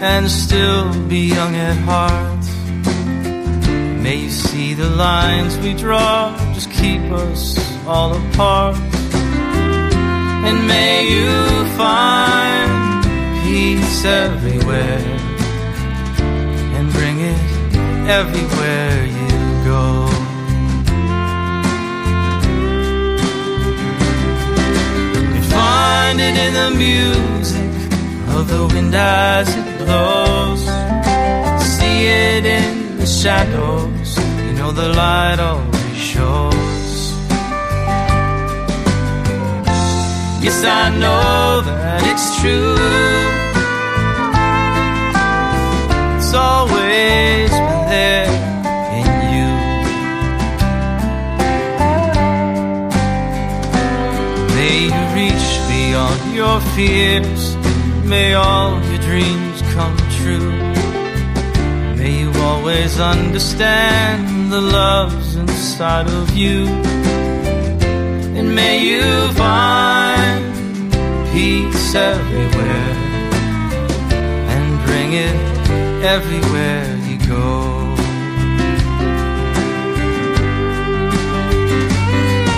and 0.02 0.28
still 0.28 0.92
be 1.08 1.28
young 1.28 1.54
at 1.54 1.76
heart. 1.88 2.44
May 4.02 4.16
you 4.16 4.30
see 4.30 4.74
the 4.74 4.90
lines 4.90 5.56
we 5.58 5.74
draw 5.74 6.36
just 6.52 6.70
keep 6.72 7.02
us 7.12 7.56
all 7.86 8.12
apart. 8.14 8.76
And 10.46 10.66
may 10.66 11.08
you 11.14 11.32
find 11.76 13.04
peace 13.44 14.04
everywhere 14.04 15.06
and 16.76 16.92
bring 16.92 17.20
it 17.20 17.40
everywhere 18.20 19.06
you 19.06 19.30
go. 19.70 20.08
You 25.34 25.42
find 25.56 26.20
it 26.20 26.36
in 26.36 26.52
the 26.54 26.70
music 26.76 27.71
the 28.44 28.66
wind 28.74 28.94
as 28.94 29.48
it 29.48 29.78
blows. 29.78 30.62
See 31.74 32.06
it 32.06 32.44
in 32.44 32.98
the 32.98 33.06
shadows. 33.06 34.18
You 34.46 34.52
know 34.58 34.72
the 34.72 34.88
light 34.88 35.38
always 35.38 35.96
shows. 35.96 36.52
Yes, 40.44 40.64
I 40.64 40.90
know 41.02 41.62
that 41.68 42.02
it's 42.10 42.26
true. 42.40 42.76
It's 46.16 46.34
always 46.34 47.50
been 47.50 47.84
there 47.94 48.30
in 48.98 49.10
you. 49.34 49.50
May 54.56 54.76
you 54.94 55.02
reach 55.18 55.48
beyond 55.68 56.34
your 56.34 56.60
fears. 56.74 57.61
May 58.12 58.34
all 58.34 58.78
your 58.90 58.98
dreams 58.98 59.62
come 59.72 59.96
true. 60.18 60.52
May 61.96 62.12
you 62.20 62.30
always 62.42 63.00
understand 63.00 64.52
the 64.52 64.60
love's 64.60 65.34
inside 65.34 66.08
of 66.08 66.36
you. 66.36 66.66
And 68.36 68.54
may 68.54 68.84
you 68.90 69.32
find 69.32 70.44
peace 71.32 71.94
everywhere 71.94 72.94
and 74.54 74.68
bring 74.84 75.14
it 75.14 75.40
everywhere 76.04 76.84
you 77.08 77.16
go. 77.26 77.48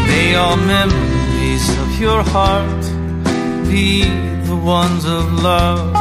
May 0.09 0.35
all 0.35 0.57
memories 0.57 1.67
of 1.79 2.01
your 2.01 2.25
heart 2.25 2.83
be 3.71 4.34
ones 4.65 5.05
of 5.05 5.31
love. 5.43 5.93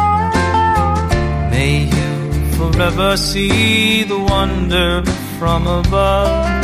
May 1.52 1.90
you 1.96 2.12
forever 2.58 3.18
see 3.18 4.04
the 4.04 4.18
wonder 4.18 5.04
from 5.38 5.68
above. 5.68 6.64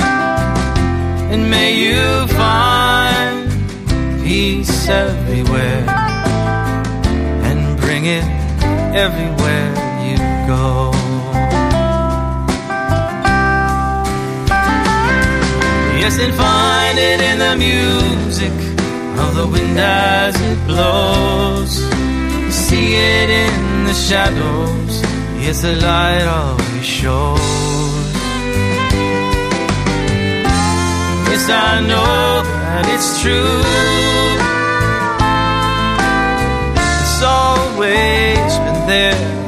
And 1.31 1.49
may 1.49 1.71
you 1.75 2.27
find 2.27 3.51
peace 4.23 4.87
everywhere 4.87 5.85
and 7.47 7.77
bring 7.81 8.05
it 8.05 8.23
everywhere 8.95 9.69
you 10.07 10.17
go. 10.47 10.91
Yes, 15.99 16.17
and 16.17 16.33
find 16.33 16.97
it 16.97 17.19
in 17.19 17.39
the 17.39 17.55
music 17.57 18.53
of 19.19 19.35
the 19.35 19.47
wind 19.47 19.77
as 19.77 20.39
it 20.41 20.57
blows. 20.65 21.78
See 22.69 22.93
it 22.93 23.29
in 23.31 23.85
the 23.85 23.93
shadows. 23.95 25.01
Yes, 25.41 25.63
the 25.63 25.75
light 25.75 26.27
always 26.27 26.85
shows. 26.85 27.39
Yes, 31.29 31.49
I 31.49 31.81
know 31.89 32.43
that 32.43 32.85
it's 32.93 33.21
true. 33.23 33.57
It's 37.01 37.23
always 37.23 38.51
been 38.65 38.87
there 38.87 39.38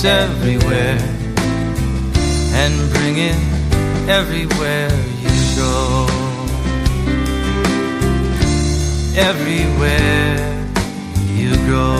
peace 0.00 0.04
everywhere 0.04 0.98
and 2.54 2.92
bring 2.92 3.16
it 3.18 3.36
everywhere 4.08 4.90
you 5.20 5.30
go. 5.56 6.06
Everywhere 9.16 10.38
you 11.34 11.54
go. 11.68 11.99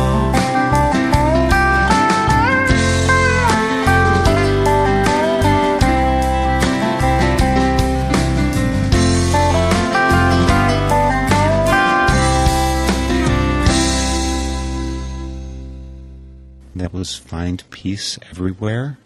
Was 17.00 17.16
Find 17.16 17.64
Peace 17.70 18.18
Everywhere, 18.30 18.98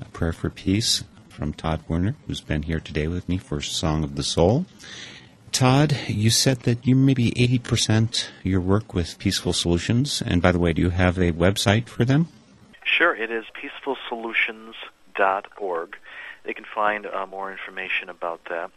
a 0.00 0.04
prayer 0.10 0.32
for 0.32 0.50
peace 0.50 1.02
from 1.28 1.52
Todd 1.52 1.80
Werner, 1.88 2.14
who's 2.28 2.40
been 2.40 2.62
here 2.62 2.78
today 2.78 3.08
with 3.08 3.28
me 3.28 3.38
for 3.38 3.60
Song 3.60 4.04
of 4.04 4.14
the 4.14 4.22
Soul. 4.22 4.66
Todd, 5.50 5.96
you 6.06 6.30
said 6.30 6.60
that 6.60 6.86
you 6.86 6.94
maybe 6.94 7.32
80% 7.32 8.28
your 8.44 8.60
work 8.60 8.94
with 8.94 9.18
Peaceful 9.18 9.52
Solutions. 9.52 10.22
And 10.24 10.40
by 10.40 10.52
the 10.52 10.60
way, 10.60 10.72
do 10.72 10.80
you 10.80 10.90
have 10.90 11.18
a 11.18 11.32
website 11.32 11.88
for 11.88 12.04
them? 12.04 12.28
Sure, 12.84 13.16
it 13.16 13.32
is 13.32 13.46
peacefulsolutions.org. 13.60 15.96
they 16.44 16.54
can 16.54 16.66
find 16.72 17.04
uh, 17.04 17.26
more 17.26 17.50
information 17.50 18.10
about 18.10 18.42
that. 18.48 18.70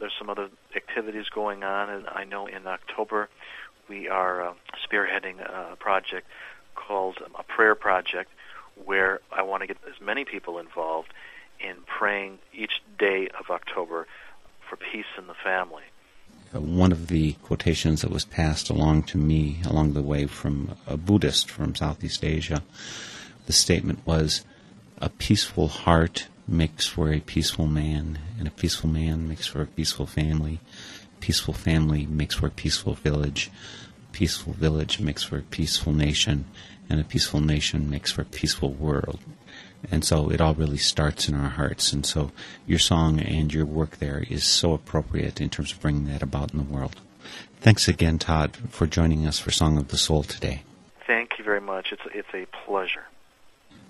There's 0.00 0.14
some 0.18 0.28
other 0.28 0.48
activities 0.74 1.28
going 1.28 1.62
on, 1.62 1.88
and 1.88 2.08
I 2.08 2.24
know 2.24 2.48
in 2.48 2.66
October 2.66 3.28
we 3.88 4.08
are 4.08 4.42
uh, 4.42 4.54
spearheading 4.84 5.38
a 5.38 5.76
project 5.76 6.26
called 6.74 7.18
a 7.38 7.42
prayer 7.42 7.74
project 7.74 8.30
where 8.84 9.20
I 9.30 9.42
want 9.42 9.62
to 9.62 9.66
get 9.66 9.78
as 9.88 10.00
many 10.00 10.24
people 10.24 10.58
involved 10.58 11.12
in 11.60 11.76
praying 11.86 12.38
each 12.52 12.82
day 12.98 13.28
of 13.38 13.50
October 13.50 14.06
for 14.68 14.76
peace 14.76 15.06
in 15.18 15.26
the 15.26 15.34
family. 15.34 15.82
One 16.52 16.92
of 16.92 17.06
the 17.06 17.32
quotations 17.42 18.02
that 18.02 18.10
was 18.10 18.24
passed 18.24 18.68
along 18.68 19.04
to 19.04 19.18
me 19.18 19.60
along 19.64 19.94
the 19.94 20.02
way 20.02 20.26
from 20.26 20.76
a 20.86 20.96
Buddhist 20.96 21.50
from 21.50 21.74
Southeast 21.74 22.24
Asia, 22.24 22.62
the 23.46 23.52
statement 23.52 24.00
was, 24.04 24.44
A 24.98 25.08
peaceful 25.08 25.68
heart 25.68 26.28
makes 26.46 26.86
for 26.86 27.10
a 27.10 27.20
peaceful 27.20 27.66
man, 27.66 28.18
and 28.38 28.46
a 28.46 28.50
peaceful 28.50 28.90
man 28.90 29.28
makes 29.28 29.46
for 29.46 29.62
a 29.62 29.66
peaceful 29.66 30.06
family. 30.06 30.60
Peaceful 31.20 31.54
family 31.54 32.04
makes 32.06 32.34
for 32.34 32.46
a 32.46 32.50
peaceful 32.50 32.94
village. 32.94 33.50
Peaceful 34.12 34.52
village 34.52 35.00
makes 35.00 35.22
for 35.22 35.38
a 35.38 35.42
peaceful 35.42 35.92
nation, 35.92 36.44
and 36.88 37.00
a 37.00 37.04
peaceful 37.04 37.40
nation 37.40 37.90
makes 37.90 38.12
for 38.12 38.22
a 38.22 38.26
peaceful 38.26 38.70
world. 38.70 39.20
And 39.90 40.04
so 40.04 40.30
it 40.30 40.40
all 40.40 40.54
really 40.54 40.78
starts 40.78 41.28
in 41.28 41.34
our 41.34 41.48
hearts. 41.48 41.92
And 41.92 42.06
so 42.06 42.30
your 42.66 42.78
song 42.78 43.18
and 43.20 43.52
your 43.52 43.66
work 43.66 43.98
there 43.98 44.24
is 44.28 44.44
so 44.44 44.74
appropriate 44.74 45.40
in 45.40 45.50
terms 45.50 45.72
of 45.72 45.80
bringing 45.80 46.06
that 46.06 46.22
about 46.22 46.52
in 46.52 46.58
the 46.58 46.64
world. 46.64 47.00
Thanks 47.60 47.88
again, 47.88 48.18
Todd, 48.18 48.56
for 48.70 48.86
joining 48.86 49.26
us 49.26 49.38
for 49.38 49.50
Song 49.50 49.78
of 49.78 49.88
the 49.88 49.98
Soul 49.98 50.22
today. 50.22 50.62
Thank 51.06 51.38
you 51.38 51.44
very 51.44 51.60
much. 51.60 51.92
It's, 51.92 52.02
it's 52.14 52.34
a 52.34 52.46
pleasure. 52.64 53.04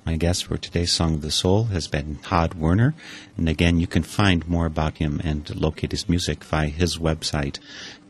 My 0.04 0.16
guest 0.16 0.46
for 0.46 0.56
today's 0.56 0.92
Song 0.92 1.14
of 1.14 1.22
the 1.22 1.30
Soul 1.30 1.64
has 1.64 1.86
been 1.86 2.16
Todd 2.16 2.54
Werner. 2.54 2.94
And 3.36 3.48
again, 3.48 3.78
you 3.78 3.86
can 3.86 4.02
find 4.02 4.48
more 4.48 4.66
about 4.66 4.98
him 4.98 5.20
and 5.22 5.54
locate 5.54 5.92
his 5.92 6.08
music 6.08 6.42
via 6.42 6.68
his 6.68 6.98
website, 6.98 7.58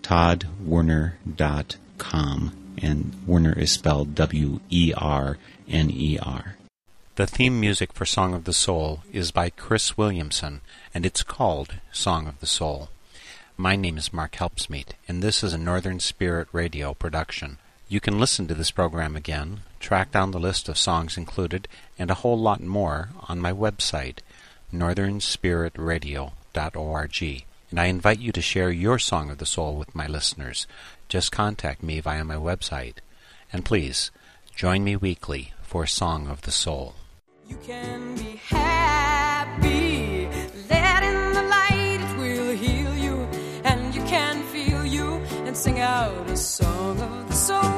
toddwerner.com. 0.03 1.82
And 2.79 3.13
Werner 3.27 3.59
is 3.59 3.73
spelled 3.73 4.15
W 4.15 4.61
E 4.71 4.93
R 4.97 5.39
N 5.69 5.91
E 5.91 6.19
R. 6.19 6.57
The 7.17 7.27
theme 7.27 7.61
music 7.61 7.93
for 7.93 8.07
Song 8.07 8.35
of 8.35 8.45
the 8.45 8.53
Soul 8.53 9.03
is 9.13 9.31
by 9.31 9.51
Cris 9.51 9.97
Williamson, 9.99 10.63
and 10.95 11.05
it's 11.05 11.23
called 11.23 11.75
Song 11.93 12.27
of 12.27 12.41
the 12.41 12.47
Soul. 12.47 12.89
My 13.57 13.77
name 13.77 13.99
is 13.99 14.13
Mark 14.13 14.33
Helpsmeet, 14.33 14.95
and 15.07 15.23
this 15.23 15.45
is 15.45 15.53
a 15.53 15.59
Northern 15.59 16.01
Spirit 16.01 16.49
Radio 16.53 16.95
production. 16.95 17.59
You 17.87 18.01
can 18.01 18.19
listen 18.19 18.49
to 18.49 18.55
this 18.55 18.71
program 18.71 19.15
again, 19.15 19.61
track 19.79 20.11
down 20.11 20.31
the 20.31 20.41
list 20.41 20.71
of 20.71 20.79
songs 20.79 21.19
included, 21.19 21.69
and 21.99 22.11
a 22.11 22.15
whole 22.15 22.39
lot 22.39 22.63
more 22.63 23.11
on 23.29 23.39
my 23.39 23.53
website, 23.53 24.21
northernspiritradio.org. 24.73 27.45
And 27.71 27.81
I 27.81 27.87
invite 27.87 28.19
you 28.19 28.33
to 28.33 28.43
share 28.43 28.71
your 28.71 28.99
Song 28.99 29.31
of 29.31 29.39
the 29.39 29.47
Soul 29.47 29.77
with 29.77 29.95
my 29.95 30.07
listeners. 30.07 30.67
Just 31.13 31.31
contact 31.31 31.83
me 31.83 32.01
via 32.01 32.25
my 32.25 32.37
website. 32.37 32.95
And 33.53 33.67
please, 33.67 34.11
join 34.57 34.83
me 34.83 34.97
weekly 34.97 35.53
for 35.61 35.87
Song 35.87 36.27
of 36.27 36.41
the 36.41 36.51
Soul. 36.51 36.95
You 37.47 37.59
can 37.63 38.17
be 38.17 38.41
happy. 38.49 40.27
Let 40.71 41.03
in 41.03 41.35
the 41.35 41.43
light, 41.43 41.99
it 42.01 42.17
will 42.19 42.57
heal 42.57 42.97
you. 42.97 43.29
And 43.63 43.95
you 43.95 44.03
can 44.05 44.43
feel 44.45 44.87
you 44.87 45.17
and 45.45 45.55
sing 45.55 45.81
out 45.81 46.31
a 46.31 46.37
song 46.39 46.99
of 46.99 47.29
the 47.29 47.35
soul. 47.35 47.72